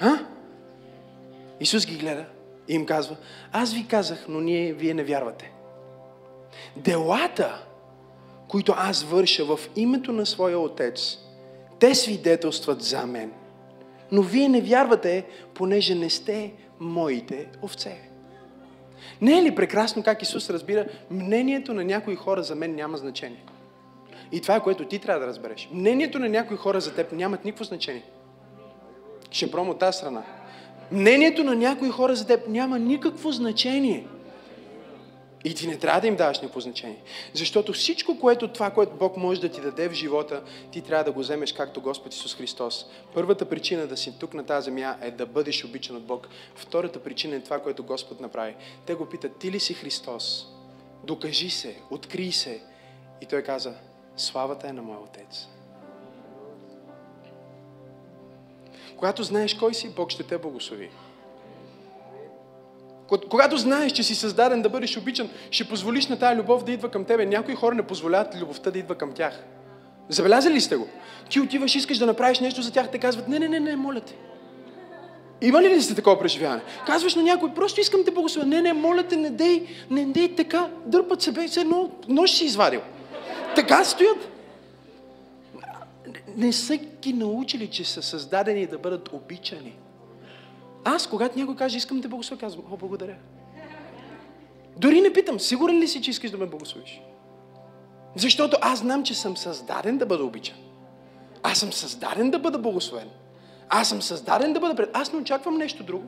А? 0.00 0.18
Исус 1.60 1.86
ги 1.86 1.96
гледа 1.96 2.26
и 2.68 2.74
им 2.74 2.86
казва, 2.86 3.16
аз 3.52 3.72
ви 3.72 3.86
казах, 3.86 4.24
но 4.28 4.40
ние, 4.40 4.72
вие 4.72 4.94
не 4.94 5.04
вярвате. 5.04 5.52
Делата, 6.76 7.64
които 8.48 8.74
аз 8.76 9.02
върша 9.02 9.44
в 9.44 9.60
името 9.76 10.12
на 10.12 10.26
своя 10.26 10.58
Отец, 10.58 11.18
те 11.78 11.94
свидетелстват 11.94 12.82
за 12.82 13.06
мен. 13.06 13.32
Но 14.12 14.22
вие 14.22 14.48
не 14.48 14.60
вярвате, 14.60 15.26
понеже 15.54 15.94
не 15.94 16.10
сте 16.10 16.52
моите 16.80 17.48
овце. 17.62 18.09
Не 19.20 19.38
е 19.38 19.42
ли 19.42 19.54
прекрасно 19.54 20.02
как 20.02 20.22
Исус 20.22 20.50
разбира, 20.50 20.86
мнението 21.10 21.74
на 21.74 21.84
някои 21.84 22.16
хора 22.16 22.42
за 22.42 22.54
мен 22.54 22.74
няма 22.74 22.98
значение? 22.98 23.44
И 24.32 24.40
това 24.40 24.56
е 24.56 24.62
което 24.62 24.84
ти 24.84 24.98
трябва 24.98 25.20
да 25.20 25.26
разбереш. 25.26 25.68
Мнението 25.72 26.18
на 26.18 26.28
някои 26.28 26.56
хора 26.56 26.80
за 26.80 26.94
теб 26.94 27.12
нямат 27.12 27.44
никакво 27.44 27.64
значение. 27.64 28.02
Ще 29.30 29.50
пробвам 29.50 29.70
от 29.70 29.78
тази 29.78 29.98
страна. 29.98 30.22
Мнението 30.92 31.44
на 31.44 31.54
някои 31.54 31.88
хора 31.88 32.14
за 32.14 32.26
теб 32.26 32.48
няма 32.48 32.78
никакво 32.78 33.30
значение. 33.30 34.06
И 35.44 35.54
ти 35.54 35.66
не 35.66 35.78
трябва 35.78 36.00
да 36.00 36.06
им 36.06 36.16
даваш 36.16 36.40
никакво 36.40 36.60
значение. 36.60 37.02
Защото 37.34 37.72
всичко, 37.72 38.18
което 38.18 38.48
това, 38.48 38.70
което 38.70 38.96
Бог 38.96 39.16
може 39.16 39.40
да 39.40 39.48
ти 39.48 39.60
даде 39.60 39.88
в 39.88 39.92
живота, 39.92 40.42
ти 40.72 40.82
трябва 40.82 41.04
да 41.04 41.12
го 41.12 41.20
вземеш 41.20 41.52
както 41.52 41.80
Господ 41.80 42.14
Исус 42.14 42.36
Христос. 42.36 42.86
Първата 43.14 43.48
причина 43.48 43.86
да 43.86 43.96
си 43.96 44.18
тук 44.18 44.34
на 44.34 44.46
тази 44.46 44.64
земя 44.64 44.96
е 45.02 45.10
да 45.10 45.26
бъдеш 45.26 45.64
обичан 45.64 45.96
от 45.96 46.04
Бог. 46.04 46.28
Втората 46.54 47.02
причина 47.02 47.36
е 47.36 47.40
това, 47.40 47.58
което 47.58 47.84
Господ 47.84 48.20
направи. 48.20 48.54
Те 48.86 48.94
го 48.94 49.06
питат, 49.06 49.38
ти 49.38 49.50
ли 49.50 49.60
си 49.60 49.74
Христос? 49.74 50.46
Докажи 51.04 51.50
се, 51.50 51.76
открий 51.90 52.32
се. 52.32 52.62
И 53.20 53.26
той 53.26 53.42
каза, 53.42 53.74
Славата 54.16 54.68
е 54.68 54.72
на 54.72 54.82
моя 54.82 55.00
Отец. 55.00 55.46
Когато 58.96 59.22
знаеш 59.22 59.54
кой 59.54 59.74
си, 59.74 59.94
Бог 59.94 60.10
ще 60.10 60.22
те 60.22 60.38
благослови. 60.38 60.90
Когато 63.30 63.56
знаеш, 63.56 63.92
че 63.92 64.02
си 64.02 64.14
създаден 64.14 64.62
да 64.62 64.68
бъдеш 64.68 64.96
обичан, 64.96 65.30
ще 65.50 65.68
позволиш 65.68 66.06
на 66.06 66.18
тази 66.18 66.40
любов 66.40 66.64
да 66.64 66.72
идва 66.72 66.90
към 66.90 67.04
тебе. 67.04 67.26
Някои 67.26 67.54
хора 67.54 67.74
не 67.74 67.82
позволяват 67.82 68.40
любовта 68.40 68.70
да 68.70 68.78
идва 68.78 68.94
към 68.94 69.12
тях. 69.12 69.44
Забелязали 70.08 70.54
ли 70.54 70.60
сте 70.60 70.76
го? 70.76 70.88
Ти 71.30 71.40
отиваш, 71.40 71.74
искаш 71.74 71.98
да 71.98 72.06
направиш 72.06 72.40
нещо 72.40 72.62
за 72.62 72.72
тях, 72.72 72.90
те 72.90 72.98
казват, 72.98 73.28
не, 73.28 73.38
не, 73.38 73.48
не, 73.48 73.60
не, 73.60 73.76
моля 73.76 74.00
те. 74.00 74.14
Има 75.42 75.62
ли 75.62 75.68
ли 75.68 75.82
сте 75.82 75.94
такова 75.94 76.18
преживяване? 76.18 76.62
Казваш 76.86 77.14
на 77.14 77.22
някой, 77.22 77.54
просто 77.54 77.80
искам 77.80 78.04
те 78.04 78.10
благословя. 78.10 78.46
Не, 78.46 78.62
не, 78.62 78.72
моля 78.72 79.02
те, 79.02 79.16
не 79.16 79.30
дей, 79.30 79.66
не 79.90 80.04
дей 80.04 80.34
така, 80.34 80.68
дърпат 80.86 81.22
се, 81.22 81.32
бе, 81.32 81.48
все 81.48 81.60
едно 81.60 81.90
нож 82.08 82.30
си 82.30 82.44
извадил. 82.44 82.80
Така 83.56 83.84
стоят. 83.84 84.28
Не 86.36 86.52
са 86.52 86.76
ги 86.76 87.12
научили, 87.12 87.66
че 87.66 87.84
са 87.84 88.02
създадени 88.02 88.66
да 88.66 88.78
бъдат 88.78 89.08
обичани. 89.12 89.74
Аз, 90.84 91.06
когато 91.06 91.38
някой 91.38 91.56
каже, 91.56 91.76
искам 91.76 91.96
да 91.96 92.02
те 92.02 92.08
благословя, 92.08 92.40
казвам, 92.40 92.64
о, 92.72 92.76
благодаря. 92.76 93.16
Дори 94.76 95.00
не 95.00 95.12
питам, 95.12 95.40
сигурен 95.40 95.78
ли 95.78 95.88
си, 95.88 96.02
че 96.02 96.10
искаш 96.10 96.30
да 96.30 96.38
ме 96.38 96.46
благословиш? 96.46 97.02
Защото 98.16 98.56
аз 98.60 98.78
знам, 98.78 99.04
че 99.04 99.14
съм 99.14 99.36
създаден 99.36 99.98
да 99.98 100.06
бъда 100.06 100.24
обичан. 100.24 100.56
Аз 101.42 101.58
съм 101.58 101.72
създаден 101.72 102.30
да 102.30 102.38
бъда 102.38 102.58
благословен. 102.58 103.08
Аз 103.68 103.88
съм 103.88 104.02
създаден 104.02 104.52
да 104.52 104.60
бъда 104.60 104.74
пред. 104.74 104.90
Аз 104.92 105.12
не 105.12 105.18
очаквам 105.18 105.58
нещо 105.58 105.84
друго. 105.84 106.04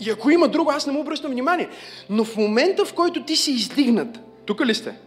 И 0.00 0.10
ако 0.10 0.30
има 0.30 0.48
друго, 0.48 0.70
аз 0.70 0.86
не 0.86 0.92
му 0.92 1.00
обръщам 1.00 1.30
внимание. 1.30 1.68
Но 2.10 2.24
в 2.24 2.36
момента, 2.36 2.84
в 2.84 2.94
който 2.94 3.24
ти 3.24 3.36
си 3.36 3.50
издигнат, 3.50 4.20
тук 4.46 4.60
ли 4.60 4.74
сте? 4.74 4.98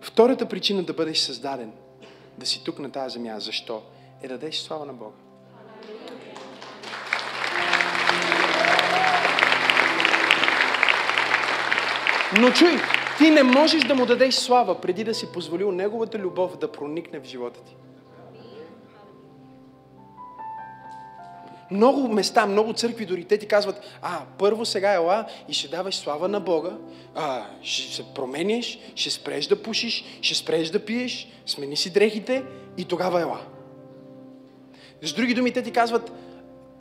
Втората 0.00 0.46
причина 0.46 0.82
да 0.82 0.92
бъдеш 0.92 1.18
създаден, 1.18 1.72
да 2.38 2.46
си 2.46 2.64
тук 2.64 2.78
на 2.78 2.90
тази 2.90 3.12
земя, 3.12 3.40
защо? 3.40 3.82
Е 4.22 4.28
да 4.28 4.34
дадеш 4.34 4.56
слава 4.56 4.86
на 4.86 4.92
Бога. 4.92 5.16
Но 12.38 12.50
чуй, 12.50 12.72
ти 13.18 13.30
не 13.30 13.42
можеш 13.42 13.84
да 13.84 13.94
му 13.94 14.06
дадеш 14.06 14.34
слава, 14.34 14.80
преди 14.80 15.04
да 15.04 15.14
си 15.14 15.32
позволил 15.32 15.72
Неговата 15.72 16.18
любов 16.18 16.58
да 16.58 16.72
проникне 16.72 17.20
в 17.20 17.24
живота 17.24 17.60
ти. 17.60 17.76
Много 21.70 22.08
места, 22.08 22.46
много 22.46 22.72
църкви, 22.72 23.06
дори 23.06 23.24
те 23.24 23.38
ти 23.38 23.46
казват, 23.46 23.98
а, 24.02 24.20
първо 24.38 24.64
сега 24.64 24.94
ела 24.94 25.26
и 25.48 25.52
ще 25.52 25.68
даваш 25.68 25.96
слава 25.96 26.28
на 26.28 26.40
Бога, 26.40 26.70
а, 27.14 27.46
ще 27.62 27.94
се 27.94 28.14
промениш, 28.14 28.78
ще 28.94 29.10
спреш 29.10 29.46
да 29.46 29.62
пушиш, 29.62 30.04
ще 30.22 30.34
спреш 30.34 30.70
да 30.70 30.84
пиеш, 30.84 31.28
смени 31.46 31.76
си 31.76 31.92
дрехите 31.92 32.44
и 32.76 32.84
тогава 32.84 33.20
ела. 33.20 33.40
С 35.02 35.12
други 35.12 35.34
думи, 35.34 35.52
те 35.52 35.62
ти 35.62 35.70
казват, 35.70 36.12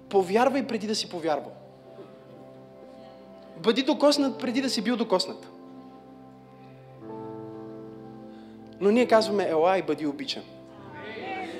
повярвай 0.09 0.67
преди 0.67 0.87
да 0.87 0.95
си 0.95 1.09
повярвал. 1.09 1.58
Бъди 3.63 3.83
докоснат 3.83 4.39
преди 4.39 4.61
да 4.61 4.69
си 4.69 4.81
бил 4.81 4.97
докоснат. 4.97 5.47
Но 8.81 8.91
ние 8.91 9.07
казваме, 9.07 9.47
ела 9.49 9.77
и 9.77 9.81
бъди 9.81 10.05
обичан. 10.05 10.43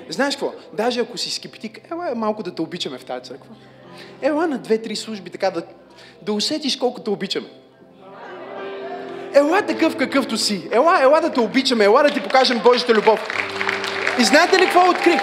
Знаеш 0.08 0.34
какво? 0.36 0.52
Даже 0.72 1.00
ако 1.00 1.18
си 1.18 1.30
скептик, 1.30 1.90
ела 1.90 2.14
малко 2.14 2.42
да 2.42 2.54
те 2.54 2.62
обичаме 2.62 2.98
в 2.98 3.04
тази 3.04 3.24
църква. 3.24 3.54
Ела 4.22 4.46
на 4.46 4.58
две-три 4.58 4.96
служби, 4.96 5.30
така 5.30 5.50
да, 5.50 5.62
да 6.22 6.32
усетиш 6.32 6.76
колко 6.76 7.00
те 7.00 7.10
обичаме. 7.10 7.48
Ела 9.34 9.62
такъв 9.62 9.96
какъвто 9.96 10.36
си. 10.36 10.68
Ела, 10.72 11.02
ела 11.02 11.20
да 11.20 11.32
те 11.32 11.40
обичаме, 11.40 11.84
ела 11.84 12.02
да 12.02 12.10
ти 12.10 12.22
покажем 12.22 12.60
Божията 12.64 12.94
любов. 12.94 13.28
И 14.20 14.24
знаете 14.24 14.58
ли 14.58 14.64
какво 14.64 14.90
открих? 14.90 15.20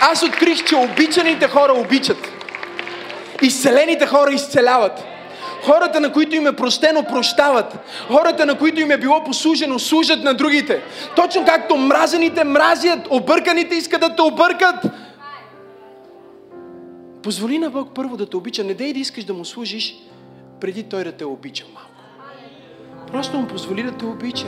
Аз 0.00 0.22
открих, 0.22 0.64
че 0.64 0.76
обичаните 0.76 1.48
хора 1.48 1.72
обичат. 1.72 2.18
Изцелените 3.42 4.06
хора 4.06 4.32
изцеляват. 4.32 5.04
Хората, 5.68 6.00
на 6.00 6.12
които 6.12 6.36
им 6.36 6.46
е 6.46 6.56
простено, 6.56 7.04
прощават. 7.04 7.78
Хората, 8.06 8.46
на 8.46 8.58
които 8.58 8.80
им 8.80 8.90
е 8.90 8.98
било 8.98 9.24
послужено, 9.24 9.78
служат 9.78 10.24
на 10.24 10.34
другите. 10.34 10.82
Точно 11.16 11.44
както 11.44 11.76
мразените 11.76 12.44
мразят, 12.44 12.98
обърканите 13.10 13.74
искат 13.74 14.00
да 14.00 14.16
те 14.16 14.22
объркат. 14.22 14.74
Позволи 17.22 17.58
на 17.58 17.70
Бог 17.70 17.88
първо 17.94 18.16
да 18.16 18.26
те 18.26 18.36
обича. 18.36 18.64
Не 18.64 18.74
дей 18.74 18.92
да 18.92 18.98
искаш 18.98 19.24
да 19.24 19.34
му 19.34 19.44
служиш, 19.44 19.96
преди 20.60 20.82
Той 20.82 21.04
да 21.04 21.12
те 21.12 21.24
обича 21.24 21.64
малко. 21.74 21.90
Просто 23.12 23.36
му 23.36 23.46
позволи 23.46 23.82
да 23.82 23.92
те 23.92 24.04
обича. 24.04 24.46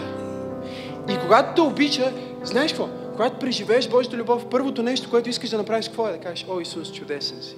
И 1.08 1.16
когато 1.22 1.54
те 1.54 1.60
обича, 1.60 2.12
знаеш 2.42 2.72
какво? 2.72 2.88
Когато 3.12 3.38
преживееш 3.38 3.88
Божията 3.88 4.16
любов, 4.16 4.46
първото 4.50 4.82
нещо, 4.82 5.10
което 5.10 5.28
искаш 5.28 5.50
да 5.50 5.58
направиш, 5.58 5.86
какво 5.86 6.08
е? 6.08 6.12
Да 6.12 6.18
кажеш, 6.18 6.46
о 6.48 6.60
Исус, 6.60 6.92
чудесен 6.92 7.42
си. 7.42 7.56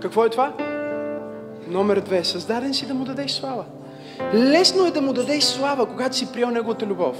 Какво 0.00 0.24
е 0.24 0.30
това? 0.30 0.79
Номер 1.70 2.00
две. 2.00 2.24
Създаден 2.24 2.74
си 2.74 2.86
да 2.86 2.94
му 2.94 3.04
дадеш 3.04 3.30
слава. 3.30 3.64
Лесно 4.34 4.86
е 4.86 4.90
да 4.90 5.00
му 5.00 5.12
дадеш 5.12 5.44
слава, 5.44 5.86
когато 5.86 6.16
си 6.16 6.32
приел 6.32 6.50
неговата 6.50 6.86
любов. 6.86 7.16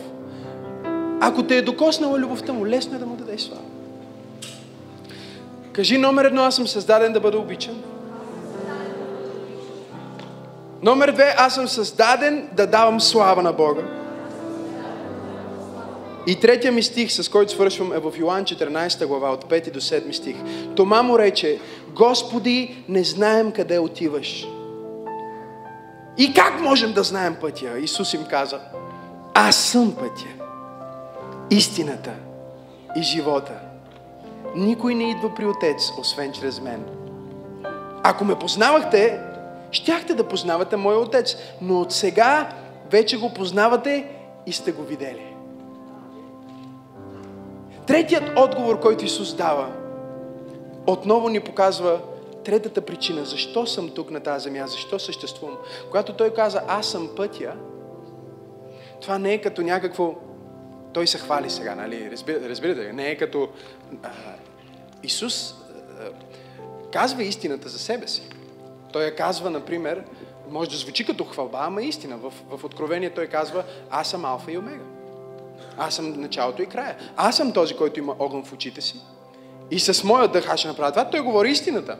Ако 1.20 1.42
те 1.42 1.56
е 1.56 1.62
докоснала 1.62 2.18
любовта 2.18 2.52
му, 2.52 2.66
лесно 2.66 2.96
е 2.96 2.98
да 2.98 3.06
му 3.06 3.16
дадеш 3.16 3.40
слава. 3.40 3.62
Кажи 5.72 5.98
номер 5.98 6.24
едно, 6.24 6.42
аз 6.42 6.56
съм 6.56 6.66
създаден 6.66 7.12
да 7.12 7.20
бъда 7.20 7.38
обичан. 7.38 7.82
Номер 10.82 11.12
две, 11.12 11.34
аз 11.38 11.54
съм 11.54 11.68
създаден 11.68 12.48
да 12.52 12.66
давам 12.66 13.00
слава 13.00 13.42
на 13.42 13.52
Бога. 13.52 13.82
И 16.26 16.36
третия 16.40 16.72
ми 16.72 16.82
стих, 16.82 17.12
с 17.12 17.28
който 17.28 17.52
свършвам, 17.52 17.92
е 17.92 17.98
в 17.98 18.12
Йоан 18.18 18.44
14 18.44 19.06
глава, 19.06 19.30
от 19.30 19.44
5 19.44 19.72
до 19.72 19.80
7 19.80 20.12
стих. 20.12 20.36
Тома 20.76 21.02
му 21.02 21.18
рече, 21.18 21.58
Господи, 21.94 22.84
не 22.88 23.04
знаем 23.04 23.52
къде 23.52 23.78
отиваш. 23.78 24.46
И 26.18 26.34
как 26.34 26.60
можем 26.60 26.92
да 26.92 27.02
знаем 27.02 27.36
пътя? 27.40 27.78
Исус 27.78 28.14
им 28.14 28.24
каза, 28.30 28.60
аз 29.34 29.56
съм 29.56 29.94
пътя, 29.94 30.28
истината 31.50 32.12
и 32.96 33.02
живота. 33.02 33.52
Никой 34.56 34.94
не 34.94 35.10
идва 35.10 35.34
при 35.34 35.46
Отец, 35.46 35.90
освен 35.98 36.32
чрез 36.32 36.60
мен. 36.60 36.84
Ако 38.02 38.24
ме 38.24 38.34
познавахте, 38.34 39.20
щяхте 39.70 40.14
да 40.14 40.28
познавате 40.28 40.76
Моя 40.76 40.98
Отец, 40.98 41.36
но 41.62 41.80
от 41.80 41.92
сега 41.92 42.48
вече 42.90 43.18
го 43.18 43.34
познавате 43.34 44.06
и 44.46 44.52
сте 44.52 44.72
го 44.72 44.82
видели. 44.82 45.34
Третият 47.86 48.38
отговор, 48.38 48.80
който 48.80 49.04
Исус 49.04 49.34
дава, 49.34 49.68
отново 50.92 51.28
ни 51.28 51.40
показва 51.40 52.00
третата 52.44 52.80
причина, 52.80 53.24
защо 53.24 53.66
съм 53.66 53.90
тук 53.90 54.10
на 54.10 54.20
тази 54.20 54.44
земя, 54.44 54.66
защо 54.66 54.98
съществувам. 54.98 55.56
Когато 55.86 56.12
Той 56.12 56.34
каза, 56.34 56.62
аз 56.68 56.86
съм 56.86 57.10
пътя, 57.16 57.52
това 59.00 59.18
не 59.18 59.32
е 59.32 59.40
като 59.40 59.62
някакво... 59.62 60.14
Той 60.92 61.06
се 61.06 61.18
хвали 61.18 61.50
сега, 61.50 61.74
нали? 61.74 62.10
Разбирате, 62.10 62.48
разбирате 62.48 62.92
не 62.92 63.10
е 63.10 63.16
като... 63.16 63.48
А, 64.02 64.10
Исус 65.02 65.54
а, 66.00 66.08
казва 66.92 67.22
истината 67.22 67.68
за 67.68 67.78
себе 67.78 68.08
си. 68.08 68.22
Той 68.92 69.04
я 69.04 69.16
казва, 69.16 69.50
например, 69.50 70.04
може 70.50 70.70
да 70.70 70.76
звучи 70.76 71.06
като 71.06 71.24
хвалба, 71.24 71.58
ама 71.62 71.82
истина. 71.82 72.16
В, 72.16 72.32
в 72.50 72.64
Откровение 72.64 73.10
той 73.10 73.26
казва, 73.26 73.64
аз 73.90 74.10
съм 74.10 74.24
алфа 74.24 74.52
и 74.52 74.58
омега. 74.58 74.84
Аз 75.78 75.94
съм 75.94 76.20
началото 76.20 76.62
и 76.62 76.66
края. 76.66 76.96
Аз 77.16 77.36
съм 77.36 77.52
този, 77.52 77.76
който 77.76 77.98
има 77.98 78.16
огън 78.18 78.44
в 78.44 78.52
очите 78.52 78.80
си. 78.80 79.00
И 79.70 79.80
с 79.80 80.04
моя 80.04 80.28
дъх 80.28 80.48
аз 80.52 80.60
ще 80.60 80.68
направя 80.68 80.90
това. 80.90 81.10
Той 81.10 81.20
говори 81.20 81.50
истината. 81.50 81.98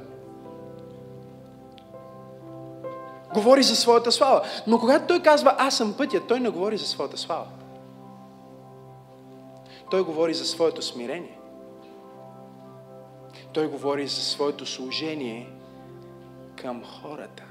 Говори 3.34 3.62
за 3.62 3.76
своята 3.76 4.12
слава. 4.12 4.42
Но 4.66 4.78
когато 4.78 5.06
той 5.06 5.22
казва, 5.22 5.54
аз 5.58 5.76
съм 5.76 5.96
пътя, 5.96 6.26
той 6.26 6.40
не 6.40 6.48
говори 6.48 6.78
за 6.78 6.86
своята 6.86 7.16
слава. 7.16 7.46
Той 9.90 10.04
говори 10.04 10.34
за 10.34 10.44
своето 10.44 10.82
смирение. 10.82 11.38
Той 13.52 13.68
говори 13.68 14.06
за 14.06 14.20
своето 14.20 14.66
служение 14.66 15.52
към 16.62 16.82
хората. 16.84 17.42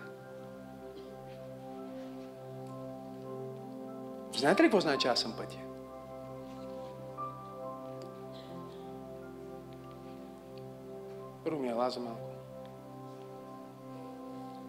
Знаете 4.38 4.64
ли 4.64 4.66
какво 4.66 4.80
значи 4.80 5.08
аз 5.08 5.20
съм 5.20 5.34
пътя? 5.38 5.58
Руми, 11.52 11.70
ела 11.70 11.90
за 11.90 12.00
малко. 12.00 12.30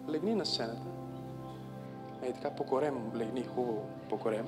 Легни 0.09 0.35
на 0.35 0.45
сцената. 0.45 0.81
Ей 2.23 2.33
така 2.33 2.55
по 2.55 2.63
корем, 2.63 3.11
легни 3.15 3.43
хубаво 3.43 3.85
по 4.09 4.17
корем. 4.17 4.45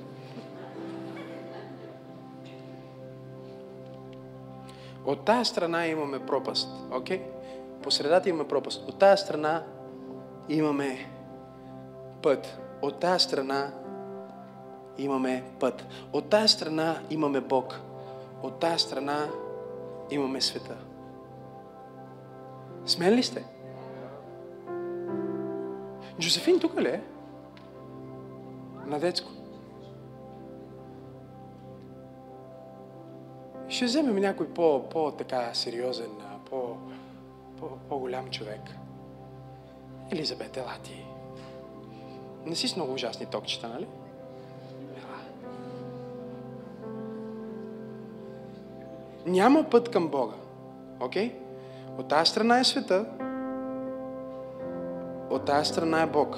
От 5.06 5.24
тая 5.24 5.44
страна 5.44 5.86
имаме 5.86 6.26
пропаст, 6.26 6.68
окей? 6.92 7.18
Okay? 7.18 7.22
По 7.82 7.90
средата 7.90 8.28
имаме 8.28 8.48
пропаст. 8.48 8.88
От 8.88 8.98
тая 8.98 9.18
страна 9.18 9.62
имаме 10.48 11.10
път. 12.22 12.58
От 12.82 13.00
тая 13.00 13.20
страна 13.20 13.72
имаме 14.98 15.44
път. 15.60 15.86
От 16.12 16.30
тая 16.30 16.48
страна 16.48 17.00
имаме 17.10 17.40
Бог. 17.40 17.80
От 18.42 18.60
тая 18.60 18.78
страна 18.78 19.28
имаме 20.10 20.40
света. 20.40 20.76
Смен 22.86 23.14
ли 23.14 23.22
сте? 23.22 23.44
Джозефин 26.20 26.60
тук 26.60 26.80
ли 26.80 26.88
е? 26.88 27.02
На 28.86 28.98
детско. 28.98 29.30
Ще 33.68 33.84
вземем 33.84 34.16
някой 34.16 34.48
по, 34.48 34.88
по 34.88 35.10
така 35.10 35.54
сериозен, 35.54 36.10
по, 36.50 36.76
по, 37.60 37.68
по-голям 37.88 38.30
човек. 38.30 38.60
Елизабет, 40.12 40.56
ела 40.56 40.74
ти. 40.82 41.06
Не 42.46 42.54
си 42.54 42.68
с 42.68 42.76
много 42.76 42.92
ужасни 42.92 43.26
токчета, 43.26 43.68
нали? 43.68 43.86
Ела. 44.96 45.18
Няма 49.26 49.70
път 49.70 49.90
към 49.90 50.08
Бога. 50.08 50.34
Окей? 51.00 51.30
Okay? 51.30 51.43
От 51.98 52.08
тази 52.08 52.30
страна 52.30 52.58
е 52.58 52.64
света, 52.64 53.06
от 55.30 55.44
тази 55.44 55.68
страна 55.68 56.02
е 56.02 56.06
Бог. 56.06 56.36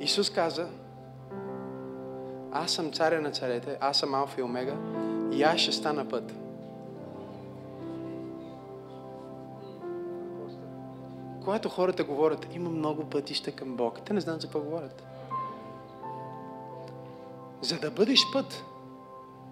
Исус 0.00 0.30
каза, 0.30 0.68
аз 2.52 2.70
съм 2.70 2.92
царя 2.92 3.20
на 3.20 3.30
царете, 3.30 3.78
аз 3.80 3.98
съм 3.98 4.14
Алфа 4.14 4.40
и 4.40 4.44
Омега 4.44 4.74
и 5.32 5.42
аз 5.42 5.60
ще 5.60 5.72
стана 5.72 6.08
път. 6.08 6.34
Когато 11.44 11.68
хората 11.68 12.04
говорят, 12.04 12.54
има 12.54 12.70
много 12.70 13.04
пътища 13.04 13.52
към 13.52 13.76
Бог, 13.76 14.00
те 14.00 14.12
не 14.12 14.20
знаят 14.20 14.40
за 14.40 14.46
какво 14.46 14.60
говорят. 14.60 15.02
За 17.60 17.78
да 17.78 17.90
бъдеш 17.90 18.20
път, 18.32 18.64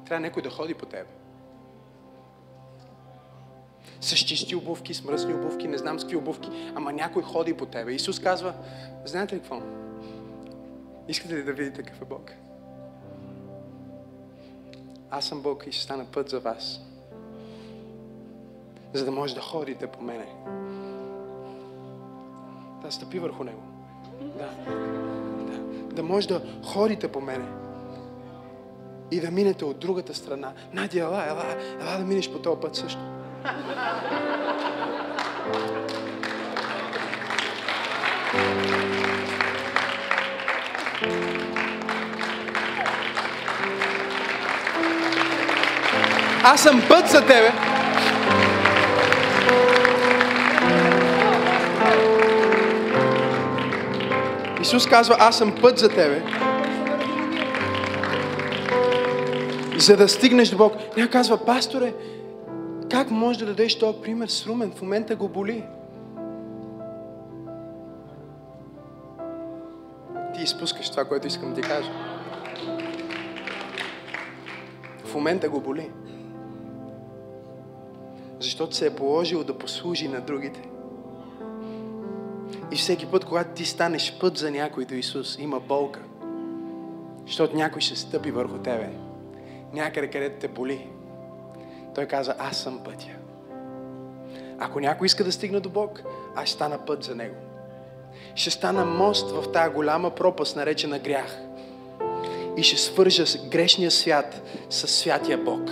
трябва 0.07 0.21
някой 0.21 0.43
да 0.43 0.51
ходи 0.51 0.75
по 0.75 0.87
тебе 0.87 1.26
с 4.01 4.17
чисти 4.17 4.55
обувки, 4.55 4.95
с 4.95 5.05
мръсни 5.05 5.35
обувки, 5.35 5.69
не 5.69 5.79
знам 5.79 6.01
с 6.01 6.03
какви 6.03 6.17
обувки, 6.17 6.51
ама 6.75 6.93
някой 6.93 7.23
ходи 7.23 7.55
по 7.55 7.67
тебе. 7.67 7.93
Исус 7.93 8.21
казва, 8.21 8.55
знаете 9.05 9.35
ли 9.35 9.41
какво? 9.41 9.63
Искате 11.09 11.35
ли 11.35 11.43
да 11.43 11.53
видите 11.53 11.83
какъв 11.83 12.03
е 12.03 12.05
Бог? 12.05 12.31
Аз 15.11 15.25
съм 15.25 15.43
Бог 15.43 15.67
и 15.67 15.73
ще 15.73 15.83
стана 15.83 16.05
път 16.05 16.29
за 16.29 16.41
вас. 16.41 16.81
за 18.95 19.05
да 19.05 19.11
може 19.11 19.35
да 19.35 19.41
ходите 19.41 19.87
по 19.87 20.03
мене. 20.03 20.27
Да 22.83 22.93
стъпи 22.93 23.19
върху 23.19 23.45
него. 23.45 23.63
Да. 24.21 24.51
да. 25.45 25.59
Да 25.95 26.03
може 26.03 26.29
да 26.29 26.43
ходите 26.65 27.09
по 27.09 27.21
мене. 27.21 27.47
И 29.11 29.21
да 29.21 29.31
минете 29.31 29.65
от 29.65 29.79
другата 29.79 30.15
страна. 30.15 30.53
Надя, 30.73 31.01
ела, 31.01 31.27
ела, 31.29 31.45
ела 31.81 31.99
да 31.99 32.05
минеш 32.05 32.33
по 32.33 32.39
този 32.39 32.61
път 32.61 32.77
също. 32.77 33.01
Аз 46.49 46.63
съм 46.63 46.83
път 46.89 47.09
за 47.09 47.21
тебе. 47.21 47.53
Исус 54.61 54.87
казва, 54.87 55.17
аз 55.19 55.39
съм 55.39 55.55
път 55.63 55.79
за 55.79 55.89
тебе. 55.89 56.23
За 59.77 59.97
да 59.97 60.09
стигнеш 60.09 60.49
до 60.49 60.57
Бог. 60.57 60.75
Тя 60.97 61.09
казва, 61.09 61.45
пасторе, 61.45 61.93
как 63.07 63.11
може 63.11 63.39
да 63.39 63.47
дадеш 63.47 63.79
този 63.79 63.99
пример 64.03 64.29
с 64.29 64.47
Румен? 64.47 64.71
В 64.71 64.83
момента 64.83 65.17
го 65.17 65.29
боли. 65.29 65.65
Ти 70.35 70.43
изпускаш 70.43 70.91
това, 70.91 71.05
което 71.05 71.27
искам 71.27 71.55
да 71.55 71.61
ти 71.61 71.69
кажа. 71.69 71.91
В 75.05 75.15
момента 75.15 75.49
го 75.49 75.61
боли. 75.61 75.91
Защото 78.41 78.77
се 78.77 78.87
е 78.87 78.95
положил 78.95 79.45
да 79.45 79.59
послужи 79.59 80.09
на 80.09 80.21
другите. 80.21 80.69
И 82.73 82.77
всеки 82.77 83.07
път, 83.07 83.25
когато 83.25 83.55
ти 83.55 83.65
станеш 83.65 84.19
път 84.21 84.37
за 84.37 84.51
някой 84.51 84.85
до 84.85 84.95
Исус, 84.95 85.39
има 85.39 85.61
болка. 85.61 86.01
Защото 87.27 87.57
някой 87.57 87.81
ще 87.81 87.97
стъпи 87.97 88.31
върху 88.31 88.59
тебе. 88.59 88.91
Някъде, 89.73 90.11
където 90.11 90.41
те 90.41 90.49
боли. 90.49 90.96
Той 91.97 92.07
каза, 92.07 92.35
аз 92.39 92.57
съм 92.57 92.79
пътя. 92.85 93.07
Ако 94.59 94.81
някой 94.81 95.07
иска 95.07 95.25
да 95.25 95.33
стигне 95.33 95.61
до 95.61 95.69
Бог, 95.69 96.03
аз 96.35 96.45
ще 96.45 96.55
стана 96.55 96.79
път 96.79 97.05
за 97.05 97.15
него. 97.15 97.35
Ще 98.35 98.51
стана 98.51 98.85
мост 98.85 99.31
в 99.31 99.53
тази 99.53 99.75
голяма 99.75 100.11
пропаст, 100.11 100.57
наречена 100.57 100.99
грях. 100.99 101.37
И 102.57 102.63
ще 102.63 102.77
свържа 102.77 103.25
грешния 103.49 103.91
свят 103.91 104.43
с 104.71 104.89
святия 104.89 105.39
Бог 105.39 105.71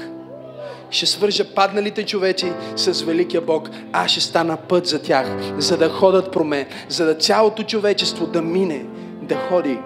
ще 0.90 1.06
свържа 1.06 1.54
падналите 1.54 2.06
човеци 2.06 2.52
с 2.76 3.02
великия 3.02 3.40
Бог. 3.40 3.70
Аз 3.92 4.10
ще 4.10 4.20
стана 4.20 4.56
път 4.56 4.86
за 4.86 5.02
тях, 5.02 5.26
за 5.58 5.76
да 5.76 5.88
ходят 5.88 6.32
про 6.32 6.44
мен, 6.44 6.66
за 6.88 7.06
да 7.06 7.14
цялото 7.14 7.62
човечество 7.62 8.26
да 8.26 8.42
мине, 8.42 8.86
да 9.22 9.36
ходи 9.36 9.78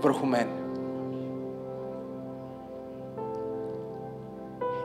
върху 0.00 0.26
мен. 0.26 0.59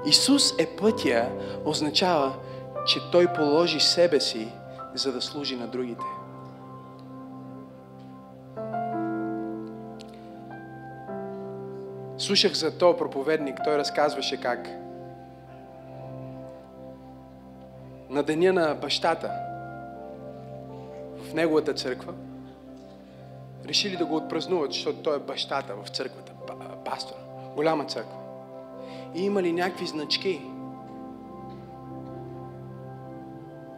Исус 0.05 0.53
е 0.57 0.65
пътя, 0.65 1.29
означава, 1.65 2.33
че 2.87 2.99
Той 3.11 3.33
положи 3.33 3.79
себе 3.79 4.19
си, 4.19 4.47
за 4.93 5.11
да 5.11 5.21
служи 5.21 5.55
на 5.55 5.67
другите. 5.67 6.05
Слушах 12.17 12.53
за 12.53 12.77
този 12.77 12.97
проповедник, 12.97 13.59
той 13.63 13.77
разказваше 13.77 14.41
как 14.41 14.69
на 18.09 18.23
деня 18.23 18.53
на 18.53 18.75
бащата 18.75 19.31
в 21.17 21.33
неговата 21.33 21.73
църква, 21.73 22.13
решили 23.65 23.97
да 23.97 24.05
го 24.05 24.15
отпразнуват, 24.15 24.73
защото 24.73 24.97
той 24.97 25.15
е 25.15 25.19
бащата 25.19 25.75
в 25.75 25.89
църквата, 25.89 26.31
пастор, 26.85 27.15
голяма 27.55 27.85
църква. 27.85 28.24
И 29.13 29.25
имали 29.25 29.53
някакви 29.53 29.87
значки. 29.87 30.41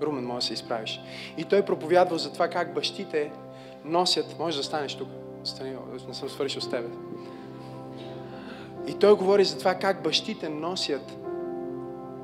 Румен, 0.02 0.26
може 0.26 0.36
да 0.36 0.46
се 0.48 0.54
изправиш. 0.54 1.02
И 1.38 1.44
той 1.44 1.62
проповядвал 1.62 2.18
за 2.18 2.34
това 2.34 2.48
как 2.48 2.74
бащите 2.74 3.32
носят, 3.86 4.36
може 4.40 4.58
да 4.58 4.64
станеш 4.64 4.96
тук, 4.96 5.08
стани, 5.44 5.76
не 6.08 6.14
съм 6.14 6.30
свършил 6.30 6.62
с 6.62 6.70
тебе. 6.70 6.88
И 8.88 8.94
той 8.94 9.16
говори 9.16 9.46
за 9.46 9.58
това 9.58 9.76
как 9.76 10.04
бащите 10.04 10.50
носят 10.50 11.18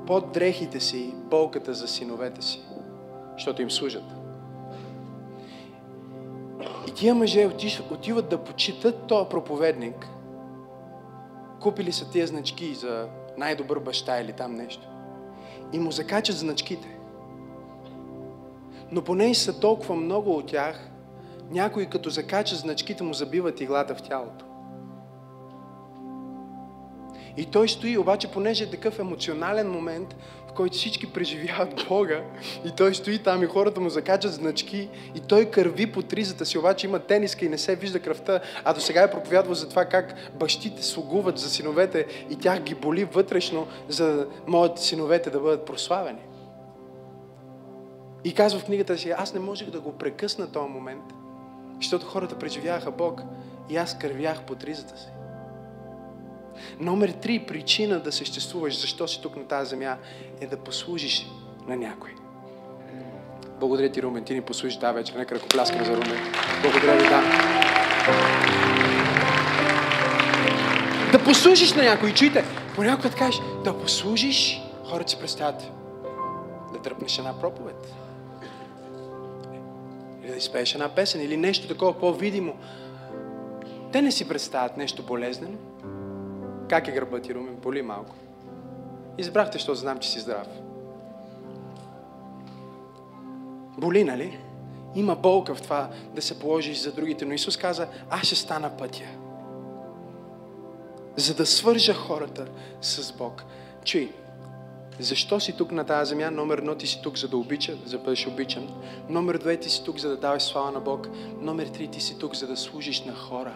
под 0.08 0.32
дрехите 0.32 0.80
си 0.80 1.14
болката 1.16 1.74
за 1.74 1.88
синовете 1.88 2.42
си, 2.42 2.62
защото 3.34 3.62
им 3.62 3.72
служат. 3.72 4.04
И 6.88 6.92
тия 6.92 7.16
мъже 7.16 7.50
отиват 7.92 8.30
да 8.30 8.44
почитат 8.44 9.08
този 9.08 9.30
проповедник. 9.30 10.08
Купили 11.64 11.92
са 11.92 12.10
тия 12.10 12.28
значки 12.28 12.76
за 12.76 13.08
най-добър 13.38 13.80
баща 13.80 14.22
или 14.22 14.34
там 14.34 14.56
нещо. 14.56 14.88
И 15.74 15.80
му 15.80 15.92
закачат 15.92 16.38
значките. 16.38 16.98
Но 18.92 19.02
поне 19.02 19.36
са 19.36 19.60
толкова 19.60 19.96
много 19.96 20.38
от 20.38 20.48
тях, 20.48 20.90
някои 21.52 21.90
като 21.90 22.10
закачат 22.10 22.60
значките 22.60 23.04
му 23.04 23.14
забиват 23.14 23.62
иглата 23.62 23.96
в 23.96 24.02
тялото. 24.02 24.46
И 27.38 27.46
той 27.46 27.70
стои, 27.70 27.98
обаче, 27.98 28.32
понеже 28.32 28.64
е 28.64 28.70
такъв 28.70 29.00
емоционален 29.00 29.72
момент, 29.72 30.16
в 30.54 30.56
който 30.56 30.78
всички 30.78 31.14
преживяват 31.14 31.86
Бога, 31.90 32.22
и 32.66 32.72
той 32.78 32.96
стои 32.96 33.20
там 33.20 33.44
и 33.44 33.46
хората 33.46 33.82
му 33.82 33.90
закачат 33.90 34.34
значки, 34.34 34.90
и 35.16 35.20
той 35.20 35.46
кърви 35.46 35.92
по 35.92 36.02
тризата 36.02 36.46
си, 36.46 36.58
обаче 36.58 36.88
има 36.88 37.00
тениска 37.00 37.46
и 37.46 37.50
не 37.50 37.58
се 37.58 37.76
вижда 37.76 38.00
кръвта, 38.00 38.40
а 38.64 38.74
до 38.74 38.82
сега 38.82 39.02
е 39.02 39.12
проповядвал 39.12 39.56
за 39.56 39.70
това 39.70 39.86
как 39.86 40.14
бащите 40.40 40.84
слугуват 40.84 41.38
за 41.38 41.50
синовете 41.50 42.06
и 42.30 42.36
тях 42.36 42.60
ги 42.60 42.76
боли 42.76 43.04
вътрешно, 43.04 43.68
за 43.90 44.14
да 44.14 44.28
могат 44.48 44.80
синовете 44.80 45.30
да 45.30 45.40
бъдат 45.40 45.66
прославени. 45.66 46.22
И 48.24 48.34
казва 48.34 48.60
в 48.60 48.66
книгата 48.66 48.98
си, 48.98 49.14
аз 49.18 49.34
не 49.34 49.40
можех 49.40 49.70
да 49.70 49.80
го 49.80 49.92
прекъсна 49.92 50.52
този 50.52 50.70
момент, 50.70 51.04
защото 51.78 52.06
хората 52.06 52.40
преживяха 52.40 52.92
Бог 52.92 53.22
и 53.70 53.78
аз 53.78 53.98
кървях 53.98 54.44
по 54.44 54.56
тризата 54.56 54.98
си. 54.98 55.13
Номер 56.80 57.10
три 57.10 57.40
причина 57.40 58.00
да 58.00 58.12
съществуваш, 58.12 58.82
защо 58.82 59.08
си 59.08 59.22
тук 59.22 59.36
на 59.36 59.44
тази 59.44 59.70
земя, 59.70 59.98
е 60.42 60.48
да 60.48 60.58
послужиш 60.58 61.28
на 61.68 61.76
някой. 61.76 62.10
Благодаря 63.60 63.92
ти, 63.92 64.02
Румен. 64.02 64.24
Ти 64.24 64.34
ни 64.34 64.42
послужиш 64.42 64.78
да 64.78 64.92
вечер. 64.92 65.16
Нека 65.16 65.36
ръкопляскаме 65.36 65.86
за 65.86 65.92
Румен. 65.92 66.34
Благодаря 66.62 66.98
ви, 66.98 67.10
да. 67.10 67.22
Да 71.12 71.24
послужиш 71.24 71.74
на 71.74 71.84
някой. 71.84 72.14
Чуйте, 72.14 72.46
понякога 72.76 73.10
да 73.10 73.16
кажеш 73.16 73.42
да 73.64 73.80
послужиш, 73.80 74.62
хората 74.90 75.12
си 75.12 75.20
представят 75.20 75.72
да 76.74 76.82
тръпнеш 76.82 77.18
една 77.18 77.40
проповед. 77.40 77.94
Или 80.24 80.32
да 80.32 80.38
изпееш 80.38 80.74
една 80.74 80.90
песен, 80.90 81.22
или 81.22 81.38
нещо 81.38 81.68
такова 81.68 82.00
по-видимо. 82.00 82.56
Те 83.92 84.02
не 84.02 84.12
си 84.12 84.28
представят 84.28 84.78
нещо 84.78 85.04
болезнено. 85.04 85.58
Как 86.74 86.88
е 86.88 86.92
гърбът 86.92 87.24
ти, 87.24 87.34
Румен? 87.34 87.56
Боли 87.56 87.82
малко. 87.82 88.16
Избрахте, 89.18 89.58
защото 89.58 89.76
знам, 89.76 90.00
че 90.00 90.10
си 90.10 90.20
здрав. 90.20 90.48
Боли, 93.78 94.04
нали? 94.04 94.40
Има 94.96 95.16
болка 95.16 95.56
в 95.56 95.62
това 95.62 95.90
да 96.16 96.22
се 96.22 96.40
положиш 96.40 96.78
за 96.78 96.92
другите, 96.92 97.26
но 97.26 97.34
Исус 97.34 97.58
каза, 97.58 97.88
аз 98.10 98.26
ще 98.26 98.36
стана 98.36 98.78
пътя. 98.78 99.04
За 101.16 101.36
да 101.36 101.46
свържа 101.46 101.94
хората 101.94 102.48
с 102.82 103.14
Бог. 103.14 103.44
Чуй, 103.86 104.12
защо 105.00 105.40
си 105.40 105.58
тук 105.58 105.72
на 105.72 105.84
тази 105.84 106.10
земя? 106.10 106.32
Номер 106.32 106.58
едно, 106.58 106.76
ти 106.76 106.88
си 106.88 107.00
тук 107.04 107.18
за 107.18 107.28
да 107.28 107.38
обича, 107.38 107.76
за 107.86 107.98
да 107.98 108.04
бъдеш 108.04 108.28
обичан. 108.28 108.70
Номер 109.10 109.38
две, 109.38 109.58
ти 109.58 109.70
си 109.70 109.84
тук 109.84 109.98
за 109.98 110.10
да 110.10 110.18
даваш 110.18 110.44
слава 110.44 110.72
на 110.72 110.80
Бог. 110.80 111.08
Номер 111.40 111.68
три, 111.68 111.88
ти 111.88 112.02
си 112.02 112.20
тук 112.20 112.36
за 112.36 112.48
да 112.48 112.58
служиш 112.58 113.04
на 113.04 113.16
хора 113.16 113.54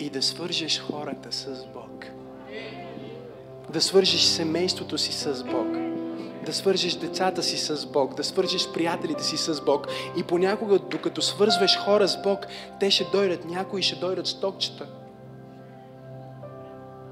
и 0.00 0.10
да 0.10 0.22
свържеш 0.22 0.80
хората 0.80 1.32
с 1.32 1.66
Бог. 1.74 2.04
Да 3.70 3.80
свържеш 3.80 4.22
семейството 4.22 4.98
си 4.98 5.12
с 5.12 5.44
Бог. 5.44 5.66
Да 6.46 6.52
свържеш 6.52 6.94
децата 6.94 7.42
си 7.42 7.58
с 7.58 7.86
Бог. 7.86 8.14
Да 8.14 8.24
свържеш 8.24 8.68
приятелите 8.74 9.24
си 9.24 9.36
с 9.36 9.64
Бог. 9.64 9.86
И 10.16 10.22
понякога, 10.22 10.78
докато 10.78 11.22
свързваш 11.22 11.78
хора 11.78 12.08
с 12.08 12.22
Бог, 12.22 12.46
те 12.80 12.90
ще 12.90 13.04
дойдат, 13.04 13.44
някои 13.44 13.82
ще 13.82 13.96
дойдат 13.96 14.26
с 14.26 14.40
токчета. 14.40 14.86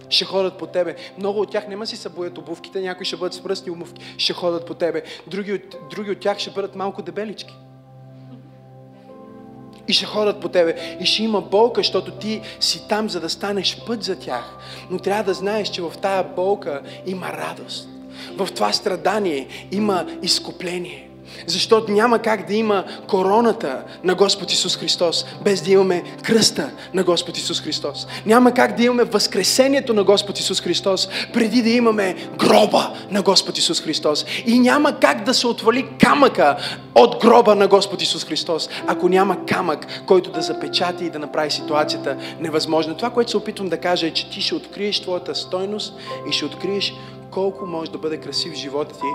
Ще 0.09 0.25
ходят 0.25 0.59
по 0.59 0.67
тебе. 0.67 0.97
Много 1.19 1.41
от 1.41 1.51
тях 1.51 1.69
няма 1.69 1.87
си 1.87 1.97
се 1.97 2.09
боят 2.09 2.39
обувките, 2.39 2.81
някои 2.81 3.07
ще 3.07 3.17
бъдат 3.17 3.35
с 3.35 3.43
пръстни 3.43 3.71
обувки, 3.73 4.15
ще 4.19 4.33
ходят 4.33 4.67
по 4.67 4.75
тебе. 4.75 5.03
Други 5.27 5.53
от, 5.53 5.77
други 5.91 6.11
от 6.11 6.21
тях 6.21 6.39
ще 6.39 6.51
бъдат 6.51 6.77
малко 6.77 7.03
дебелички 7.03 7.55
и 9.89 9.93
ще 9.93 10.07
ходят 10.07 10.41
по 10.41 10.49
тебе 10.49 10.97
и 11.01 11.07
ще 11.07 11.23
има 11.23 11.41
болка, 11.41 11.81
защото 11.81 12.11
ти 12.11 12.41
си 12.61 12.89
там, 12.89 13.11
за 13.11 13.21
да 13.21 13.29
станеш 13.29 13.81
път 13.87 14.03
за 14.03 14.19
тях. 14.19 14.59
Но 14.91 14.99
трябва 14.99 15.25
да 15.25 15.35
знаеш, 15.35 15.69
че 15.69 15.83
в 15.83 15.93
тая 16.03 16.25
болка 16.25 16.83
има 17.07 17.33
радост. 17.33 17.89
В 18.37 18.49
това 18.55 18.73
страдание 18.73 19.47
има 19.73 20.07
изкупление. 20.23 21.11
Защото 21.47 21.93
няма 21.93 22.19
как 22.19 22.47
да 22.47 22.55
има 22.55 22.85
короната 23.09 23.83
на 24.05 24.15
Господ 24.15 24.53
Исус 24.53 24.77
Христос, 24.77 25.27
без 25.45 25.63
да 25.63 25.71
имаме 25.71 26.03
кръста 26.23 26.71
на 26.95 27.05
Господ 27.05 27.37
Исус 27.37 27.61
Христос. 27.61 28.07
Няма 28.27 28.55
как 28.55 28.77
да 28.77 28.83
имаме 28.85 29.05
възкресението 29.05 29.95
на 29.95 30.05
Господ 30.05 30.39
Исус 30.39 30.61
Христос, 30.61 31.09
преди 31.33 31.63
да 31.63 31.71
имаме 31.71 32.17
гроба 32.39 32.95
на 33.11 33.23
Господ 33.23 33.59
Исус 33.59 33.81
Христос. 33.81 34.27
И 34.47 34.59
няма 34.59 35.01
как 35.01 35.25
да 35.25 35.35
се 35.35 35.47
отвали 35.47 35.87
камъка 36.01 36.57
от 36.95 37.17
гроба 37.21 37.55
на 37.55 37.69
Господ 37.69 38.03
Исус 38.03 38.25
Христос, 38.25 38.69
ако 38.87 39.09
няма 39.09 39.47
камък, 39.47 39.87
който 40.07 40.31
да 40.31 40.43
запечати 40.43 41.05
и 41.05 41.11
да 41.11 41.19
направи 41.19 41.51
ситуацията 41.51 42.17
невъзможна. 42.41 42.97
Това, 42.97 43.11
което 43.11 43.31
се 43.31 43.37
опитвам 43.37 43.69
да 43.69 43.81
кажа 43.81 44.07
е, 44.07 44.11
че 44.11 44.31
ти 44.31 44.41
ще 44.41 44.55
откриеш 44.55 45.01
твоята 45.01 45.35
стойност 45.35 45.95
и 46.31 46.33
ще 46.33 46.45
откриеш 46.45 46.95
колко 47.31 47.67
може 47.67 47.91
да 47.91 47.99
бъде 47.99 48.17
красив 48.17 48.55
живота 48.55 48.95
ти, 48.95 49.07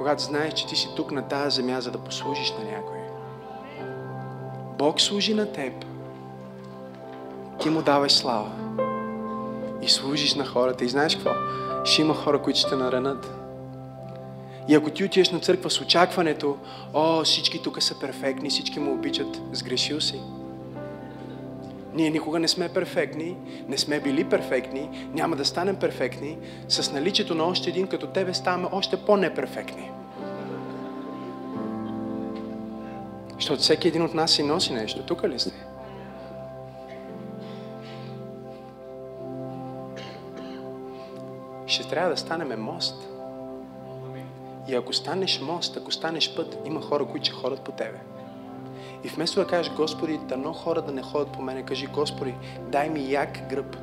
когато 0.00 0.22
знаеш, 0.22 0.54
че 0.54 0.66
ти 0.66 0.76
си 0.76 0.88
тук 0.96 1.10
на 1.12 1.28
тази 1.28 1.56
земя, 1.56 1.80
за 1.80 1.90
да 1.90 1.98
послужиш 1.98 2.52
на 2.58 2.70
някой. 2.70 2.98
Бог 4.78 5.00
служи 5.00 5.34
на 5.34 5.52
теб. 5.52 5.84
Ти 7.62 7.70
му 7.70 7.82
даваш 7.82 8.12
слава. 8.12 8.50
И 9.82 9.88
служиш 9.88 10.34
на 10.34 10.46
хората. 10.46 10.84
И 10.84 10.88
знаеш 10.88 11.14
какво? 11.14 11.30
Ще 11.84 12.02
има 12.02 12.14
хора, 12.14 12.42
които 12.42 12.58
ще 12.58 12.76
наранат. 12.76 13.30
И 14.68 14.74
ако 14.74 14.90
ти 14.90 15.04
отидеш 15.04 15.30
на 15.30 15.40
църква 15.40 15.70
с 15.70 15.80
очакването, 15.80 16.56
о, 16.94 17.24
всички 17.24 17.62
тук 17.62 17.82
са 17.82 17.98
перфектни, 17.98 18.50
всички 18.50 18.80
му 18.80 18.92
обичат, 18.92 19.40
сгрешил 19.52 20.00
си. 20.00 20.20
Ние 21.94 22.10
никога 22.10 22.38
не 22.38 22.48
сме 22.48 22.68
перфектни, 22.68 23.36
не 23.68 23.78
сме 23.78 24.00
били 24.00 24.24
перфектни, 24.24 25.08
няма 25.14 25.36
да 25.36 25.44
станем 25.44 25.76
перфектни. 25.76 26.38
С 26.68 26.92
наличието 26.92 27.34
на 27.34 27.44
още 27.44 27.70
един 27.70 27.86
като 27.86 28.06
тебе 28.06 28.34
ставаме 28.34 28.68
още 28.72 28.96
по-неперфектни. 28.96 29.90
Защото 33.34 33.62
всеки 33.62 33.88
един 33.88 34.02
от 34.02 34.14
нас 34.14 34.30
си 34.30 34.42
носи 34.42 34.72
нещо. 34.72 35.02
Тук 35.02 35.24
ли 35.24 35.38
сте? 35.38 35.66
Ще 41.66 41.88
трябва 41.88 42.10
да 42.10 42.16
станем 42.16 42.62
мост. 42.62 43.08
И 44.68 44.74
ако 44.74 44.92
станеш 44.92 45.40
мост, 45.40 45.76
ако 45.76 45.92
станеш 45.92 46.34
път, 46.36 46.58
има 46.64 46.80
хора, 46.80 47.06
които 47.06 47.26
ще 47.26 47.34
ходят 47.34 47.60
по 47.60 47.72
тебе. 47.72 47.98
И 49.04 49.08
вместо 49.08 49.40
да 49.40 49.46
кажеш, 49.46 49.72
Господи, 49.76 50.20
дано 50.28 50.52
хора 50.52 50.82
да 50.82 50.92
не 50.92 51.02
ходят 51.02 51.32
по 51.32 51.42
мене, 51.42 51.62
кажи, 51.62 51.86
Господи, 51.86 52.34
дай 52.72 52.90
ми 52.90 53.00
як 53.00 53.28
гръб. 53.50 53.76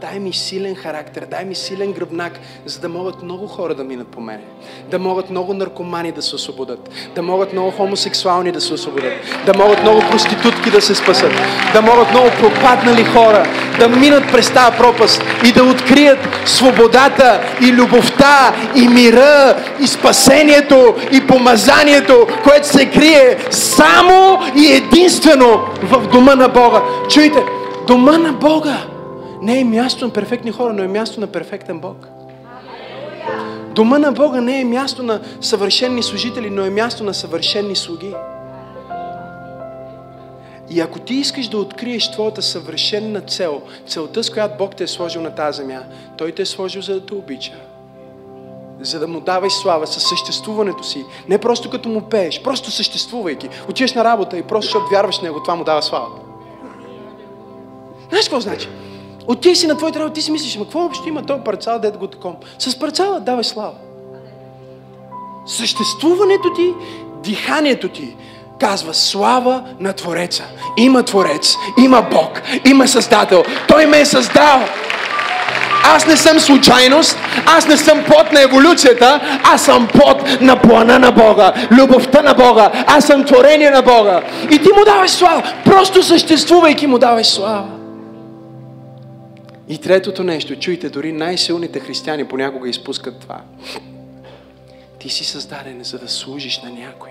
Дай 0.00 0.20
ми 0.20 0.32
силен 0.32 0.74
характер, 0.74 1.26
дай 1.30 1.44
ми 1.44 1.54
силен 1.54 1.92
гръбнак, 1.92 2.32
за 2.66 2.80
да 2.80 2.88
могат 2.88 3.22
много 3.22 3.46
хора 3.46 3.74
да 3.74 3.84
минат 3.84 4.08
по 4.08 4.20
мене. 4.20 4.42
Да 4.90 4.98
могат 4.98 5.30
много 5.30 5.54
наркомани 5.54 6.12
да 6.12 6.22
се 6.22 6.34
освободят. 6.34 6.90
Да 7.14 7.22
могат 7.22 7.52
много 7.52 7.70
хомосексуални 7.70 8.52
да 8.52 8.60
се 8.60 8.74
освободят. 8.74 9.12
Да 9.46 9.54
могат 9.58 9.82
много 9.82 10.00
проститутки 10.10 10.70
да 10.70 10.80
се 10.80 10.94
спасат. 10.94 11.32
Да 11.72 11.82
могат 11.82 12.10
много 12.10 12.28
пропаднали 12.40 13.04
хора 13.04 13.46
да 13.78 13.88
минат 13.88 14.32
през 14.32 14.50
тази 14.50 14.76
пропаст 14.76 15.22
и 15.44 15.52
да 15.52 15.64
открият 15.64 16.18
свободата 16.44 17.40
и 17.62 17.72
любовта 17.72 18.54
и 18.76 18.88
мира 18.88 19.56
и 19.80 19.86
спасението 19.86 20.94
и 21.12 21.26
помазанието, 21.26 22.26
което 22.44 22.68
се 22.68 22.90
крие 22.90 23.36
само 23.50 24.38
и 24.56 24.72
единствено 24.72 25.60
в 25.82 26.06
дома 26.06 26.34
на 26.34 26.48
Бога. 26.48 26.82
Чуйте, 27.10 27.44
дома 27.86 28.18
на 28.18 28.32
Бога 28.32 28.76
не 29.42 29.60
е 29.60 29.64
място 29.64 30.06
на 30.06 30.12
перфектни 30.12 30.50
хора, 30.50 30.72
но 30.72 30.82
е 30.82 30.88
място 30.88 31.20
на 31.20 31.26
перфектен 31.26 31.80
Бог. 31.80 32.08
Дома 33.74 33.98
на 33.98 34.12
Бога 34.12 34.40
не 34.40 34.60
е 34.60 34.64
място 34.64 35.02
на 35.02 35.20
съвършенни 35.40 36.02
служители, 36.02 36.50
но 36.50 36.64
е 36.64 36.70
място 36.70 37.04
на 37.04 37.14
съвършенни 37.14 37.76
слуги. 37.76 38.14
И 40.70 40.80
ако 40.80 40.98
ти 40.98 41.14
искаш 41.14 41.48
да 41.48 41.58
откриеш 41.58 42.10
твоята 42.10 42.42
съвършенна 42.42 43.20
цел, 43.20 43.62
целта 43.86 44.24
с 44.24 44.30
която 44.30 44.58
Бог 44.58 44.76
те 44.76 44.84
е 44.84 44.86
сложил 44.86 45.22
на 45.22 45.34
тази 45.34 45.56
земя, 45.56 45.80
Той 46.18 46.32
те 46.32 46.42
е 46.42 46.46
сложил 46.46 46.82
за 46.82 46.94
да 46.94 47.06
те 47.06 47.14
обича. 47.14 47.52
За 48.80 48.98
да 48.98 49.08
му 49.08 49.20
даваш 49.20 49.52
слава 49.52 49.86
със 49.86 50.02
съществуването 50.02 50.84
си. 50.84 51.04
Не 51.28 51.38
просто 51.38 51.70
като 51.70 51.88
му 51.88 52.02
пееш, 52.02 52.42
просто 52.42 52.70
съществувайки. 52.70 53.48
Отиваш 53.68 53.92
на 53.92 54.04
работа 54.04 54.38
и 54.38 54.42
просто 54.42 54.66
защото 54.66 54.90
вярваш 54.90 55.18
в 55.18 55.22
него, 55.22 55.42
това 55.42 55.54
му 55.54 55.64
дава 55.64 55.82
слава. 55.82 56.06
Знаеш 58.08 58.24
какво 58.24 58.40
значи? 58.40 58.68
Отих 59.30 59.56
си 59.56 59.66
на 59.66 59.76
твоята 59.76 59.98
работа, 59.98 60.14
ти 60.14 60.22
си 60.22 60.32
мислиш, 60.32 60.56
ма 60.56 60.64
какво 60.64 60.84
общо 60.84 61.08
има 61.08 61.22
този 61.22 61.40
парцал, 61.44 61.78
дед 61.78 61.96
го 61.96 62.06
таком? 62.06 62.36
С 62.58 62.78
парцала 62.78 63.20
давай 63.20 63.44
слава. 63.44 63.72
Съществуването 65.46 66.52
ти, 66.52 66.72
диханието 67.22 67.88
ти, 67.88 68.16
казва 68.60 68.94
слава 68.94 69.62
на 69.80 69.92
Твореца. 69.92 70.44
Има 70.76 71.02
Творец, 71.02 71.56
има 71.78 72.02
Бог, 72.02 72.42
има 72.64 72.88
Създател. 72.88 73.42
Той 73.68 73.86
ме 73.86 74.00
е 74.00 74.04
създал. 74.04 74.60
Аз 75.84 76.06
не 76.06 76.16
съм 76.16 76.40
случайност, 76.40 77.18
аз 77.46 77.68
не 77.68 77.76
съм 77.76 78.04
плод 78.04 78.32
на 78.32 78.42
еволюцията, 78.42 79.20
аз 79.44 79.62
съм 79.62 79.88
плод 79.88 80.40
на 80.40 80.56
плана 80.56 80.98
на 80.98 81.12
Бога, 81.12 81.52
любовта 81.70 82.22
на 82.22 82.34
Бога, 82.34 82.70
аз 82.86 83.04
съм 83.04 83.24
творение 83.24 83.70
на 83.70 83.82
Бога. 83.82 84.22
И 84.50 84.58
ти 84.58 84.68
му 84.78 84.84
даваш 84.84 85.10
слава, 85.10 85.42
просто 85.64 86.02
съществувайки 86.02 86.86
му 86.86 86.98
даваш 86.98 87.26
слава. 87.26 87.79
И 89.70 89.78
третото 89.78 90.24
нещо, 90.24 90.56
чуйте, 90.56 90.90
дори 90.90 91.12
най-силните 91.12 91.80
християни 91.80 92.28
понякога 92.28 92.68
изпускат 92.68 93.20
това. 93.20 93.40
Ти 94.98 95.08
си 95.08 95.24
създаден 95.24 95.82
за 95.82 95.98
да 95.98 96.08
служиш 96.08 96.62
на 96.62 96.70
някой, 96.70 97.10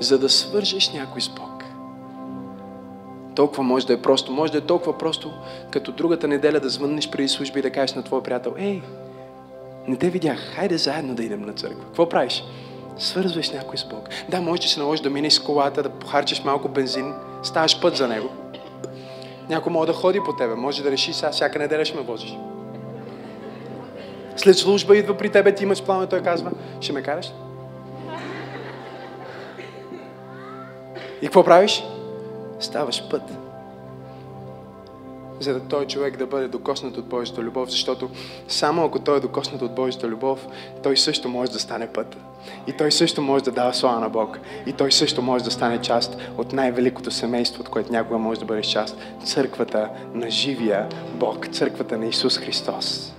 за 0.00 0.18
да 0.18 0.28
свържеш 0.28 0.92
някой 0.92 1.20
с 1.22 1.28
Бог. 1.28 1.64
Толкова 3.36 3.62
може 3.62 3.86
да 3.86 3.92
е 3.92 4.02
просто. 4.02 4.32
Може 4.32 4.52
да 4.52 4.58
е 4.58 4.60
толкова 4.60 4.98
просто, 4.98 5.32
като 5.70 5.92
другата 5.92 6.28
неделя 6.28 6.60
да 6.60 6.68
звъннеш 6.68 7.10
преди 7.10 7.28
служби 7.28 7.58
и 7.58 7.62
да 7.62 7.70
кажеш 7.70 7.96
на 7.96 8.02
твоя 8.02 8.22
приятел, 8.22 8.54
ей, 8.58 8.82
не 9.88 9.96
те 9.96 10.10
видях, 10.10 10.38
хайде 10.54 10.78
заедно 10.78 11.14
да 11.14 11.24
идем 11.24 11.42
на 11.42 11.52
църква. 11.52 11.84
Какво 11.84 12.08
правиш? 12.08 12.44
Свързваш 12.98 13.50
някой 13.50 13.78
с 13.78 13.84
Бог. 13.84 14.08
Да, 14.28 14.40
може 14.40 14.62
да 14.62 14.68
се 14.68 14.80
наложи 14.80 15.02
да 15.02 15.10
минеш 15.10 15.32
с 15.32 15.38
колата, 15.38 15.82
да 15.82 15.90
похарчиш 15.90 16.44
малко 16.44 16.68
бензин, 16.68 17.14
ставаш 17.42 17.80
път 17.80 17.96
за 17.96 18.08
него. 18.08 18.41
Някой 19.52 19.72
може 19.72 19.86
да 19.86 19.92
ходи 19.92 20.20
по 20.20 20.32
тебе, 20.32 20.54
може 20.54 20.82
да 20.82 20.90
реши 20.90 21.12
сега, 21.12 21.30
всяка 21.30 21.58
неделя 21.58 21.84
ще 21.84 21.96
ме 21.96 22.02
возиш. 22.02 22.36
След 24.36 24.58
служба 24.58 24.96
идва 24.96 25.16
при 25.16 25.30
тебе, 25.30 25.54
ти 25.54 25.62
имаш 25.62 25.82
планове, 25.82 26.06
той 26.06 26.22
казва, 26.22 26.50
ще 26.80 26.92
ме 26.92 27.02
караш? 27.02 27.32
И 31.22 31.26
какво 31.26 31.44
правиш? 31.44 31.84
Ставаш 32.60 33.08
път. 33.10 33.22
За 35.40 35.54
да 35.54 35.60
той 35.60 35.86
човек 35.86 36.16
да 36.16 36.26
бъде 36.26 36.48
докоснат 36.48 36.96
от 36.96 37.06
Божията 37.06 37.40
любов, 37.42 37.70
защото 37.70 38.10
само 38.48 38.84
ако 38.84 38.98
той 38.98 39.16
е 39.16 39.20
докоснат 39.20 39.62
от 39.62 39.74
Божията 39.74 40.08
любов, 40.08 40.46
той 40.82 40.96
също 40.96 41.28
може 41.28 41.52
да 41.52 41.58
стане 41.58 41.86
път. 41.86 42.16
И 42.66 42.72
той 42.72 42.92
също 42.92 43.22
може 43.22 43.44
да 43.44 43.52
дава 43.52 43.74
слава 43.74 44.00
на 44.00 44.08
Бог. 44.08 44.38
И 44.66 44.72
той 44.72 44.92
също 44.92 45.22
може 45.22 45.44
да 45.44 45.50
стане 45.50 45.80
част 45.80 46.16
от 46.38 46.52
най-великото 46.52 47.10
семейство, 47.10 47.60
от 47.60 47.68
което 47.68 47.92
някога 47.92 48.18
може 48.18 48.40
да 48.40 48.46
бъде 48.46 48.62
част. 48.62 48.96
Църквата 49.24 49.88
на 50.14 50.30
живия 50.30 50.88
Бог, 51.14 51.48
църквата 51.52 51.98
на 51.98 52.06
Исус 52.06 52.38
Христос. 52.38 53.12